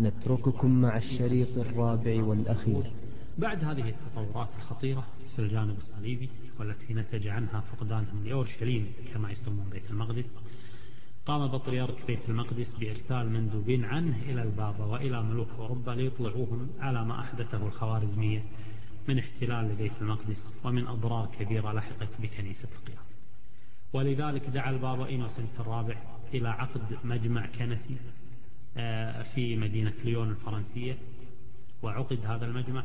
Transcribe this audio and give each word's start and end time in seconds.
نترككم 0.00 0.80
مع 0.80 0.96
الشريط 0.96 1.58
الرابع 1.58 2.22
والأخير. 2.22 2.92
بعد 3.38 3.64
هذه 3.64 3.88
التطورات 3.88 4.48
الخطيرة 4.56 5.06
في 5.36 5.38
الجانب 5.38 5.76
الصليبي 5.76 6.28
والتي 6.58 6.94
نتج 6.94 7.26
عنها 7.26 7.60
فقدانهم 7.60 8.24
لأورشليم 8.24 8.92
كما 9.14 9.30
يسمون 9.30 9.68
بيت 9.70 9.90
المقدس 9.90 10.38
قام 11.26 11.46
بطريرك 11.46 12.06
بيت 12.06 12.28
المقدس 12.28 12.74
بإرسال 12.80 13.30
مندوبين 13.32 13.84
عنه 13.84 14.22
إلى 14.22 14.42
البابا 14.42 14.84
وإلى 14.84 15.22
ملوك 15.22 15.48
أوروبا 15.58 15.90
ليطلعوهم 15.90 16.68
على 16.78 17.04
ما 17.04 17.20
أحدثه 17.20 17.66
الخوارزمية 17.66 18.44
من 19.08 19.18
احتلال 19.18 19.64
لبيت 19.64 20.02
المقدس 20.02 20.56
ومن 20.64 20.86
أضرار 20.86 21.26
كبيرة 21.26 21.72
لحقت 21.72 22.20
بكنيسة 22.20 22.68
القيام. 22.78 23.04
ولذلك 23.92 24.46
دعا 24.46 24.70
البابا 24.70 25.06
إينوسنت 25.06 25.60
الرابع 25.60 25.96
إلى 26.34 26.48
عقد 26.48 26.98
مجمع 27.04 27.46
كنسي. 27.46 27.96
في 29.34 29.56
مدينة 29.56 29.94
ليون 30.04 30.30
الفرنسية 30.30 30.98
وعقد 31.82 32.18
هذا 32.26 32.46
المجمع 32.46 32.84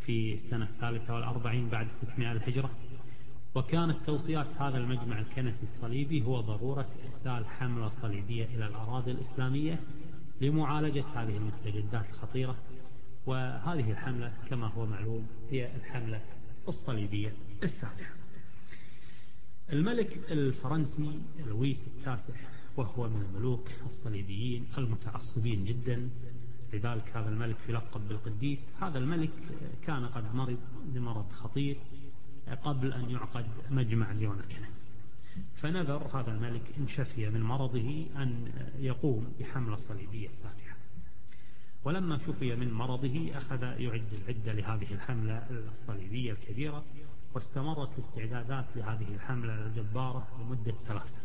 في 0.00 0.34
السنة 0.34 0.64
الثالثة 0.64 1.14
والأربعين 1.14 1.68
بعد 1.68 1.88
600 1.88 2.32
الهجرة. 2.32 2.70
وكانت 3.54 4.06
توصيات 4.06 4.46
هذا 4.58 4.78
المجمع 4.78 5.18
الكنسي 5.18 5.62
الصليبي 5.62 6.22
هو 6.22 6.40
ضرورة 6.40 6.88
إرسال 7.06 7.46
حملة 7.46 7.88
صليبية 7.88 8.44
إلى 8.44 8.66
الأراضي 8.66 9.10
الإسلامية 9.10 9.80
لمعالجة 10.40 11.04
هذه 11.14 11.36
المستجدات 11.36 12.10
الخطيرة. 12.10 12.56
وهذه 13.26 13.90
الحملة 13.90 14.32
كما 14.50 14.66
هو 14.66 14.86
معلوم 14.86 15.26
هي 15.50 15.76
الحملة 15.76 16.20
الصليبية 16.68 17.32
السابعة 17.62 18.10
الملك 19.72 20.20
الفرنسي 20.30 21.20
لويس 21.46 21.88
التاسع 21.88 22.34
وهو 22.76 23.08
من 23.08 23.22
الملوك 23.22 23.68
الصليبيين 23.86 24.66
المتعصبين 24.78 25.64
جدا. 25.64 26.10
لذلك 26.72 27.16
هذا 27.16 27.28
الملك 27.28 27.56
يلقب 27.68 28.08
بالقديس. 28.08 28.58
هذا 28.80 28.98
الملك 28.98 29.30
كان 29.82 30.06
قد 30.06 30.34
مرض 30.34 30.58
بمرض 30.84 31.32
خطير 31.32 31.76
قبل 32.64 32.92
أن 32.92 33.10
يعقد 33.10 33.46
مجمع 33.70 34.12
ليون 34.12 34.38
الكنسي 34.40 34.82
فنذر 35.54 36.20
هذا 36.20 36.32
الملك 36.32 36.72
إن 36.78 36.88
شفي 36.88 37.30
من 37.30 37.42
مرضه 37.42 38.06
أن 38.16 38.52
يقوم 38.78 39.32
بحملة 39.40 39.76
صليبية 39.76 40.28
سافحة 40.28 40.76
ولما 41.84 42.18
شفي 42.18 42.56
من 42.56 42.72
مرضه 42.72 43.36
أخذ 43.36 43.62
يعد 43.62 44.12
العدة 44.12 44.52
لهذه 44.52 44.94
الحملة 44.94 45.46
الصليبية 45.50 46.32
الكبيرة 46.32 46.84
واستمرت 47.34 47.98
الاستعدادات 47.98 48.76
لهذه 48.76 49.14
الحملة 49.14 49.66
الجبارة 49.66 50.28
لمدة 50.40 50.74
ثلاث 50.86 51.08
سنوات. 51.08 51.23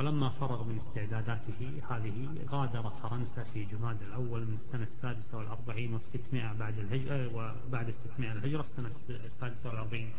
ولما 0.00 0.28
فرغ 0.28 0.64
من 0.64 0.76
استعداداته 0.76 1.80
هذه 1.90 2.28
غادر 2.48 2.90
فرنسا 2.90 3.42
في 3.42 3.64
جماد 3.64 4.02
الأول 4.02 4.46
من 4.46 4.54
السنة 4.54 4.82
السادسة 4.82 5.38
والأربعين 5.38 5.92
والستمائة 5.94 6.52
بعد 6.52 6.78
الهجرة 6.78 7.28
وبعد 7.36 7.88
الستمائة 7.88 8.32
الهجرة 8.32 8.60
السنة 8.60 8.90
السادسة 9.10 9.68
والأربعين 9.70 10.12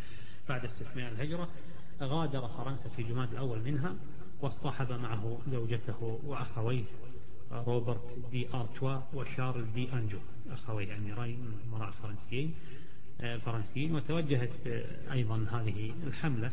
بعد 0.49 0.63
الستمائة 0.63 1.07
الهجرة 1.07 1.47
غادر 2.01 2.47
فرنسا 2.47 2.89
في 2.89 3.03
جماد 3.03 3.31
الأول 3.31 3.61
منها 3.63 3.95
واصطحب 4.41 4.91
معه 4.91 5.39
زوجته 5.47 6.19
وأخويه 6.23 6.83
روبرت 7.51 8.19
دي 8.31 8.53
أرتوا 8.53 8.99
وشارل 9.13 9.73
دي 9.73 9.93
أنجو. 9.93 10.19
أخوي 10.49 10.97
أميرين 10.97 11.53
امراء 11.67 11.91
فرنسيين 11.91 12.55
فرنسيين 13.19 13.95
وتوجهت 13.95 14.67
أيضا 15.11 15.45
هذه 15.51 15.93
الحملة 16.03 16.51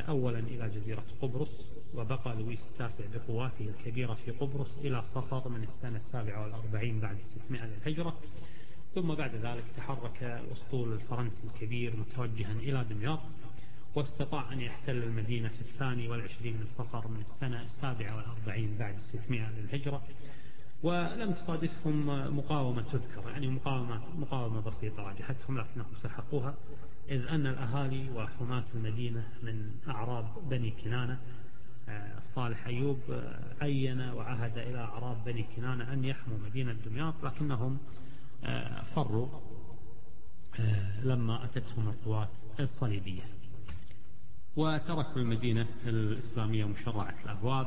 أولا 0.00 0.38
إلى 0.38 0.68
جزيرة 0.68 1.04
قبرص 1.22 1.66
وبقى 1.94 2.34
لويس 2.36 2.66
التاسع 2.72 3.04
بقواته 3.14 3.68
الكبيرة 3.68 4.14
في 4.14 4.30
قبرص 4.30 4.78
إلى 4.78 5.02
صفر 5.02 5.48
من 5.48 5.62
السنة 5.62 5.96
السابعة 5.96 6.42
والأربعين 6.42 7.00
بعد 7.00 7.16
الستمائة 7.16 7.64
للهجرة 7.66 8.18
ثم 8.94 9.14
بعد 9.14 9.34
ذلك 9.34 9.64
تحرك 9.76 10.22
الأسطول 10.22 10.92
الفرنسي 10.92 11.44
الكبير 11.46 11.96
متوجها 11.96 12.52
إلى 12.52 12.84
دمياط 12.90 13.20
واستطاع 13.94 14.52
أن 14.52 14.60
يحتل 14.60 15.02
المدينة 15.02 15.48
في 15.48 15.60
الثاني 15.60 16.08
والعشرين 16.08 16.56
من 16.56 16.66
صفر 16.68 17.08
من 17.08 17.20
السنة 17.20 17.62
السابعة 17.62 18.16
والأربعين 18.16 18.76
بعد 18.78 18.94
الستمائة 18.94 19.50
للهجرة 19.50 20.02
ولم 20.82 21.32
تصادفهم 21.32 22.06
مقاومة 22.36 22.82
تذكر 22.82 23.30
يعني 23.30 23.48
مقاومة, 23.48 24.00
مقاومة 24.16 24.60
بسيطة 24.60 25.02
واجهتهم 25.02 25.58
لكنهم 25.58 25.94
سحقوها 26.02 26.54
إذ 27.08 27.26
أن 27.26 27.46
الأهالي 27.46 28.10
وحماة 28.10 28.64
المدينة 28.74 29.28
من 29.42 29.70
أعراب 29.88 30.48
بني 30.48 30.70
كنانة 30.70 31.18
آه، 31.88 32.20
صالح 32.20 32.66
أيوب 32.66 32.98
آه، 33.10 33.54
عين 33.60 34.00
وعهد 34.00 34.58
إلى 34.58 34.78
أعراب 34.78 35.24
بني 35.24 35.42
كنانة 35.56 35.92
أن 35.92 36.04
يحموا 36.04 36.38
مدينة 36.38 36.72
دمياط 36.72 37.14
لكنهم 37.24 37.78
آه، 38.44 38.82
فروا 38.82 39.28
لما 41.02 41.44
أتتهم 41.44 41.88
القوات 41.88 42.28
الصليبية. 42.60 43.22
وتركوا 44.56 45.16
المدينة 45.16 45.66
الإسلامية 45.86 46.64
مشرعة 46.64 47.14
الأبواب 47.24 47.66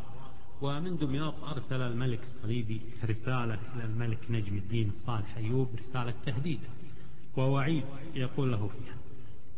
ومن 0.62 0.98
دمياط 0.98 1.44
أرسل 1.44 1.82
الملك 1.82 2.24
الصليبي 2.24 2.82
رسالة 3.06 3.60
إلى 3.76 3.86
الملك 3.86 4.32
نجم 4.32 4.58
الدين 4.58 4.92
صالح 4.92 5.38
أيوب 5.38 5.70
رسالة 5.76 6.14
تهديد 6.26 6.60
ووعيد 7.38 7.84
يقول 8.16 8.52
له 8.52 8.68
فيها 8.68 8.96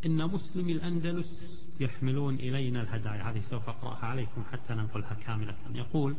إن 0.06 0.28
مسلمي 0.28 0.72
الأندلس 0.72 1.62
يحملون 1.80 2.36
إلينا 2.36 2.82
الهدايا. 2.82 3.30
هذه 3.30 3.40
سوف 3.40 3.70
أقرأها 3.70 4.06
عليكم 4.06 4.44
حتى 4.52 4.74
ننقلها 4.74 5.14
كاملة. 5.14 5.56
يقول 5.74 6.16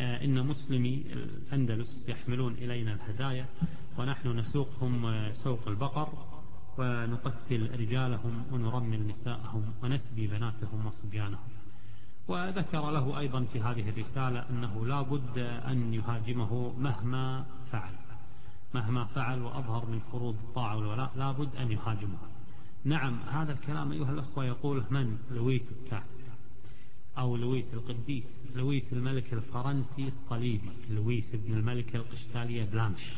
آه، 0.00 0.24
إن 0.24 0.46
مسلمي 0.46 1.04
الأندلس 1.12 2.04
يحملون 2.08 2.52
إلينا 2.52 2.94
الهدايا 2.94 3.46
ونحن 3.98 4.28
نسوقهم 4.28 5.06
آه، 5.06 5.32
سوق 5.32 5.68
البقر 5.68 6.08
ونقتل 6.78 7.80
رجالهم 7.80 8.44
ونرمل 8.52 9.06
نساءهم 9.06 9.74
ونسبي 9.82 10.26
بناتهم 10.26 10.86
وصبيانهم. 10.86 11.48
وذكر 12.28 12.90
له 12.90 13.18
أيضا 13.18 13.44
في 13.44 13.60
هذه 13.60 13.88
الرسالة 13.88 14.50
أنه 14.50 14.86
لا 14.86 15.02
بد 15.02 15.38
أن 15.38 15.94
يهاجمه 15.94 16.72
مهما 16.78 17.46
فعل. 17.72 17.92
مهما 18.74 19.04
فعل 19.04 19.42
وأظهر 19.42 19.86
من 19.86 19.98
فروض 20.12 20.34
الطاعة 20.34 20.76
والولاء 20.76 21.12
لا 21.16 21.32
بد 21.32 21.56
أن 21.56 21.72
يهاجمه. 21.72 22.18
نعم 22.84 23.18
هذا 23.30 23.52
الكلام 23.52 23.92
أيها 23.92 24.10
الأخوة 24.10 24.44
يقول 24.44 24.84
من؟ 24.90 25.18
لويس 25.30 25.72
الكافر 25.72 26.24
أو 27.18 27.36
لويس 27.36 27.74
القديس 27.74 28.44
لويس 28.54 28.92
الملك 28.92 29.34
الفرنسي 29.34 30.06
الصليبي 30.06 30.70
لويس 30.90 31.34
ابن 31.34 31.54
الملك 31.54 31.96
القشتالية 31.96 32.64
بلانش. 32.64 33.12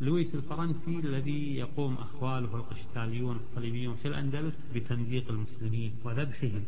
لويس 0.00 0.34
الفرنسي 0.34 0.98
الذي 0.98 1.56
يقوم 1.56 1.94
أخواله 1.94 2.56
القشتاليون 2.56 3.36
الصليبيون 3.36 3.96
في 3.96 4.08
الأندلس 4.08 4.66
بتمزيق 4.74 5.30
المسلمين 5.30 5.94
وذبحهم. 6.04 6.64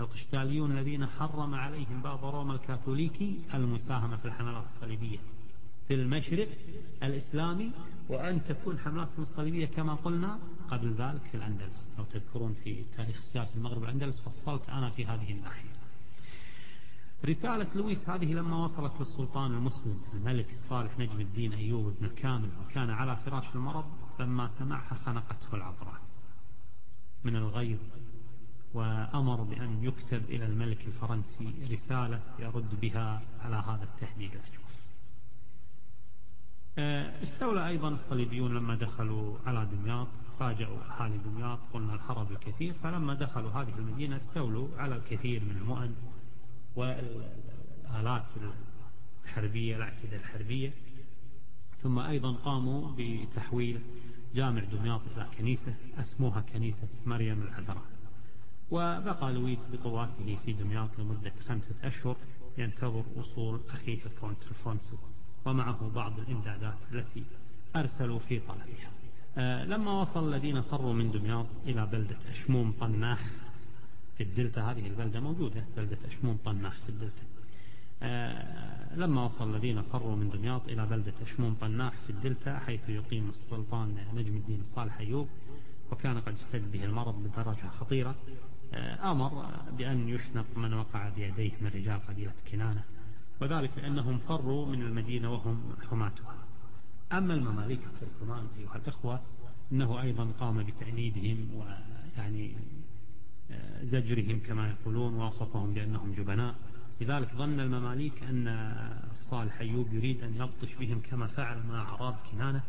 القشتاليون 0.00 0.72
الذين 0.72 1.06
حرم 1.06 1.54
عليهم 1.54 2.02
باب 2.02 2.24
روما 2.24 2.54
الكاثوليكي 2.54 3.40
المساهمة 3.54 4.16
في 4.16 4.24
الحملات 4.24 4.64
الصليبية. 4.64 5.18
في 5.88 5.94
المشرق 5.94 6.48
الإسلامي 7.02 7.72
وأن 8.08 8.44
تكون 8.44 8.78
حملاتهم 8.78 9.22
الصليبية 9.22 9.66
كما 9.66 9.94
قلنا 9.94 10.38
قبل 10.70 10.94
ذلك 10.94 11.22
في 11.22 11.36
الأندلس. 11.36 11.90
لو 11.98 12.04
تذكرون 12.04 12.54
في 12.64 12.84
تاريخ 12.96 13.16
السياسي 13.16 13.58
المغرب 13.58 13.82
الأندلس 13.82 14.20
فصلت 14.20 14.68
أنا 14.68 14.90
في 14.90 15.06
هذه 15.06 15.32
الناحية. 15.32 15.78
رسالة 17.24 17.66
لويس 17.74 18.08
هذه 18.08 18.32
لما 18.32 18.64
وصلت 18.64 18.92
للسلطان 19.00 19.52
المسلم 19.52 20.00
الملك 20.14 20.50
الصالح 20.50 20.98
نجم 20.98 21.20
الدين 21.20 21.52
أيوب 21.52 21.94
بن 22.00 22.06
الكامل 22.06 22.50
وكان 22.60 22.90
على 22.90 23.16
فراش 23.16 23.54
المرض 23.54 23.84
لما 24.20 24.48
سمعها 24.48 24.94
خنقته 24.94 25.54
العبرات 25.54 26.10
من 27.24 27.36
الغيظ 27.36 27.78
وأمر 28.74 29.42
بأن 29.42 29.84
يكتب 29.84 30.24
إلى 30.24 30.46
الملك 30.46 30.86
الفرنسي 30.86 31.54
رسالة 31.70 32.20
يرد 32.38 32.80
بها 32.80 33.22
على 33.40 33.56
هذا 33.56 33.84
التهديد. 33.84 34.30
الأجوف 34.30 34.68
آه، 36.78 37.22
استولى 37.22 37.68
أيضا 37.68 37.88
الصليبيون 37.88 38.54
لما 38.54 38.74
دخلوا 38.76 39.38
على 39.46 39.66
دمياط 39.66 40.08
فاجأوا 40.38 40.78
أهالي 40.78 41.18
دمياط 41.18 41.58
قلنا 41.72 41.94
الحرب 41.94 42.32
الكثير. 42.32 42.74
فلما 42.74 43.14
دخلوا 43.14 43.50
هذه 43.50 43.74
المدينة 43.78 44.16
استولوا 44.16 44.68
على 44.76 44.96
الكثير 44.96 45.44
من 45.44 45.56
المؤن 45.56 45.94
والآلات 46.76 48.26
الحربية 49.24 49.76
الأعتدة 49.76 50.16
الحربية. 50.16 50.72
ثم 51.82 51.98
أيضا 51.98 52.32
قاموا 52.32 52.90
بتحويل 52.98 53.80
جامع 54.34 54.64
دمياط 54.64 55.00
إلى 55.16 55.26
كنيسة 55.38 55.74
أسموها 56.00 56.40
كنيسة 56.40 56.88
مريم 57.06 57.42
العذراء. 57.42 57.97
وبقى 58.70 59.32
لويس 59.32 59.66
بقواته 59.72 60.36
في 60.44 60.52
دمياط 60.52 60.88
لمدة 60.98 61.32
خمسة 61.48 61.74
أشهر 61.84 62.16
ينتظر 62.58 63.04
وصول 63.16 63.60
أخيه 63.70 63.98
الكونت 64.06 64.42
الفونسو 64.50 64.96
ومعه 65.44 65.90
بعض 65.94 66.18
الإمدادات 66.18 66.78
التي 66.92 67.22
أرسلوا 67.76 68.18
في 68.18 68.40
طلبها. 68.40 68.90
آه، 69.38 69.64
لما 69.64 70.00
وصل 70.00 70.28
الذين 70.34 70.60
فروا 70.62 70.92
من 70.92 71.10
دمياط 71.10 71.46
إلى 71.66 71.86
بلدة 71.86 72.16
أشموم 72.30 72.72
طناخ 72.80 73.20
في 74.16 74.22
الدلتا 74.22 74.60
هذه 74.60 74.86
البلدة 74.86 75.20
موجودة 75.20 75.64
بلدة 75.76 75.98
أشموم 76.08 76.38
طناخ 76.44 76.80
في 76.82 76.88
الدلتا. 76.88 77.22
آه، 78.02 78.96
لما 78.96 79.24
وصل 79.24 79.54
الذين 79.54 79.82
فروا 79.82 80.16
من 80.16 80.30
دمياط 80.30 80.68
إلى 80.68 80.86
بلدة 80.86 81.12
أشموم 81.22 81.54
طناخ 81.54 81.92
في 82.06 82.10
الدلتا 82.10 82.58
حيث 82.58 82.88
يقيم 82.88 83.28
السلطان 83.28 83.96
نجم 84.14 84.36
الدين 84.36 84.62
صالح 84.62 84.98
أيوب 84.98 85.28
وكان 85.92 86.20
قد 86.20 86.32
اشتد 86.32 86.72
به 86.72 86.84
المرض 86.84 87.14
بدرجة 87.24 87.68
خطيرة 87.70 88.14
أمر. 88.74 89.46
بأن 89.78 90.08
يشنق 90.08 90.46
من 90.56 90.74
وقع 90.74 91.08
بيديه 91.08 91.52
من 91.60 91.70
رجال 91.74 92.00
قبيلة 92.08 92.32
كنانة 92.52 92.84
وذلك 93.40 93.70
لأنهم 93.76 94.18
فروا 94.18 94.66
من 94.66 94.82
المدينة 94.82 95.32
وهم 95.32 95.72
حماتها 95.90 96.34
أما 97.12 97.34
المماليك 97.34 97.80
التركمان 97.86 98.46
أيها 98.58 98.76
الإخوة 98.76 99.20
أنه 99.72 100.02
أيضا 100.02 100.30
قام 100.40 100.62
بتأنيبهم 100.62 101.48
ويعني 101.54 102.56
آه، 103.50 103.84
زجرهم 103.84 104.40
كما 104.46 104.68
يقولون 104.70 105.14
ووصفهم 105.14 105.74
بأنهم 105.74 106.12
جبناء. 106.12 106.54
لذلك 107.00 107.34
ظن 107.34 107.60
المماليك 107.60 108.22
أن 108.22 108.48
الصالح 109.12 109.60
أيوب 109.60 109.92
يريد 109.92 110.22
أن 110.22 110.34
يبطش 110.34 110.74
بهم 110.74 111.00
كما 111.10 111.26
فعل 111.26 111.66
مع 111.68 111.92
عراب 111.92 112.16
كنانة 112.32 112.62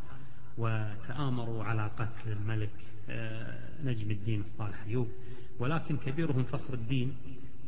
وتآمروا 0.58 1.64
على 1.64 1.92
قتل 1.98 2.32
الملك 2.32 2.72
آه، 3.10 3.84
نجم 3.84 4.12
الدين 4.12 4.42
الصالح 4.42 4.84
أيوب. 4.88 5.08
ولكن 5.60 5.98
كبيرهم 5.98 6.44
فخر 6.44 6.74
الدين 6.74 7.16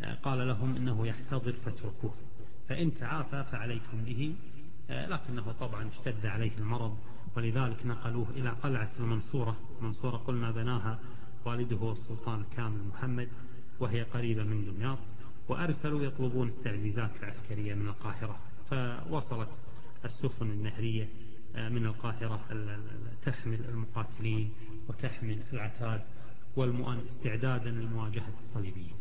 آه، 0.04 0.16
قال 0.16 0.48
لهم 0.48 0.76
إنه 0.76 1.08
يحتضر 1.08 1.54
فاتركوه 1.54 2.14
فإن 2.70 2.94
تعافى 2.94 3.44
فعليكم 3.52 4.04
به 4.06 4.36
آه، 4.90 5.08
لكنه 5.08 5.52
طبعا 5.52 5.90
اشتد 5.90 6.26
عليه 6.26 6.52
المرض 6.60 6.98
ولذلك 7.38 7.86
نقلوه 7.86 8.30
إلى 8.30 8.50
قلعة 8.50 8.92
المنصورة 9.00 9.58
منصورة 9.82 10.18
قلنا 10.18 10.52
بناها 10.52 11.00
والده 11.46 11.92
السلطان 11.92 12.42
الكامل 12.42 12.84
محمد 12.88 13.28
وهي 13.80 14.04
قريبة 14.04 14.44
من 14.44 14.66
دمياط 14.66 14.98
وأرسلوا 15.50 16.04
يطلبون 16.04 16.48
التعزيزات 16.48 17.12
العسكرية 17.20 17.74
من 17.74 17.88
القاهرة 17.88 18.40
فوصلت 18.70 19.50
السفن 20.06 20.52
النهرية 20.52 21.10
آه، 21.56 21.70
من 21.70 21.86
القاهرة 21.86 22.40
تحمل 23.26 23.60
المقاتلين 23.70 24.52
وتحمل 24.90 25.40
العتاد. 25.54 26.02
والمؤن 26.56 27.00
استعدادا 27.06 27.70
لمواجهة 27.72 28.34
الصليبيين. 28.40 28.96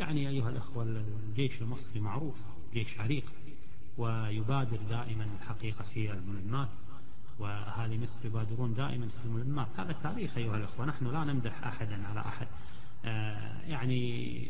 يعني 0.00 0.28
أيها 0.28 0.48
الأخوة 0.48 0.82
الجيش 1.28 1.62
المصري 1.62 2.00
معروف 2.00 2.36
جيش 2.72 3.00
عريق 3.00 3.24
ويبادر 3.98 4.76
دائما 4.90 5.24
الحقيقة 5.40 5.82
في 5.82 6.12
الملمات 6.12 6.68
وأهالي 7.38 7.98
مصر 7.98 8.26
يبادرون 8.26 8.74
دائما 8.74 9.08
في 9.08 9.24
الملمات. 9.24 9.68
هذا 9.76 9.92
تاريخ 9.92 10.36
أيها 10.36 10.56
الأخوة 10.56 10.86
نحن 10.86 11.06
لا 11.06 11.24
نمدح 11.24 11.66
أحدا 11.66 12.06
على 12.06 12.20
أحد. 12.20 12.46
آه، 13.04 13.60
يعني 13.62 14.48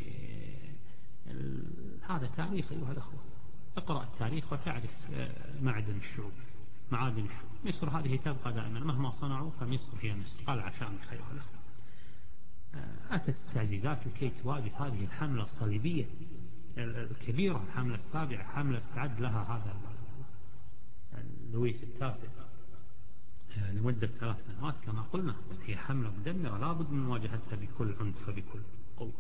هذا 2.09 2.27
تاريخ 2.27 2.73
أيها 2.73 2.93
الأخوة 2.93 3.21
اقرأ 3.77 4.03
التاريخ 4.03 4.53
وتعرف 4.53 5.11
آه، 5.15 5.61
معدن 5.63 5.97
الشعوب 5.97 6.33
معادن 6.93 7.25
الشعوب. 7.25 7.49
مصر 7.65 7.89
هذه 7.89 8.17
تبقى 8.17 8.53
دائما. 8.53 8.81
مهما 8.81 9.11
صنعوا 9.11 9.51
فمصر 9.51 9.93
هي 10.01 10.15
مصر. 10.15 10.45
قال 10.47 10.61
عشامخ 10.61 11.13
أيها 11.13 11.33
الأخوة 11.33 11.58
أتت 13.11 13.37
التعزيزات 13.49 14.07
لكي 14.07 14.29
تواجه 14.29 14.71
هذه 14.79 15.05
الحملة 15.05 15.43
الصليبية 15.43 16.07
الكبيرة 16.79 17.63
الحملة 17.63 17.95
السابعة 17.95 18.43
حملة 18.43 18.79
استعد 18.79 19.21
لها 19.21 19.43
هذا 19.43 19.77
لويس 21.53 21.83
التاسع. 21.83 22.29
آه، 23.59 23.73
لمدة 23.73 24.07
ثلاث 24.07 24.47
سنوات 24.47 24.75
كما 24.81 25.03
قلنا. 25.03 25.35
هي 25.67 25.77
حملة 25.77 26.11
مدمرة 26.11 26.59
لابد 26.59 26.91
من 26.91 27.05
مواجهتها 27.05 27.57
بكل 27.57 27.95
عنف 28.01 28.29
وبكل 28.29 28.61
قوة. 28.97 29.13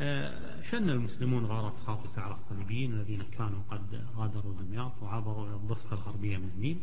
آه، 0.00 0.62
شن 0.62 0.90
المسلمون 0.90 1.44
غارات 1.44 1.76
خاطفة 1.76 2.22
على 2.22 2.34
الصليبيين 2.34 2.92
الذين 2.92 3.22
كانوا 3.22 3.62
قد 3.70 4.04
غادروا 4.16 4.54
دمياط 4.54 5.02
وعبروا 5.02 5.46
إلى 5.46 5.54
الضفة 5.54 5.92
الغربية 5.92 6.36
من 6.36 6.50
النيل 6.54 6.78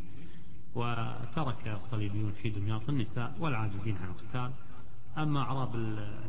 وترك 0.75 1.68
الصليبيون 1.68 2.31
في 2.31 2.50
دمياط 2.50 2.90
النساء 2.90 3.36
والعاجزين 3.40 3.98
عن 3.98 4.10
القتال. 4.10 4.52
أما 5.18 5.39
أعراب 5.39 5.75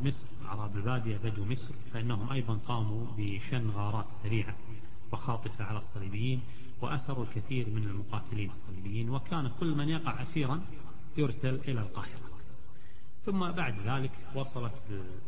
مصر 0.02 0.26
أعراب 0.46 0.76
البادية 0.76 1.16
بدو 1.16 1.44
مصر 1.44 1.74
فإنهم 1.92 2.32
أيضا 2.32 2.54
قاموا 2.54 3.06
بشن 3.16 3.70
غارات 3.70 4.06
سريعة 4.22 4.56
وخاطفة 5.12 5.64
على 5.64 5.78
الصليبيين 5.78 6.40
وأسروا 6.82 7.24
الكثير 7.24 7.70
من 7.70 7.82
المقاتلين 7.82 8.50
الصليبيين 8.50 9.10
وكان 9.10 9.50
كل 9.60 9.74
من 9.74 9.88
يقع 9.88 10.22
أسيرا 10.22 10.60
يرسل 11.16 11.54
إلى 11.54 11.80
القاهرة. 11.80 12.20
ثم 13.26 13.50
بعد 13.52 13.74
ذلك 13.86 14.12
وصلت 14.34 14.72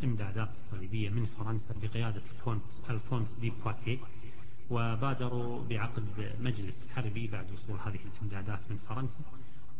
الإمدادات 0.00 0.50
الصليبية 0.50 1.10
من 1.10 1.24
فرنسا 1.24 1.74
بقيادة 1.82 2.22
الكونت 2.38 2.64
ألفونس 2.90 3.34
دي 3.40 3.50
بواتيه 3.50 3.98
وبادروا 4.70 5.64
بعقد 5.64 6.04
مجلس 6.40 6.88
حربي 6.94 7.26
بعد 7.26 7.46
وصول 7.52 7.76
هذه 7.86 7.98
الإمدادات 8.16 8.70
من 8.70 8.76
فرنسا 8.76 9.18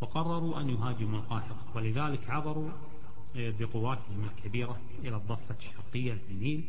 وقرروا 0.01 0.61
أن 0.61 0.69
يهاجموا 0.69 1.19
القاهرة 1.19 1.57
ولذلك 1.75 2.29
عبروا 2.29 2.69
بقواتهم 3.35 4.23
الكبيرة 4.23 4.79
إلى 4.99 5.15
الضفة 5.15 5.55
الشرقية 5.59 6.17
للنيل 6.29 6.63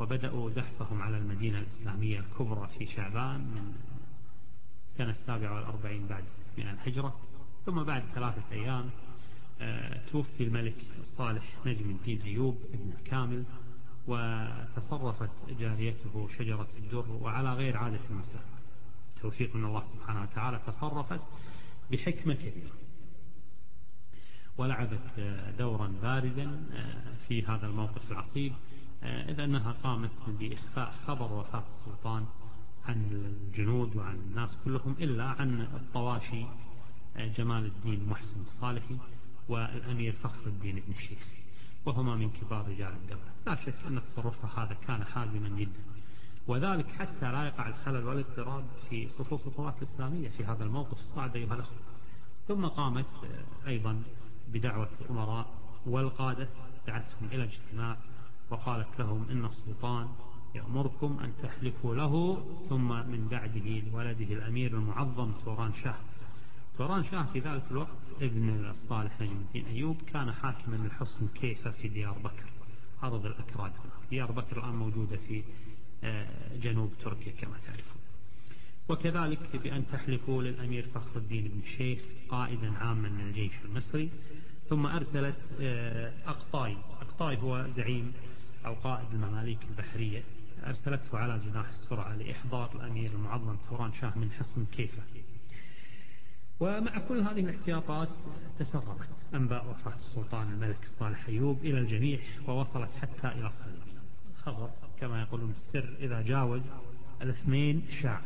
وبدأوا 0.00 0.50
زحفهم 0.50 1.02
على 1.02 1.18
المدينة 1.18 1.58
الإسلامية 1.58 2.20
الكبرى 2.20 2.68
في 2.78 2.86
شعبان 2.86 3.40
من 3.40 3.72
سنة 4.86 5.10
السابعة 5.10 5.54
والأربعين 5.54 6.06
بعد 6.06 6.24
600 6.54 6.70
الهجرة. 6.72 7.16
ثم 7.66 7.82
بعد 7.82 8.02
ثلاثة 8.14 8.42
أيام 8.52 8.90
آه، 9.60 10.00
توفي 10.06 10.44
الملك 10.44 10.76
الصالح 11.00 11.44
نجم 11.66 11.90
الدين 11.90 12.22
أيوب 12.22 12.58
ابن 12.74 12.92
كامل 13.04 13.44
وتصرفت 14.06 15.30
جاريته 15.60 16.28
شجرة 16.38 16.68
الدر 16.78 17.10
وعلى 17.10 17.54
غير 17.54 17.76
عادة 17.76 18.00
المساء 18.10 18.44
توفيق 19.22 19.56
من 19.56 19.64
الله 19.64 19.82
سبحانه 19.82 20.22
وتعالى 20.22 20.60
تصرفت 20.66 21.20
بحكمة 21.92 22.34
كبيرة. 22.34 22.72
ولعبت 24.58 25.18
آه، 25.18 25.50
دورا 25.50 25.92
بارزا 26.02 26.62
آه، 26.72 27.14
في 27.28 27.46
هذا 27.46 27.66
الموقف 27.66 28.12
العصيب 28.12 28.52
إذ 29.02 29.40
أنها 29.40 29.72
قامت 29.72 30.10
بإخفاء 30.28 30.90
خبر 30.90 31.32
وفاة 31.32 31.64
السلطان 31.66 32.26
عن 32.84 33.04
الجنود 33.12 33.96
وعن 33.96 34.14
الناس 34.14 34.56
كلهم 34.64 34.96
إلا 35.00 35.24
عن 35.24 35.60
الطواشي 35.60 36.44
جمال 37.16 37.66
الدين 37.66 38.08
محسن 38.08 38.40
الصالحي 38.40 38.96
والأمير 39.48 40.12
فخر 40.12 40.46
الدين 40.46 40.82
بن 40.86 40.92
الشيخ 40.92 41.26
وهما 41.86 42.16
من 42.16 42.30
كبار 42.30 42.68
رجال 42.68 42.92
الدولة. 42.92 43.32
لا 43.46 43.54
شك 43.54 43.74
أن 43.86 44.02
تصرفها 44.02 44.64
هذا 44.64 44.74
كان 44.74 45.04
حازما 45.04 45.48
جدا. 45.48 45.80
وذلك 46.46 46.86
حتى 46.92 47.32
لا 47.32 47.44
يقع 47.44 47.68
الخلل 47.68 48.04
والاضطراب 48.04 48.64
في 48.90 49.08
صفوف 49.08 49.46
القوات 49.46 49.78
الإسلامية 49.78 50.28
في 50.28 50.44
هذا 50.44 50.64
الموقف 50.64 50.98
الصعب 51.00 51.36
أيها 51.36 51.54
الأخوة. 51.54 51.78
ثم 52.48 52.66
قامت 52.66 53.06
أيضا 53.66 54.02
بدعوة 54.52 54.88
الأمراء 55.00 55.46
والقادة 55.86 56.48
دعتهم 56.86 57.28
إلى 57.32 57.44
اجتماع 57.44 57.96
وقالت 58.50 58.98
لهم 58.98 59.26
إن 59.30 59.44
السلطان 59.44 60.08
يأمركم 60.54 61.18
أن 61.20 61.32
تحلفوا 61.42 61.94
له 61.94 62.44
ثم 62.68 62.88
من 62.88 63.28
بعده 63.30 63.80
لولده 63.80 64.34
الأمير 64.34 64.74
المعظم 64.74 65.32
توران 65.32 65.72
شاه. 65.74 65.98
توران 66.78 67.04
شاه 67.04 67.26
في 67.32 67.40
ذلك 67.40 67.62
الوقت 67.70 67.98
ابن 68.20 68.64
الصالح 68.64 69.20
نجم 69.20 69.36
الدين 69.36 69.66
أيوب 69.66 70.02
كان 70.02 70.32
حاكما 70.32 70.76
للحصن 70.76 71.28
كيفة 71.28 71.70
في 71.70 71.88
ديار 71.88 72.18
بكر. 72.18 72.46
أرض 73.02 73.26
الأكراد 73.26 73.72
ديار 74.10 74.32
بكر 74.32 74.58
الآن 74.58 74.74
موجودة 74.74 75.16
في 75.16 75.42
آه، 76.04 76.56
جنوب 76.56 76.92
تركيا 77.00 77.32
كما 77.32 77.58
تعرفون. 77.66 77.99
وكذلك 78.90 79.56
بأن 79.56 79.86
تحلفوا 79.86 80.42
للأمير 80.42 80.86
فخر 80.88 81.16
الدين 81.16 81.48
بن 81.48 81.60
الشيخ 81.60 82.02
قائدا 82.28 82.72
عاما 82.72 83.08
من 83.08 83.20
الجيش 83.20 83.52
المصري 83.64 84.10
ثم 84.68 84.86
أرسلت 84.86 85.36
آه، 85.60 86.12
أقطاي. 86.26 86.76
أقطاي 87.00 87.36
هو 87.36 87.66
زعيم 87.70 88.12
أو 88.66 88.74
قائد 88.74 89.06
المماليك 89.12 89.58
البحرية. 89.70 90.22
أرسلته 90.66 91.18
على 91.18 91.38
جناح 91.38 91.68
السرعة 91.68 92.16
لإحضار 92.16 92.70
الأمير 92.74 93.10
المعظم 93.10 93.56
توران 93.68 93.92
شاه 93.92 94.18
من 94.18 94.30
حصن 94.30 94.66
كيفة. 94.66 95.02
ومع 96.60 96.98
كل 96.98 97.20
هذه 97.20 97.40
الاحتياطات 97.40 98.08
تسربت 98.58 99.10
أنباء 99.34 99.70
وفاة 99.70 99.96
السلطان 99.96 100.52
الملك 100.52 100.82
الصالح 100.82 101.28
أيوب 101.28 101.58
إلى 101.64 101.78
الجميع 101.78 102.18
ووصلت 102.48 102.90
حتى 103.02 103.28
إلى 103.28 103.46
الصليب. 103.46 103.82
خبر 104.42 104.70
كما 105.00 105.22
يقولون 105.22 105.50
السر 105.50 105.96
إذا 106.00 106.22
جاوز 106.22 106.70
الأثنين 107.22 107.82
شاع. 108.02 108.20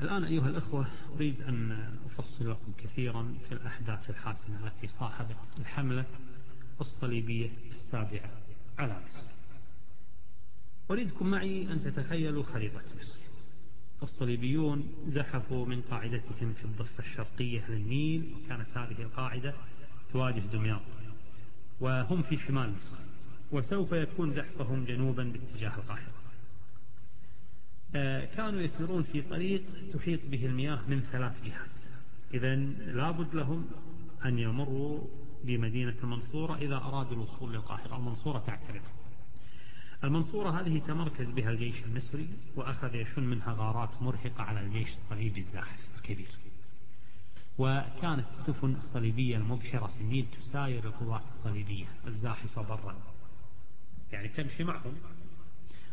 الآن 0.00 0.24
أيها 0.24 0.48
الأخوة 0.48 0.86
أريد 1.14 1.42
أن 1.42 1.72
أفصل 2.06 2.50
لكم 2.50 2.72
كثيرا 2.78 3.34
في 3.48 3.52
الأحداث 3.52 4.10
الحاسمة 4.10 4.66
التي 4.66 4.88
صاحبت 4.88 5.36
الحملة 5.58 6.04
الصليبية 6.80 7.50
السابعة 7.70 8.30
على 8.78 9.00
مصر. 9.08 9.26
أريدكم 10.90 11.26
معي 11.30 11.72
أن 11.72 11.80
تتخيلوا 11.80 12.42
خريطة 12.42 12.82
مصر. 12.98 13.18
الصليبيون 14.02 14.94
زحفوا 15.06 15.66
من 15.66 15.80
قاعدتهم 15.80 16.52
في 16.52 16.64
الضفة 16.64 16.98
الشرقية 16.98 17.70
للنيل 17.70 18.34
وكانت 18.34 18.68
هذه 18.78 19.02
القاعدة 19.02 19.54
تواجه 20.12 20.40
دمياط 20.40 20.82
وهم 21.80 22.22
في 22.22 22.36
شمال 22.36 22.74
مصر 22.76 22.98
وسوف 23.52 23.92
يكون 23.92 24.34
زحفهم 24.34 24.84
جنوبا 24.84 25.24
باتجاه 25.24 25.76
القاهرة. 25.76 26.25
كانوا 28.36 28.60
يسيرون 28.60 29.02
في 29.02 29.22
طريق 29.22 29.62
تحيط 29.92 30.20
به 30.30 30.46
المياه 30.46 30.80
من 30.88 31.00
ثلاث 31.00 31.44
جهات. 31.44 31.80
إذا 32.34 32.54
لابد 32.54 33.34
لهم 33.34 33.66
أن 34.24 34.38
يمروا 34.38 35.06
بمدينة 35.44 35.94
المنصورة 36.02 36.56
إذا 36.56 36.76
أرادوا 36.76 37.12
الوصول 37.12 37.52
للقاهرة. 37.52 37.96
المنصورة 37.96 38.38
تعترض. 38.38 38.82
المنصورة 40.04 40.60
هذه 40.60 40.78
تمركز 40.78 41.30
بها 41.30 41.50
الجيش 41.50 41.84
المصري 41.84 42.28
وأخذ 42.56 42.94
يشن 42.94 43.22
منها 43.22 43.52
غارات 43.52 44.02
مرهقة 44.02 44.42
على 44.42 44.60
الجيش 44.60 44.88
الصليبي 44.88 45.40
الزاحف 45.40 45.80
الكبير. 45.96 46.30
وكانت 47.58 48.26
السفن 48.28 48.74
الصليبية 48.74 49.36
المبحرة 49.36 49.86
في 49.86 50.00
النيل 50.00 50.26
تساير 50.26 50.84
القوات 50.84 51.22
الصليبية 51.22 51.86
الزاحفة 52.06 52.62
برا. 52.62 52.96
يعني 54.12 54.28
تمشي 54.28 54.64
معهم. 54.64 54.94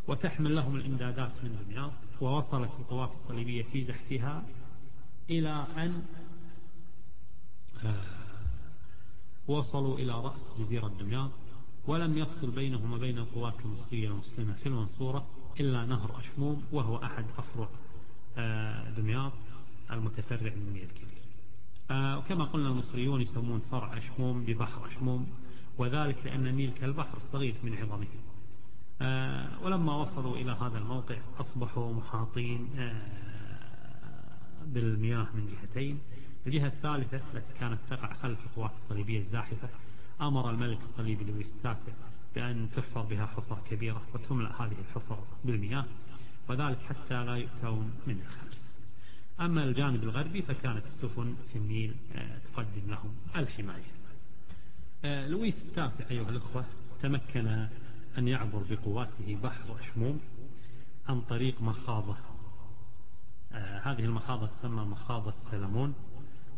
وتحمل 0.07 0.55
لهم 0.55 0.75
الإمدادات 0.75 1.43
من 1.43 1.65
دمياط 1.65 1.91
ووصلت 2.21 2.71
القوات 2.79 3.09
الصليبية 3.11 3.63
في 3.63 3.83
زحفها 3.83 4.43
إلى 5.29 5.67
أن 5.77 6.03
آه، 7.85 8.23
وصلوا 9.47 9.97
إلى 9.97 10.13
رأس 10.13 10.53
جزيرة 10.59 10.87
دمياط 10.87 11.31
ولم 11.87 12.17
يفصل 12.17 12.51
بينهم 12.51 12.93
وبين 12.93 13.17
القوات 13.17 13.65
المصرية 13.65 14.07
المسلمة 14.07 14.53
في 14.53 14.65
المنصورة 14.65 15.25
إلا 15.59 15.85
نهر 15.85 16.19
أشموم 16.19 16.63
وهو 16.71 16.97
أحد 16.97 17.25
أفرع 17.37 17.69
آه، 18.37 18.89
دمياط 18.89 19.33
المتفرع 19.91 20.53
من 20.55 20.67
النيل 20.67 20.83
الكبير 20.83 21.23
آه، 21.91 22.17
وكما 22.17 22.45
قلنا 22.45 22.69
المصريون 22.69 23.21
يسمون 23.21 23.59
فرع 23.59 23.97
أشموم 23.97 24.43
ببحر 24.43 24.87
أشموم 24.87 25.27
وذلك 25.77 26.25
لأن 26.25 26.47
النيل 26.47 26.71
كالبحر 26.71 27.17
الصغير 27.17 27.55
من 27.63 27.77
عظمه. 27.77 28.07
ولما 29.61 29.95
وصلوا 29.95 30.35
إلى 30.35 30.51
هذا 30.51 30.77
الموقع 30.77 31.17
أصبحوا 31.39 31.93
محاطين 31.93 32.69
بالمياه 34.65 35.27
من 35.33 35.47
جهتين. 35.47 35.99
الجهة 36.47 36.67
الثالثة 36.67 37.21
التي 37.33 37.53
كانت 37.59 37.79
تقع 37.89 38.13
خلف 38.13 38.39
القوات 38.45 38.71
الصليبية 38.71 39.19
الزاحفة 39.19 39.69
أمر 40.21 40.49
الملك 40.49 40.79
الصليبي 40.81 41.23
لويس 41.23 41.53
التاسع 41.53 41.91
بأن 42.35 42.69
تحفر 42.75 43.01
بها 43.01 43.25
حفرة 43.25 43.61
كبيرة 43.69 44.01
وتملأ 44.13 44.61
هذه 44.61 44.75
الحفر 44.79 45.19
بالمياه 45.45 45.85
وذلك 46.49 46.79
حتى 46.81 47.23
لا 47.23 47.35
يؤتون 47.35 47.91
من 48.07 48.21
الخلف. 48.21 48.63
أما 49.39 49.63
الجانب 49.63 50.03
الغربي 50.03 50.41
فكانت 50.41 50.85
السفن 50.85 51.35
في 51.51 51.55
النيل 51.55 51.95
آه، 52.15 52.37
تقدم 52.37 52.91
لهم 52.91 53.15
الحماية. 53.35 53.91
آه، 55.05 55.27
لويس 55.27 55.65
التاسع 55.65 56.09
أيها 56.09 56.29
الأخوة 56.29 56.65
تمكن 57.01 57.67
أن 58.17 58.27
يعبر 58.27 58.63
بقواته 58.69 59.37
بحر 59.43 59.79
أشموم 59.79 60.19
عن 61.09 61.21
طريق 61.21 61.61
مخاضة. 61.61 62.17
آه، 63.51 63.79
هذه 63.79 63.99
المخاضة 64.05 64.47
تسمى 64.47 64.85
مخاضة 64.85 65.33
سلمون 65.51 65.93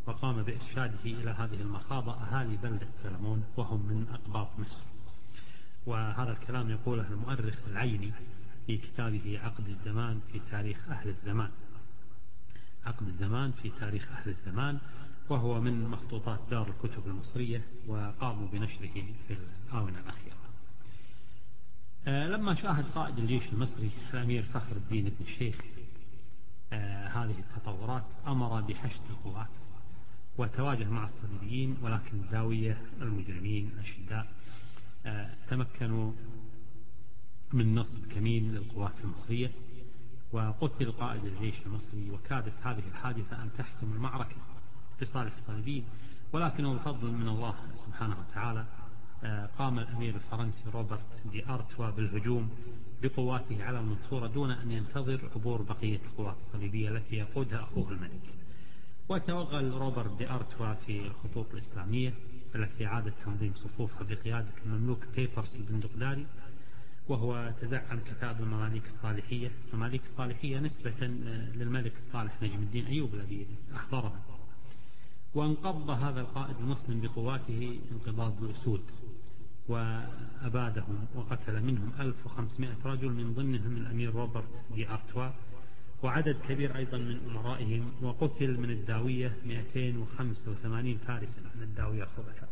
وقام 0.07 0.43
بإرشاده 0.43 1.03
إلى 1.05 1.31
هذه 1.31 1.61
المخاضة 1.61 2.13
أهالي 2.13 2.57
بلدة 2.57 2.87
سلمون 3.03 3.43
وهم 3.57 3.85
من 3.85 4.07
أقباط 4.13 4.59
مصر. 4.59 4.83
وهذا 5.85 6.31
الكلام 6.31 6.69
يقوله 6.69 7.07
المؤرخ 7.07 7.59
العيني 7.67 8.11
في 8.67 8.77
كتابه 8.77 9.39
عقد 9.43 9.67
الزمان 9.67 10.19
في 10.31 10.39
تاريخ 10.51 10.89
أهل 10.89 11.09
الزمان. 11.09 11.51
عقد 12.85 13.07
الزمان 13.07 13.51
في 13.51 13.69
تاريخ 13.69 14.11
أهل 14.11 14.29
الزمان 14.29 14.79
وهو 15.29 15.61
من 15.61 15.89
مخطوطات 15.89 16.39
دار 16.51 16.67
الكتب 16.67 17.07
المصرية 17.07 17.61
وقاموا 17.87 18.47
بنشره 18.47 19.03
في 19.27 19.37
الآونة 19.69 19.99
الأخيرة. 19.99 20.44
لما 22.07 22.55
شاهد 22.55 22.85
قائد 22.95 23.17
الجيش 23.17 23.43
المصري 23.53 23.91
الأمير 24.13 24.43
فخر 24.43 24.75
الدين 24.75 25.03
بن 25.03 25.25
الشيخ 25.25 25.55
آه، 26.73 27.07
هذه 27.07 27.35
التطورات 27.39 28.05
أمر 28.27 28.61
بحشد 28.61 29.01
القوات 29.09 29.49
وتواجه 30.37 30.89
مع 30.89 31.05
الصليبيين 31.05 31.77
ولكن 31.81 32.17
الداوية 32.17 32.81
المجرمين 33.01 33.71
الأشداء 33.73 34.27
آه، 35.05 35.29
تمكنوا 35.47 36.11
من 37.53 37.75
نصب 37.75 38.05
كمين 38.05 38.55
للقوات 38.55 39.03
المصرية. 39.03 39.51
وقتل 40.31 40.91
قائد 40.91 41.25
الجيش 41.25 41.55
المصري 41.65 42.11
وكادت 42.11 42.53
هذه 42.63 42.83
الحادثة 42.91 43.43
أن 43.43 43.49
تحسم 43.57 43.93
المعركة 43.93 44.35
لصالح 45.01 45.35
الصليبيين. 45.35 45.85
ولكنه 46.33 46.73
بفضل 46.73 47.11
من 47.11 47.27
الله 47.27 47.55
سبحانه 47.75 48.15
وتعالى 48.19 48.59
آه، 48.59 48.84
قام 49.59 49.79
الأمير 49.79 50.15
الفرنسي 50.15 50.61
روبرت 50.73 51.27
دي 51.31 51.49
أرتوا 51.49 51.89
بالهجوم 51.89 52.49
بقواته 53.03 53.63
على 53.63 53.79
المنصورة 53.79 54.27
دون 54.27 54.51
أن 54.51 54.71
ينتظر 54.71 55.29
عبور 55.35 55.61
بقية 55.61 55.99
القوات 56.05 56.37
الصليبية 56.37 56.89
التي 56.89 57.15
يقودها 57.15 57.63
أخوه 57.63 57.91
الملك. 57.91 58.33
وتوغل 59.09 59.71
روبرت 59.71 60.17
دي 60.17 60.29
أرتوا 60.29 60.73
في 60.73 61.07
الخطوط 61.07 61.51
الإسلامية 61.53 62.13
التي 62.55 62.85
عادت 62.85 63.13
تنظيم 63.25 63.53
صفوفها 63.55 64.03
بقيادة 64.03 64.47
المملوك 64.65 65.05
بيبرس 65.15 65.55
البندقداري 65.55 66.25
وهو 67.07 67.53
تزعم 67.61 67.99
كتاب 67.99 68.41
المماليك 68.41 68.85
الصالحية. 68.85 69.51
المماليك 69.73 70.01
الصالحية 70.03 70.59
نسبة 70.59 71.07
للملك 71.55 71.95
الصالح 71.95 72.43
نجم 72.43 72.63
الدين 72.63 72.85
أيوب 72.85 73.13
الذي 73.13 73.47
أحضرها. 73.75 74.21
وانقض 75.35 75.89
هذا 75.89 76.21
القائد 76.21 76.55
المسلم 76.59 77.01
بقواته 77.01 77.79
انقضاض 77.91 78.43
الأسود 78.43 78.81
وأبادهم 79.67 81.07
وقتل 81.15 81.61
منهم 81.63 81.91
1500 81.99 82.75
رجل 82.85 83.09
من 83.09 83.33
ضمنهم 83.33 83.77
الأمير 83.77 84.15
روبرت 84.15 84.65
دي 84.75 84.89
أرتوا 84.89 85.29
وعدد 86.03 86.35
كبير 86.49 86.75
أيضا 86.75 86.97
من 86.97 87.19
أمرائهم 87.29 87.91
وقتل 88.01 88.59
من 88.59 88.69
الداوية 88.71 89.33
285 89.45 90.97
فارسا 90.97 91.41
من 91.55 91.63
الداوية 91.63 92.03
الخبثاء. 92.03 92.49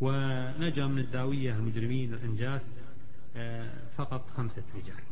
ونجا 0.00 0.86
من 0.86 0.98
الداوية 0.98 1.56
المجرمين 1.56 2.14
الأنجاس 2.14 2.78
آه، 3.36 3.88
فقط 3.96 4.30
خمسة 4.30 4.62
رجال. 4.74 5.02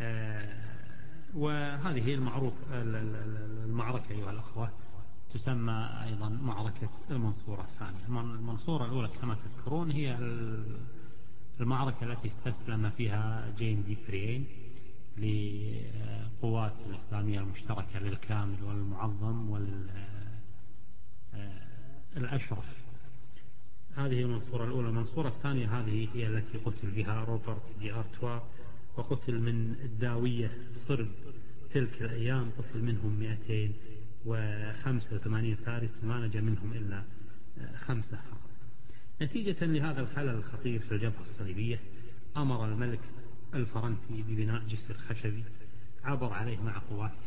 آه، 0.00 0.85
وهذه 1.34 2.08
هي 2.08 2.14
المعروف 2.14 2.54
المعركة 2.72 4.10
أيها 4.10 4.30
الأخوة. 4.30 4.70
تسمى 5.34 5.90
أيضا 6.02 6.28
معركة 6.28 6.88
المنصورة 7.10 7.62
الثانية. 7.62 8.06
المنصورة 8.20 8.84
الأولى 8.84 9.08
كما 9.20 9.34
تذكرون 9.34 9.90
هي 9.90 10.18
المعركة 11.60 12.12
التي 12.12 12.28
استسلم 12.28 12.90
فيها 12.90 13.54
جين 13.58 13.84
دي 13.84 13.96
فريين 13.96 14.46
لقوات 15.18 16.74
الإسلامية 16.86 17.40
المشتركة 17.40 17.98
للكامل 17.98 18.62
والمعظم 18.64 19.50
والأشرف 22.16 22.86
هذه 23.96 24.22
المنصورة 24.22 24.64
الأولى. 24.64 24.88
المنصورة 24.88 25.28
الثانية 25.28 25.80
هذه 25.80 26.08
هي 26.14 26.26
التي 26.26 26.58
قتل 26.58 26.90
بها 26.90 27.24
روبرت 27.24 27.78
دي 27.80 27.92
أرتوا. 27.92 28.38
وقتل 28.96 29.40
من 29.40 29.74
الداوية 29.84 30.50
صرب 30.88 31.08
تلك 31.72 32.02
الأيام 32.02 32.50
قتل 32.58 32.82
منهم 32.82 33.18
285 33.18 35.54
فارس 35.54 35.98
وما 36.02 36.26
نجا 36.26 36.40
منهم 36.40 36.72
إلا 36.72 37.02
خمسة 37.76 38.16
فقط. 38.16 38.50
نتيجة 39.22 39.64
لهذا 39.64 40.00
الخلل 40.00 40.28
الخطير 40.28 40.80
في 40.80 40.92
الجبهة 40.92 41.20
الصليبية 41.20 41.80
أمر 42.36 42.64
الملك 42.64 43.00
الفرنسي 43.54 44.22
ببناء 44.22 44.62
جسر 44.66 44.94
خشبي 44.94 45.44
عبر 46.04 46.32
عليه 46.32 46.58
مع 46.60 46.78
قواته 46.90 47.18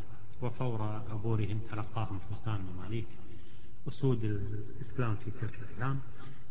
وفور 0.42 0.82
عبورهم 0.82 1.60
تلقاهم 1.72 2.20
فرسان 2.20 2.62
مماليك 2.62 3.08
أسود 3.88 4.24
الإسلام 4.24 5.16
في 5.16 5.32
تلك 5.32 5.60
الأيام 5.60 6.00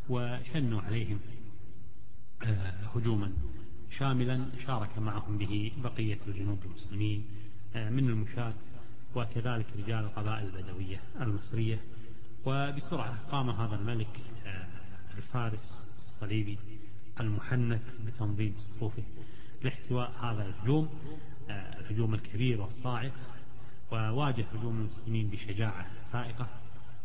وشنوا 0.09 0.81
عليهم 0.81 1.21
آه، 2.43 2.71
هجوما. 2.95 3.33
شاملا 3.91 4.47
شارك 4.67 4.99
معهم 4.99 5.39
به 5.39 5.73
بقية 5.83 6.19
الجنود 6.27 6.59
المسلمين 6.65 7.25
آه، 7.77 7.91
من 7.91 8.09
المشاة 8.09 8.55
وكذلك 9.15 9.67
رجال 9.77 10.05
القبائل 10.05 10.47
البدوية 10.47 11.01
المصرية. 11.21 11.81
وبسرعة 12.47 13.31
قام 13.31 13.51
هذا 13.51 13.75
الملك 13.75 14.21
آه، 14.47 14.67
الفارس 15.17 15.89
الصليبي 15.99 16.59
المحنك 17.21 17.83
بتنظيم 18.07 18.55
صفوفه 18.59 19.03
لاحتواء 19.63 20.11
هذا 20.11 20.47
الهجوم 20.47 20.89
الهجوم 21.51 22.15
الكبير 22.15 22.61
والصاعق. 22.61 23.13
وواجه 23.93 24.45
هجوم 24.55 24.79
المسلمين 24.79 25.31
بشجاعة 25.31 25.87
فائقة 26.13 26.49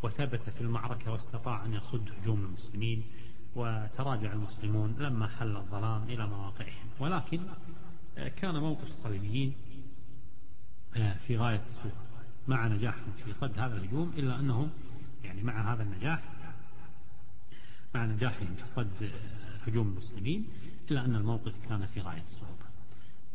وثبت 0.03 0.49
في 0.49 0.61
المعركة 0.61 1.11
واستطاع 1.11 1.65
أن 1.65 1.73
يصد 1.73 2.09
هجوم 2.21 2.45
المسلمين 2.45 3.03
وتراجع 3.55 4.33
المسلمون 4.33 4.95
لما 4.99 5.27
حل 5.27 5.57
الظلام 5.57 6.03
إلى 6.03 6.27
مواقعهم. 6.27 6.87
ولكن 6.99 7.41
آه، 8.17 8.27
كان 8.27 8.55
موقف 8.55 8.83
الصليبيين 8.83 9.53
آه، 10.95 11.13
في 11.13 11.37
غاية 11.37 11.61
السوء 11.61 11.91
مع 12.47 12.67
نجاحهم 12.67 13.11
في 13.25 13.33
صد 13.33 13.59
هذا 13.59 13.75
الهجوم 13.77 14.13
إلا 14.17 14.39
أنهم 14.39 14.69
يعني 15.23 15.43
مع 15.43 15.73
هذا 15.73 15.83
النجاح 15.83 16.23
مع 17.95 18.05
نجاحهم 18.05 18.55
في 18.55 18.65
صد 18.75 19.03
آه، 19.03 19.69
هجوم 19.69 19.87
المسلمين 19.87 20.47
إلا 20.91 21.05
أن 21.05 21.15
الموقف 21.15 21.53
كان 21.69 21.85
في 21.85 22.01
غاية 22.01 22.23
الصعوبة. 22.23 22.63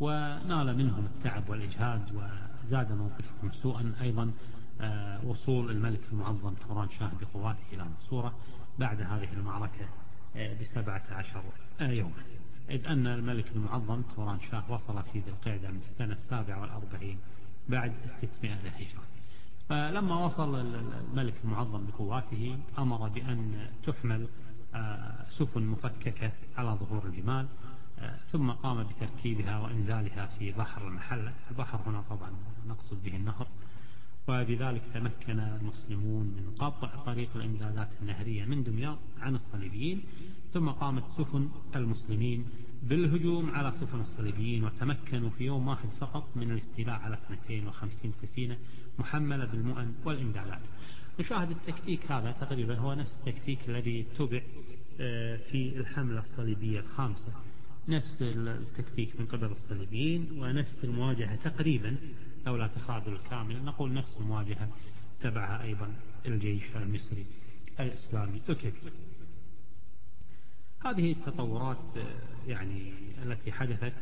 ونال 0.00 0.76
منهم 0.76 1.04
التعب 1.04 1.48
والإجهاد 1.48 2.22
وزاد 2.64 2.92
موقفهم 2.92 3.52
سوءا 3.52 3.94
أيضا 4.00 4.32
وصول 5.24 5.70
الملك 5.70 6.00
المعظم 6.12 6.54
توران 6.54 6.88
شاه 6.90 7.10
بقواته 7.20 7.64
إلى 7.72 7.84
منصورة 7.84 8.34
بعد 8.78 9.00
هذه 9.00 9.32
المعركة 9.32 9.88
بسبعة 10.60 11.02
عشر 11.10 11.42
يوما. 11.80 12.22
إذ 12.70 12.86
أن 12.86 13.06
الملك 13.06 13.46
المعظم 13.56 14.02
توران 14.02 14.40
شاه 14.40 14.72
وصل 14.72 15.02
في 15.02 15.18
ذي 15.18 15.30
القعدة 15.30 15.70
من 15.70 15.80
السنة 15.80 16.12
السابعة 16.12 16.60
والأربعين 16.60 17.18
بعد 17.68 17.92
الستمائة 18.04 18.56
للهجرة 18.62 19.02
فلما 19.68 20.24
وصل 20.24 20.54
الملك 20.56 21.34
المعظم 21.44 21.86
بقواته 21.86 22.58
أمر 22.78 23.08
بأن 23.08 23.68
تحمل 23.86 24.28
آه، 24.74 25.26
سفن 25.28 25.62
مفككة 25.62 26.32
على 26.56 26.70
ظهور 26.70 27.06
الجمال 27.06 27.46
آه، 27.98 28.16
ثم 28.32 28.50
قام 28.50 28.82
بتركيبها 28.82 29.58
وإنزالها 29.58 30.26
في 30.26 30.52
بحر 30.52 30.88
المحلة. 30.88 31.32
البحر 31.50 31.80
هنا 31.86 32.02
طبعا 32.10 32.30
نقصد 32.66 33.02
به 33.02 33.16
النهر. 33.16 33.46
وبذلك 34.28 34.82
تمكن 34.94 35.40
المسلمون 35.40 36.26
من 36.26 36.54
قطع 36.58 37.04
طريق 37.04 37.28
الإمدادات 37.36 37.88
النهرية 38.02 38.44
من 38.44 38.62
دمياط 38.62 38.98
عن 39.20 39.34
الصليبيين 39.34 40.02
ثم 40.52 40.68
قامت 40.68 41.04
سفن 41.18 41.48
المسلمين 41.76 42.46
بالهجوم 42.82 43.50
على 43.50 43.72
سفن 43.72 44.00
الصليبيين 44.00 44.64
وتمكنوا 44.64 45.30
في 45.30 45.44
يوم 45.44 45.68
واحد 45.68 45.88
فقط 46.00 46.36
من 46.36 46.50
الاستيلاء 46.50 47.00
على 47.00 47.18
250 47.30 48.12
سفينة 48.12 48.58
محملة 48.98 49.44
بالمؤن 49.44 49.94
والإمدادات. 50.04 50.60
نشاهد 51.20 51.50
التكتيك 51.50 52.12
هذا 52.12 52.32
تقريبا 52.32 52.78
هو 52.78 52.94
نفس 52.94 53.18
التكتيك 53.18 53.68
الذي 53.68 54.00
اتبع 54.00 54.40
آه، 55.00 55.36
في 55.36 55.76
الحملة 55.76 56.20
الصليبية 56.20 56.80
الخامسة. 56.80 57.32
نفس 57.88 58.22
التكتيك 58.22 59.20
من 59.20 59.26
قبل 59.26 59.46
الصليبيين 59.46 60.32
ونفس 60.32 60.84
المواجهة 60.84 61.36
تقريبا 61.36 61.96
أو 62.46 62.56
لا 62.56 62.66
تخاذل 62.66 63.12
الكامل. 63.12 63.64
نقول 63.64 63.92
نفس 63.92 64.16
المواجهة 64.20 64.68
تبعها 65.20 65.62
أيضا 65.62 65.94
الجيش 66.26 66.76
المصري 66.76 67.26
الإسلامي. 67.80 68.42
الكبير 68.48 68.92
هذه 70.84 71.12
التطورات 71.12 71.96
آه، 71.96 72.50
يعني 72.50 72.92
التي 73.22 73.52
حدثت 73.52 73.92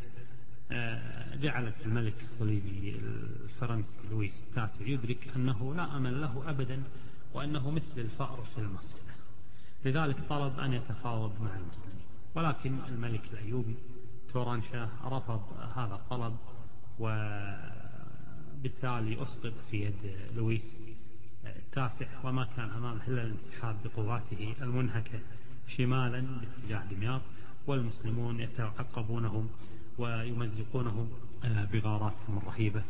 آه، 0.72 1.36
جعلت 1.36 1.74
الملك 1.84 2.20
الصليبي 2.20 2.96
الفرنسي 3.44 4.00
لويس 4.10 4.44
التاسع 4.48 4.86
يدرك 4.86 5.28
أنه 5.36 5.74
لا 5.74 5.96
أمل 5.96 6.20
له 6.20 6.50
أبدا 6.50 6.82
وأنه 7.34 7.70
مثل 7.70 8.00
الفأر 8.00 8.44
في 8.54 8.58
المصيدة. 8.58 9.14
لذلك 9.84 10.16
طلب 10.28 10.60
أن 10.60 10.72
يتفاوض 10.72 11.40
مع 11.40 11.56
المسلمين. 11.56 12.15
ولكن 12.36 12.78
الملك 12.88 13.32
الأيوبي 13.32 13.74
توران 14.32 14.62
شاه 14.62 14.88
رفض 15.04 15.40
هذا 15.76 15.94
الطلب 15.94 16.36
وبالتالي 18.58 19.22
أسقط 19.22 19.52
في 19.70 19.84
يد 19.84 20.16
لويس 20.36 20.82
التاسع 21.46 22.06
وما 22.24 22.44
كان 22.44 22.70
أمامه 22.70 23.08
إلا 23.08 23.22
الانسحاب 23.22 23.76
بقواته 23.84 24.54
المنهكة 24.62 25.20
شمالا 25.66 26.20
باتجاه 26.20 26.84
دمياط 26.84 27.20
والمسلمون 27.66 28.40
يتعقبونهم 28.40 29.48
ويمزقونهم 29.98 31.08
بغاراتهم 31.44 32.38
الرهيبة 32.38 32.82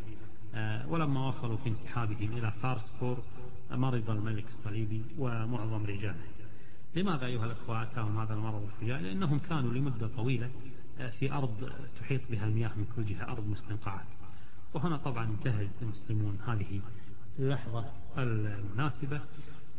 ولما 0.87 1.27
وصلوا 1.27 1.57
في 1.57 1.69
انسحابهم 1.69 2.37
إلى 2.37 2.51
فارسفور 2.51 3.17
مرض 3.71 4.09
الملك 4.09 4.47
الصليبي 4.47 5.03
ومعظم 5.17 5.85
رجاله. 5.85 6.23
لماذا 6.95 7.25
أيها 7.25 7.45
الأخوة 7.45 7.83
أتاهم 7.83 8.19
هذا 8.19 8.33
المرض 8.33 8.63
الفجائي 8.63 9.03
لأنهم 9.03 9.39
كانوا 9.39 9.73
لمدة 9.73 10.07
طويلة 10.07 10.49
آه، 10.99 11.09
في 11.09 11.31
أرض 11.31 11.71
تحيط 11.99 12.21
بها 12.31 12.45
المياه 12.45 12.71
من 12.75 12.85
كل 12.95 13.05
جهة 13.05 13.23
أرض 13.23 13.47
مستنقعات. 13.47 14.07
وهنا 14.73 14.97
طبعا 14.97 15.25
انتهز 15.25 15.77
المسلمون 15.81 16.39
هذه 16.47 16.81
اللحظة 17.39 17.85
المناسبة 18.17 19.21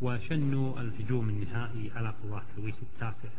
وشنوا 0.01 0.81
الهجوم 0.81 1.29
النهائي 1.29 1.91
على 1.95 2.13
قوات 2.23 2.43
لويس 2.57 2.83
التاسع 2.83 3.29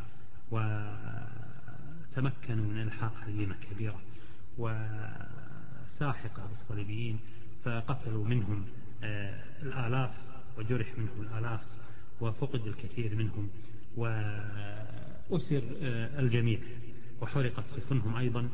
وتمكنوا 0.51 2.65
من 2.65 2.83
إلحاق 2.83 3.13
هزيمة 3.17 3.55
كبيرة 3.55 4.01
وساحقة 4.59 6.47
بالصليبيين 6.47 7.21
فقتلوا 7.65 8.25
منهم 8.25 8.65
آه، 9.05 9.45
الآلاف 9.63 10.19
وجرح 10.59 10.99
منهم 10.99 11.21
الآلاف. 11.21 11.65
وفقد 12.21 12.67
الكثير 12.67 13.15
منهم 13.15 13.49
وأسر 13.97 15.63
آه، 15.83 16.21
الجميع 16.21 16.59
وحرقت 17.21 17.67
سفنهم 17.67 18.17
أيضا 18.17 18.49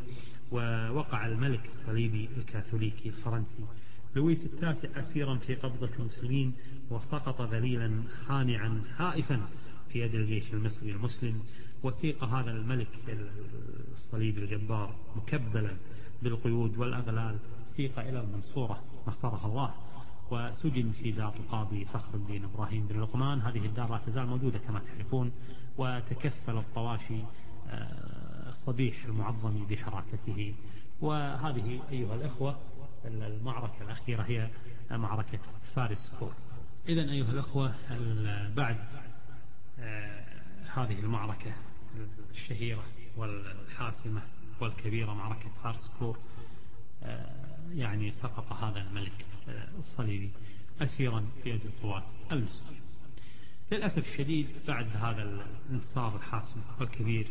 ووقع 0.52 1.26
الملك 1.26 1.64
الصليبي 1.64 2.28
الكاثوليكي 2.36 3.08
الفرنسي 3.08 3.64
لويس 4.16 4.44
التاسع 4.44 5.00
أسيرا 5.00 5.36
في 5.36 5.54
قبضة 5.54 5.90
المسلمين 5.98 6.52
وسقط 6.90 7.42
ذليلا 7.42 8.02
خانعا 8.26 8.82
خائفا 8.96 9.48
في 9.92 10.00
يد 10.00 10.14
الجيش 10.14 10.52
المصري 10.54 10.90
المسلم. 10.90 11.40
وسيق 11.82 12.24
هذا 12.24 12.50
الملك 12.50 12.88
الصليبي 13.92 14.44
الجبار 14.44 14.94
مكبلا 15.16 15.76
بالقيود 16.22 16.78
والأغلال. 16.78 17.38
سيق 17.76 17.98
إلى 17.98 18.20
المنصورة 18.20 18.82
نصرها 19.08 19.46
الله. 19.46 19.74
وسجن 20.30 20.92
في 20.92 21.12
دار 21.12 21.34
القاضي 21.36 21.84
فخر 21.84 22.14
الدين 22.14 22.44
إبراهيم 22.44 22.86
بن 22.86 23.00
لقمان. 23.00 23.40
هذه 23.40 23.66
الدار 23.66 23.90
لا 23.90 23.98
تزال 24.06 24.26
موجودة 24.26 24.58
كما 24.58 24.80
تعرفون 24.80 25.32
وتكفل 25.78 26.58
الطواشي 26.58 27.20
آه، 27.68 28.50
صبيح 28.50 29.04
المعظم 29.04 29.66
بحراسته. 29.66 30.54
وهذه 31.00 31.80
أيها 31.90 32.14
الأخوة 32.14 32.58
المعركة 33.04 33.82
الأخيرة 33.82 34.22
هي 34.22 34.50
معركة 34.90 35.38
فارس 35.74 36.12
فور. 36.20 36.32
إذا 36.88 37.10
أيها 37.10 37.30
الأخوة 37.30 37.74
بعد 38.56 38.76
آه، 39.78 40.24
هذه 40.74 40.98
المعركة 41.00 41.52
الشهيرة 42.30 42.84
والحاسمة 43.16 44.22
والكبيرة 44.60 45.14
معركة 45.14 45.48
فارس 45.62 45.90
كور 45.98 46.16
آه، 46.16 46.35
يعني 47.74 48.12
سقط 48.12 48.52
هذا 48.52 48.80
الملك 48.80 49.26
آه، 49.48 49.68
الصليبي 49.78 50.30
أسيرا 50.80 51.26
في 51.42 51.50
يد 51.50 51.60
القوات 51.66 52.04
المسلمة. 52.32 52.76
للأسف 53.72 53.98
الشديد 53.98 54.48
بعد 54.68 54.86
هذا 54.96 55.22
الانتصار 55.22 56.16
الحاسم 56.16 56.60
والكبير 56.80 57.30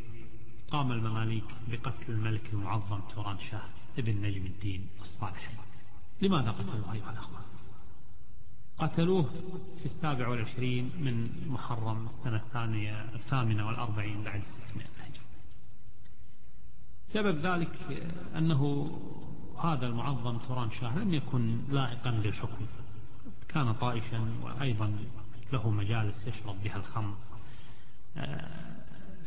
قام 0.72 0.92
المماليك 0.92 1.44
بقتل 1.68 2.12
الملك 2.12 2.54
المعظم 2.54 3.00
توران 3.00 3.38
شاه 3.40 3.70
ابن 3.98 4.22
نجم 4.22 4.46
الدين 4.46 4.88
الصالح. 5.02 5.52
لماذا 6.22 6.52
قتلوه 6.52 6.94
أيها 6.94 7.12
الأخوة؟ 7.12 7.46
قتلوه 8.78 9.30
في 9.78 9.86
السابع 9.86 10.28
والعشرين 10.28 10.92
من 11.00 11.48
محرم 11.48 12.08
السنة 12.08 12.36
الثانية 12.36 13.02
الثامنة 13.16 13.68
والأربعين 13.68 14.24
بعد 14.24 14.42
ستمائة 14.44 14.88
الهجرة 14.98 15.26
سبب 17.08 17.38
ذلك 17.38 17.76
أنه 18.38 18.92
هذا 19.64 19.88
المعظم 19.88 20.38
توران 20.38 20.72
شاه 20.72 21.00
لم 21.00 21.14
يكن 21.14 21.60
لائقا 21.70 22.12
للحكم. 22.12 22.66
كان 23.50 23.74
طائشا 23.74 24.26
وأيضا 24.44 24.98
له 25.54 25.70
مجالس 25.70 26.28
يشرب 26.28 26.64
بها 26.64 26.78
الخمر. 26.78 27.16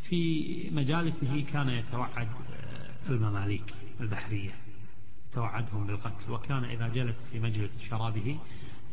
في 0.08 0.70
مجالسه 0.70 1.40
كان 1.52 1.68
يتوعد 1.68 2.28
المماليك 3.08 3.74
البحرية 4.00 4.54
توعدهم 5.32 5.86
بالقتل. 5.86 6.32
وكان 6.32 6.64
إذا 6.64 6.88
جلس 6.88 7.30
في 7.32 7.40
مجلس 7.40 7.82
شرابه 7.90 8.38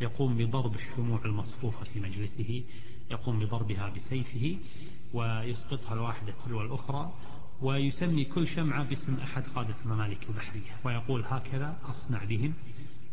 يقوم 0.02 0.38
بضرب 0.38 0.76
الشموع 0.76 1.26
المصفوفة 1.26 1.84
في 1.84 2.00
مجلسه 2.00 2.64
يقوم 3.12 3.40
بضربها 3.40 3.90
بسيفه 3.90 4.58
ويسقطها 5.14 5.94
الواحدة 5.94 6.34
تلو 6.46 6.62
الأخرى. 6.62 7.14
ويسمي 7.62 8.26
كل 8.26 8.48
شمعة 8.48 8.84
باسم 8.84 9.18
أحد 9.24 9.44
قادة 9.56 9.76
الممالك 9.86 10.30
البحرية 10.30 10.72
ويقول 10.84 11.24
هكذا 11.28 11.78
أصنع 11.84 12.24
بهم. 12.24 12.54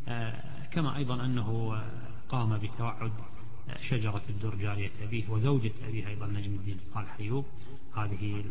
آه، 0.09 0.65
كما 0.67 0.97
أيضا 0.97 1.25
أنه 1.25 1.83
قام 2.29 2.59
بتوعد 2.59 3.13
شجرة 3.81 4.23
الدر 4.29 4.55
جارية 4.55 4.91
أبيه 5.03 5.29
وزوجة 5.31 5.73
أبيه 5.89 6.09
أيضا 6.09 6.27
نجم 6.27 6.55
الدين 6.55 6.79
صالح 6.95 7.17
أيوب. 7.21 7.45
هذه 7.97 8.45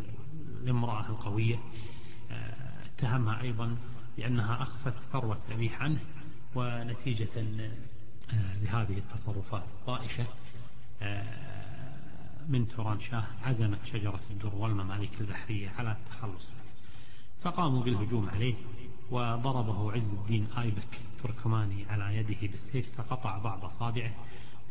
الامرأة 0.63 1.09
القوية 1.09 1.59
آه، 2.31 2.85
اتهمها 2.85 3.41
أيضا 3.41 3.77
لأنها 4.17 4.61
أخفت 4.61 4.93
ثروة 5.11 5.39
أبيه 5.51 5.75
عنه 5.75 5.99
ونتيجة 6.55 7.29
آه، 7.37 8.63
لهذه 8.63 8.97
التصرفات 8.97 9.63
الطائشة. 9.63 10.25
آه، 11.01 11.60
من 12.49 12.67
توران 12.67 12.99
شاه 12.99 13.23
عزمت 13.43 13.85
شجرة 13.85 14.19
الدر 14.31 14.55
والممالك 14.55 15.21
البحرية 15.21 15.69
على 15.69 15.91
التخلص. 15.91 16.51
فقاموا 17.41 17.83
بالهجوم 17.83 18.29
عليه 18.29 18.55
وضربه 19.11 19.91
عز 19.91 20.13
الدين 20.13 20.47
آيبك 20.57 21.01
تركماني 21.23 21.85
على 21.89 22.15
يده 22.17 22.47
بالسيف 22.47 22.95
فقطع 22.97 23.37
بعض 23.37 23.65
أصابعه 23.65 24.11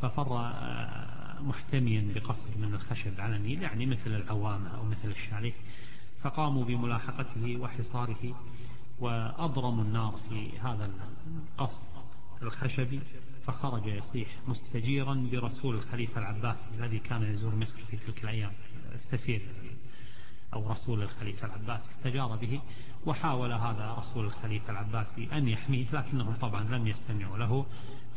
ففر 0.02 0.38
آه، 0.38 1.40
محتميا 1.40 2.14
بقصر 2.14 2.59
من 2.59 2.74
الخشب 2.74 3.20
على 3.20 3.37
النيل 3.37 3.62
يعني 3.62 3.87
مثل 3.87 4.14
العوامة 4.14 4.68
أو 4.68 4.85
مثل 4.85 5.09
الشاليه 5.09 5.52
فقاموا 6.22 6.64
بملاحقته 6.64 7.56
وحصاره 7.56 8.35
وأضرموا 9.00 9.85
النار 9.85 10.14
في 10.28 10.59
هذا 10.59 10.90
القصر 11.52 11.80
الخشبي. 12.42 13.00
فخرج 13.50 13.86
يصيح 13.86 14.28
مستجيرا 14.46 15.14
برسول 15.32 15.74
الخليفة 15.74 16.20
العباسي 16.20 16.66
الذي 16.74 16.98
كان 16.98 17.22
يزور 17.22 17.54
مصر 17.54 17.78
في 17.90 17.96
تلك 17.96 18.24
الأيام 18.24 18.52
السفير 18.92 19.42
أو 20.54 20.70
رسول 20.70 21.02
الخليفة 21.02 21.46
العباسي 21.46 21.90
استجار 21.90 22.36
به 22.36 22.60
وحاول 23.06 23.52
هذا 23.52 23.94
رسول 23.98 24.26
الخليفة 24.26 24.70
العباسي 24.70 25.28
أن 25.32 25.48
يحميه 25.48 25.86
لكنهم 25.92 26.34
طبعا 26.34 26.64
لم 26.64 26.86
يستمعوا 26.86 27.38
له. 27.38 27.66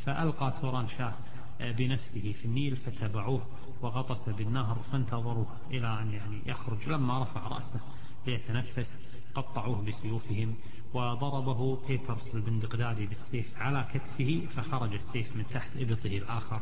فألقى 0.05 0.53
توران 0.61 0.87
شاه 0.87 1.13
بنفسه 1.59 2.31
في 2.31 2.45
النيل 2.45 2.75
فتبعوه 2.75 3.47
وغطس 3.81 4.29
بالنهر 4.29 4.75
فانتظروه 4.91 5.47
إلى 5.71 5.99
أن 6.01 6.11
يعني 6.11 6.41
يخرج. 6.45 6.89
لما 6.89 7.23
رفع 7.23 7.47
رأسه 7.47 7.81
ليتنفس 8.27 8.99
قطعوه 9.35 9.81
بسيوفهم 9.81 10.55
وضربه 10.93 11.87
بيترس 11.87 12.35
البندقدادي 12.35 13.05
بالسيف 13.05 13.57
على 13.57 13.87
كتفه 13.93 14.41
فخرج 14.55 14.93
السيف 14.93 15.35
من 15.35 15.45
تحت 15.53 15.77
إبطه 15.77 16.17
الآخر 16.17 16.61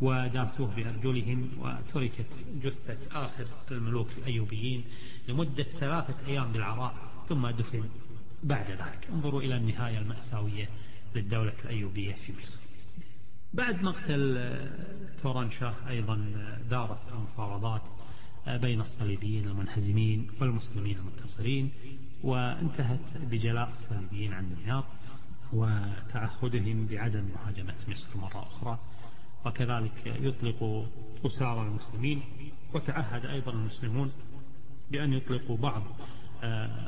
وداسوه 0.00 0.74
بأرجلهم 0.74 1.48
وتركت 1.58 2.26
جثة 2.62 3.24
آخر 3.24 3.46
الملوك 3.70 4.08
الأيوبيين 4.18 4.84
لمدة 5.28 5.62
ثلاثة 5.62 6.26
أيام 6.26 6.52
بالعراء 6.52 6.94
ثم 7.28 7.48
دفن 7.48 7.88
بعد 8.42 8.70
ذلك. 8.70 9.08
انظروا 9.12 9.42
إلى 9.42 9.56
النهاية 9.56 9.98
المأساوية 9.98 10.68
للدولة 11.14 11.54
الأيوبية 11.64 12.14
في 12.14 12.32
مصر. 12.32 12.60
بعد 13.54 13.82
مقتل 13.82 14.50
توران 15.22 15.50
شاه 15.50 15.74
أيضا 15.88 16.16
دارت 16.70 17.08
المفاوضات 17.12 17.82
بين 18.46 18.80
الصليبيين 18.80 19.48
المنهزمين 19.48 20.30
والمسلمين 20.40 20.98
المنتصرين 20.98 21.70
وانتهت 22.22 23.16
بجلاء 23.16 23.68
الصليبيين 23.68 24.32
عن 24.32 24.54
دمياط 24.54 24.84
وتعهدهم 25.52 26.86
بعدم 26.86 27.24
مهاجمة 27.34 27.74
مصر 27.88 28.18
مرة 28.18 28.42
أخرى. 28.42 28.78
وكذلك 29.46 30.06
يطلق 30.06 30.88
أسارى 31.26 31.62
المسلمين 31.62 32.22
وتعهد 32.74 33.26
أيضا 33.26 33.52
المسلمون 33.52 34.12
بأن 34.90 35.12
يطلقوا 35.12 35.56
بعض 35.56 35.82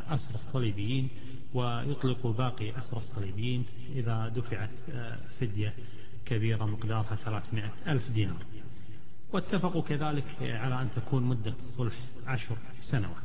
أسر 0.08 0.34
الصليبيين 0.34 1.08
ويطلقوا 1.54 2.32
باقي 2.32 2.78
أسر 2.78 2.96
الصليبيين 2.96 3.64
إذا 3.94 4.28
دفعت 4.28 4.80
فدية 5.40 5.74
كبيرة 6.24 6.64
مقدارها 6.64 7.16
300 7.16 7.72
ألف 7.86 8.10
دينار. 8.10 8.42
واتفقوا 9.32 9.82
كذلك 9.82 10.24
على 10.40 10.82
أن 10.82 10.90
تكون 10.90 11.22
مدة 11.22 11.54
الصلح 11.58 11.94
عشر 12.26 12.56
سنوات. 12.80 13.24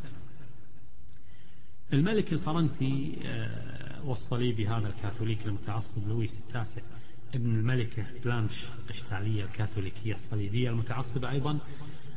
الملك 1.93 2.33
الفرنسي 2.33 3.19
والصليبي 4.05 4.67
هذا 4.67 4.87
الكاثوليك 4.87 5.45
المتعصب 5.45 6.07
لويس 6.07 6.37
التاسع 6.47 6.81
ابن 7.33 7.55
الملكة 7.55 8.05
بلانش 8.25 8.65
القشتالية 8.79 9.43
الكاثوليكية 9.43 10.15
الصليبية 10.15 10.69
المتعصبة 10.69 11.29
أيضا 11.29 11.59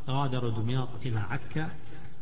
غادر 0.09 0.49
دمياط 0.49 0.89
إلى 1.07 1.19
عكا 1.21 1.71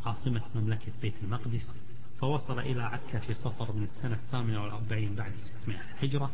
عاصمة 0.06 0.42
مملكة 0.54 0.92
بيت 1.02 1.22
المقدس 1.22 1.76
فوصل 2.18 2.58
إلى 2.58 2.82
عكا 2.82 3.18
في 3.18 3.34
صفر 3.34 3.72
من 3.76 3.84
السنة 3.84 4.14
الثامنة 4.14 4.62
والأربعين 4.62 5.14
بعد 5.14 5.32
600 5.62 5.78
الهجرة. 5.80 6.30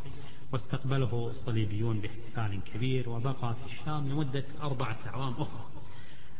واستقبله 0.51 1.29
الصليبيون 1.29 1.99
باحتفال 1.99 2.59
كبير 2.73 3.09
وبقى 3.09 3.55
في 3.55 3.65
الشام 3.65 4.07
لمدة 4.09 4.45
أربعة 4.61 4.97
أعوام 5.07 5.33
أخرى. 5.33 5.65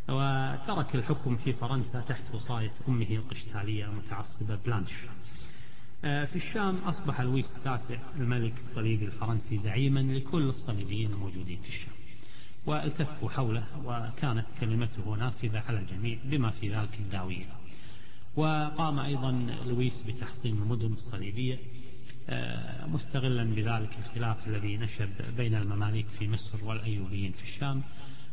وترك 0.10 0.96
الحكم 0.96 1.38
في 1.38 1.54
فرنسا 1.54 2.00
تحت 2.02 2.36
وصاية 2.36 2.72
أمه 2.88 3.08
القشتالية 3.12 3.86
المتعصبة 3.86 4.56
بلانش. 4.66 4.92
في 6.02 6.36
الشام 6.36 6.78
أصبح 6.78 7.22
لويس 7.22 7.56
التاسع 7.58 7.98
الملك 8.16 8.54
الصليبي 8.58 9.06
الفرنسي 9.06 9.58
زعيما 9.58 10.00
لكل 10.00 10.50
الصليبيين 10.50 11.12
الموجودين 11.12 11.62
في 11.62 11.68
الشام. 11.70 11.94
والتفوا 12.66 13.30
حوله 13.30 13.66
وكانت 13.86 14.46
كلمته 14.60 15.16
نافذة 15.16 15.60
على 15.60 15.80
الجميع 15.80 16.20
بما 16.26 16.50
في 16.52 16.76
ذلك 16.76 17.00
الداوية. 17.00 17.46
وقام 18.36 19.00
أيضا 19.00 19.32
لويس 19.66 20.02
بتحصين 20.08 20.54
المدن 20.54 20.94
الصليبية 20.94 21.60
مستغلا 22.88 23.44
بذلك 23.44 23.98
الخلاف 24.00 24.48
الذي 24.48 24.78
نشب 24.78 25.10
بين 25.38 25.56
المماليك 25.56 26.08
في 26.08 26.28
مصر 26.28 26.66
والأيوبيين 26.66 27.32
في 27.32 27.44
الشام 27.44 27.84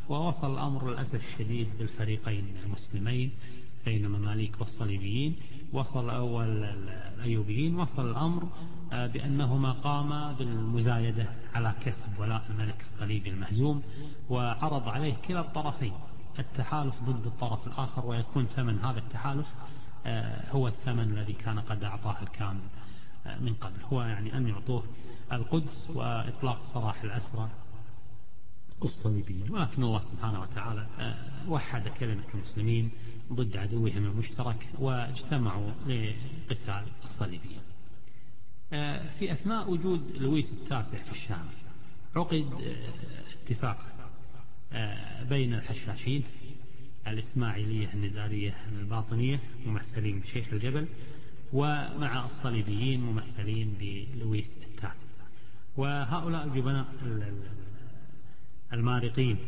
ووصل 0.08 0.52
الأمر 0.54 0.90
للأسف 0.90 1.20
الشديد 1.24 1.68
بالفريقين 1.78 2.56
المسلمين 2.64 3.32
بين 3.84 4.04
المماليك 4.04 4.60
والصليبيين. 4.60 5.36
وصل 5.72 6.10
أول 6.10 6.64
الأيوبيين 7.18 7.74
وصل 7.74 8.10
الأمر 8.10 8.48
بأنهما 8.92 9.72
قاما 9.72 10.32
بالمزايدة 10.32 11.28
على 11.54 11.74
كسب 11.80 12.20
ولاء 12.20 12.42
الملك 12.50 12.80
الصليبي 12.80 13.30
المهزوم 13.30 13.82
وعرض 14.30 14.88
عليه 14.88 15.14
كلا 15.14 15.40
الطرفين 15.40 15.92
التحالف 16.38 16.94
ضد 17.02 17.26
الطرف 17.26 17.66
الآخر 17.66 18.06
ويكون 18.06 18.46
ثمن 18.46 18.78
هذا 18.78 18.98
التحالف 18.98 19.46
هو 20.50 20.68
الثمن 20.68 21.18
الذي 21.18 21.32
كان 21.32 21.58
قد 21.58 21.84
أعطاه 21.84 22.22
الكامل. 22.22 22.60
من 23.40 23.54
قبل. 23.54 23.82
هو 23.82 24.02
يعني 24.02 24.36
أن 24.36 24.48
يعطوه 24.48 24.84
القدس 25.32 25.90
وإطلاق 25.90 26.72
سراح 26.74 27.02
الأسرى 27.02 27.50
الصليبيين. 28.84 29.50
ولكن 29.50 29.82
الله 29.82 30.00
سبحانه 30.02 30.40
وتعالى 30.40 30.86
وحد 31.48 31.88
كلمة 31.88 32.24
المسلمين 32.34 32.90
ضد 33.32 33.56
عدوهم 33.56 34.04
المشترك 34.04 34.68
واجتمعوا 34.78 35.70
لقتال 35.70 36.84
الصليبيين. 37.04 37.60
في 39.18 39.32
أثناء 39.32 39.70
وجود 39.70 40.10
لويس 40.16 40.52
التاسع 40.52 41.02
في 41.02 41.10
الشام 41.10 41.48
عقد 42.16 42.74
اتفاق 43.42 43.78
بين 45.28 45.54
الحشاشين 45.54 46.24
الإسماعيلية 47.06 47.92
النزارية 47.94 48.54
الباطنية 48.72 49.40
ممثلين 49.66 50.20
بشيخ 50.20 50.52
الجبل 50.52 50.88
ومع 51.52 52.24
الصليبيين 52.24 53.00
ممثلين 53.00 53.76
بلويس 53.80 54.58
التاسع 54.62 55.06
وهؤلاء 55.76 56.44
الجبناء 56.44 56.86
المارقين 58.72 59.38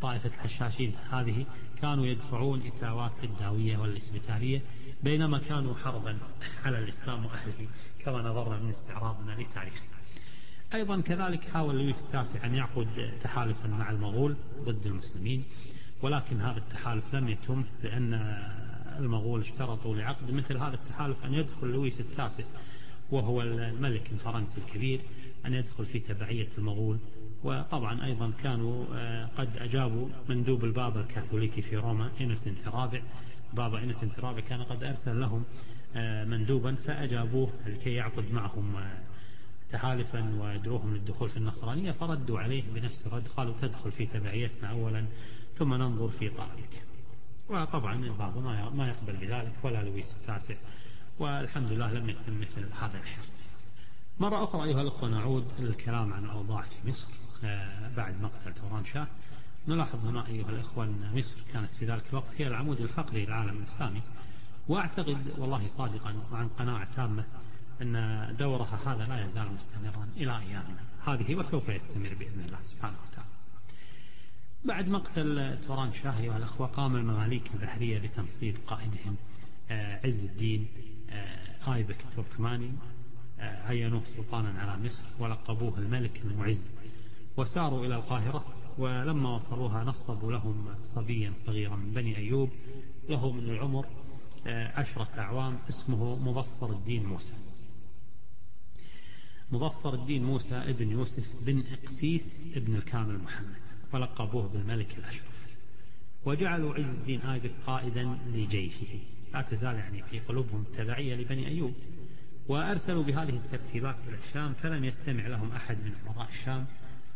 طائفة 0.00 0.28
الحشاشين 0.28 0.94
هذه 1.10 1.46
كانوا 1.80 2.06
يدفعون 2.06 2.62
إتاوات 2.66 3.12
للداوية 3.22 3.78
والإسبيتالية 3.78 4.62
بينما 5.02 5.38
كانوا 5.38 5.74
حربا 5.74 6.18
على 6.64 6.78
الإسلام 6.78 7.26
وأهله 7.26 7.68
كما 8.04 8.22
نظرنا 8.22 8.58
من 8.58 8.70
استعراضنا 8.70 9.32
لتاريخه. 9.32 9.86
أيضا 10.74 11.00
كذلك 11.00 11.44
حاول 11.44 11.78
لويس 11.78 12.00
التاسع 12.00 12.46
أن 12.46 12.54
يعقد 12.54 13.12
تحالفا 13.22 13.68
مع 13.68 13.90
المغول 13.90 14.36
ضد 14.64 14.86
المسلمين 14.86 15.44
ولكن 16.02 16.40
هذا 16.40 16.58
التحالف 16.58 17.14
لم 17.14 17.28
يتم 17.28 17.64
لأن 17.82 18.14
المغول 18.98 19.40
اشترطوا 19.40 19.96
لعقد 19.96 20.30
مثل 20.30 20.56
هذا 20.56 20.74
التحالف 20.74 21.24
أن 21.24 21.34
يدخل 21.34 21.66
لويس 21.66 22.00
التاسع 22.00 22.44
وهو 23.10 23.42
الملك 23.42 24.12
الفرنسي 24.12 24.58
الكبير 24.58 25.00
أن 25.46 25.54
يدخل 25.54 25.86
في 25.86 25.98
تبعية 25.98 26.48
المغول 26.58 26.98
وطبعا 27.44 28.04
أيضا 28.04 28.30
كانوا 28.30 28.84
قد 29.26 29.56
أجابوا 29.58 30.08
مندوب 30.28 30.64
البابا 30.64 31.00
الكاثوليكي 31.00 31.62
في 31.62 31.76
روما 31.76 32.10
إنوسنت 32.20 32.66
الرابع. 32.66 33.02
بابا 33.52 33.82
إنوسنت 33.82 34.18
الرابع 34.18 34.40
كان 34.40 34.62
قد 34.62 34.84
أرسل 34.84 35.20
لهم 35.20 35.44
مندوبا 36.30 36.74
فأجابوه 36.74 37.50
لكي 37.66 37.94
يعقد 37.94 38.32
معهم 38.32 38.74
تحالفا 39.70 40.40
ويدعوهم 40.40 40.94
للدخول 40.94 41.28
في 41.28 41.36
النصرانية. 41.36 41.90
فردوا 41.90 42.38
عليه 42.38 42.62
بنفس 42.74 43.06
الرد 43.06 43.28
قالوا 43.28 43.54
تدخل 43.60 43.92
في 43.92 44.06
تبعيتنا 44.06 44.68
أولا 44.70 45.04
ثم 45.54 45.74
ننظر 45.74 46.08
في 46.08 46.28
طائرك 46.28 46.82
وطبعا 47.48 47.94
البعض 47.94 48.38
ما 48.74 48.88
يقبل 48.88 49.16
بذلك 49.16 49.52
ولا 49.62 49.82
لويس 49.82 50.16
التاسع 50.16 50.54
والحمد 51.18 51.72
لله 51.72 51.92
لم 51.92 52.08
يتم 52.08 52.40
مثل 52.40 52.72
هذا 52.72 52.98
الحرب 52.98 53.24
مرة 54.20 54.44
أخرى 54.44 54.64
أيها 54.64 54.82
الأخوة 54.82 55.08
نعود 55.08 55.46
للكلام 55.58 56.12
عن 56.12 56.24
الأوضاع 56.24 56.62
في 56.62 56.88
مصر 56.90 57.08
بعد 57.96 58.22
مقتل 58.22 58.52
توران 58.52 58.84
شاه. 58.84 59.06
نلاحظ 59.68 60.06
هنا 60.06 60.26
أيها 60.26 60.48
الأخوة 60.48 60.84
أن 60.84 61.12
مصر 61.14 61.42
كانت 61.52 61.74
في 61.74 61.86
ذلك 61.86 62.04
الوقت 62.10 62.34
هي 62.38 62.46
العمود 62.46 62.80
الفقري 62.80 63.26
للعالم 63.26 63.58
الإسلامي. 63.58 64.02
وأعتقد 64.68 65.34
والله 65.38 65.66
صادقا 65.66 66.14
وعن 66.32 66.48
قناعة 66.48 66.94
تامة 66.94 67.24
أن 67.82 68.36
دورها 68.38 68.94
هذا 68.94 69.04
لا 69.04 69.26
يزال 69.26 69.52
مستمرا 69.52 70.08
إلى 70.16 70.38
أيامنا. 70.38 70.80
هذه 71.06 71.34
وسوف 71.34 71.68
يستمر 71.68 72.14
بإذن 72.14 72.40
الله 72.40 72.58
سبحانه 72.62 72.96
وتعالى. 73.08 73.41
بعد 74.64 74.88
مقتل 74.88 75.58
توران 75.66 75.92
شاه 75.92 76.20
أيها 76.20 76.36
الأخوة 76.36 76.66
قام 76.66 76.96
المماليك 76.96 77.50
البحرية 77.54 77.98
بتنصيب 77.98 78.54
قائدهم 78.66 79.16
عز 80.04 80.24
الدين 80.24 80.66
آيبك 81.68 82.04
التركماني 82.04 82.72
عينوه 83.38 84.04
سلطانا 84.04 84.60
على 84.60 84.82
مصر 84.84 85.04
ولقبوه 85.18 85.78
الملك 85.78 86.20
المعز 86.24 86.70
وساروا 87.36 87.86
إلى 87.86 87.94
القاهرة 87.94 88.44
ولما 88.78 89.36
وصلوها 89.36 89.84
نصبوا 89.84 90.32
لهم 90.32 90.74
صبيا 90.82 91.32
صغيرا 91.46 91.76
من 91.76 91.92
بني 91.92 92.16
أيوب. 92.16 92.50
له 93.08 93.32
من 93.32 93.44
العمر 93.50 93.86
عشرة 94.46 95.08
أعوام 95.18 95.58
اسمه 95.68 96.18
مظفر 96.18 96.72
الدين 96.72 97.06
موسى. 97.06 97.34
مظفر 99.52 99.94
الدين 99.94 100.24
موسى 100.24 100.54
ابن 100.54 100.90
يوسف 100.90 101.44
بن 101.46 101.62
إقسيس 101.72 102.56
ابن 102.56 102.74
الكامل 102.76 103.18
محمد. 103.18 103.71
ولقبوه 103.92 104.48
بالملك 104.48 104.98
الأشرف. 104.98 105.42
وجعلوا 106.24 106.74
عز 106.74 106.94
الدين 106.98 107.20
آيبك 107.20 107.52
قائدا 107.66 108.18
لجيشه. 108.26 109.00
لا 109.34 109.42
تزال 109.42 109.74
يعني 109.74 110.02
في 110.02 110.18
قلوبهم 110.18 110.64
تبعية 110.64 111.14
لبني 111.16 111.48
أيوب. 111.48 111.74
وأرسلوا 112.48 113.04
بهذه 113.04 113.36
الترتيبات 113.36 113.96
إلى 114.08 114.16
الشام 114.28 114.52
فلم 114.52 114.84
يستمع 114.84 115.26
لهم 115.26 115.52
أحد 115.52 115.76
من 115.76 115.92
أمراء 116.06 116.28
الشام 116.28 116.66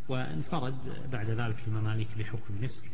وانفرد 0.08 0.74
بعد 1.12 1.30
ذلك 1.30 1.68
المماليك 1.68 2.18
بحكم 2.18 2.64
مصر. 2.64 2.86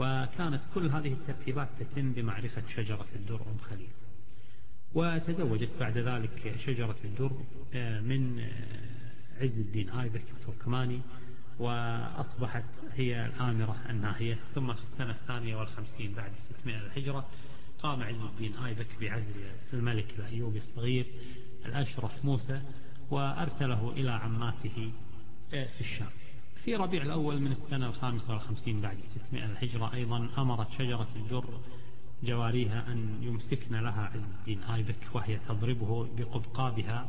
وكانت 0.00 0.60
كل 0.74 0.88
هذه 0.88 1.12
الترتيبات 1.12 1.68
تتم 1.78 2.12
بمعرفة 2.12 2.62
شجرة 2.68 3.08
الدر 3.16 3.42
أم 3.46 3.58
خليل. 3.58 3.90
وتزوجت 4.94 5.70
بعد 5.80 5.98
ذلك 5.98 6.54
شجرة 6.58 6.96
الدر 7.04 7.32
آه، 7.74 8.00
من 8.00 8.38
آه، 8.38 9.42
عز 9.42 9.60
الدين 9.60 9.90
آيبك 9.90 10.24
التركماني 10.30 11.00
وأصبحت 11.58 12.64
هي 12.94 13.26
الآمرة 13.26 13.76
الناهية. 13.88 14.38
ثم 14.54 14.72
في 14.74 14.82
السنة 14.82 15.10
الثانية 15.10 15.56
والخمسين 15.56 16.14
بعد 16.14 16.32
600 16.60 16.76
الهجرة 16.76 17.26
قام 17.78 18.02
عز 18.02 18.20
الدين 18.20 18.56
آيبك 18.56 19.00
بعزل 19.00 19.40
الملك 19.72 20.18
الأيوبي 20.18 20.58
الصغير 20.58 21.06
الأشرف 21.66 22.24
موسى 22.24 22.60
وأرسله 23.10 23.92
إلى 23.92 24.10
عماته 24.10 24.92
آه، 25.54 25.66
في 25.66 25.80
الشام. 25.80 26.10
في 26.64 26.76
ربيع 26.76 27.02
الأول 27.02 27.40
من 27.40 27.52
السنة 27.52 27.86
الخامسة 27.86 28.32
والخمسين 28.32 28.80
بعد 28.80 28.98
600 29.00 29.44
الهجرة 29.44 29.94
أيضا 29.94 30.28
أمرت 30.38 30.72
شجرة 30.72 31.08
الدر 31.16 31.60
جواريها 32.22 32.92
أن 32.92 33.22
يمسكن 33.22 33.76
لها 33.76 34.10
عز 34.14 34.30
الدين 34.40 34.62
آيبك 34.62 35.08
وهي 35.14 35.38
تضربه 35.38 36.08
بقبقابها 36.16 37.08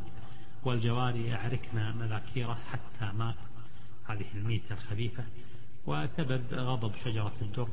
والجواري 0.64 1.26
يعركن 1.26 1.96
مذاكيره 1.96 2.54
حتى 2.54 3.12
مات. 3.16 3.34
هذه 4.12 4.26
الميتة 4.34 4.72
الخبيثة 4.72 5.24
وسبب 5.86 6.42
غضب 6.54 6.94
شجرة 7.04 7.34
الدر 7.42 7.68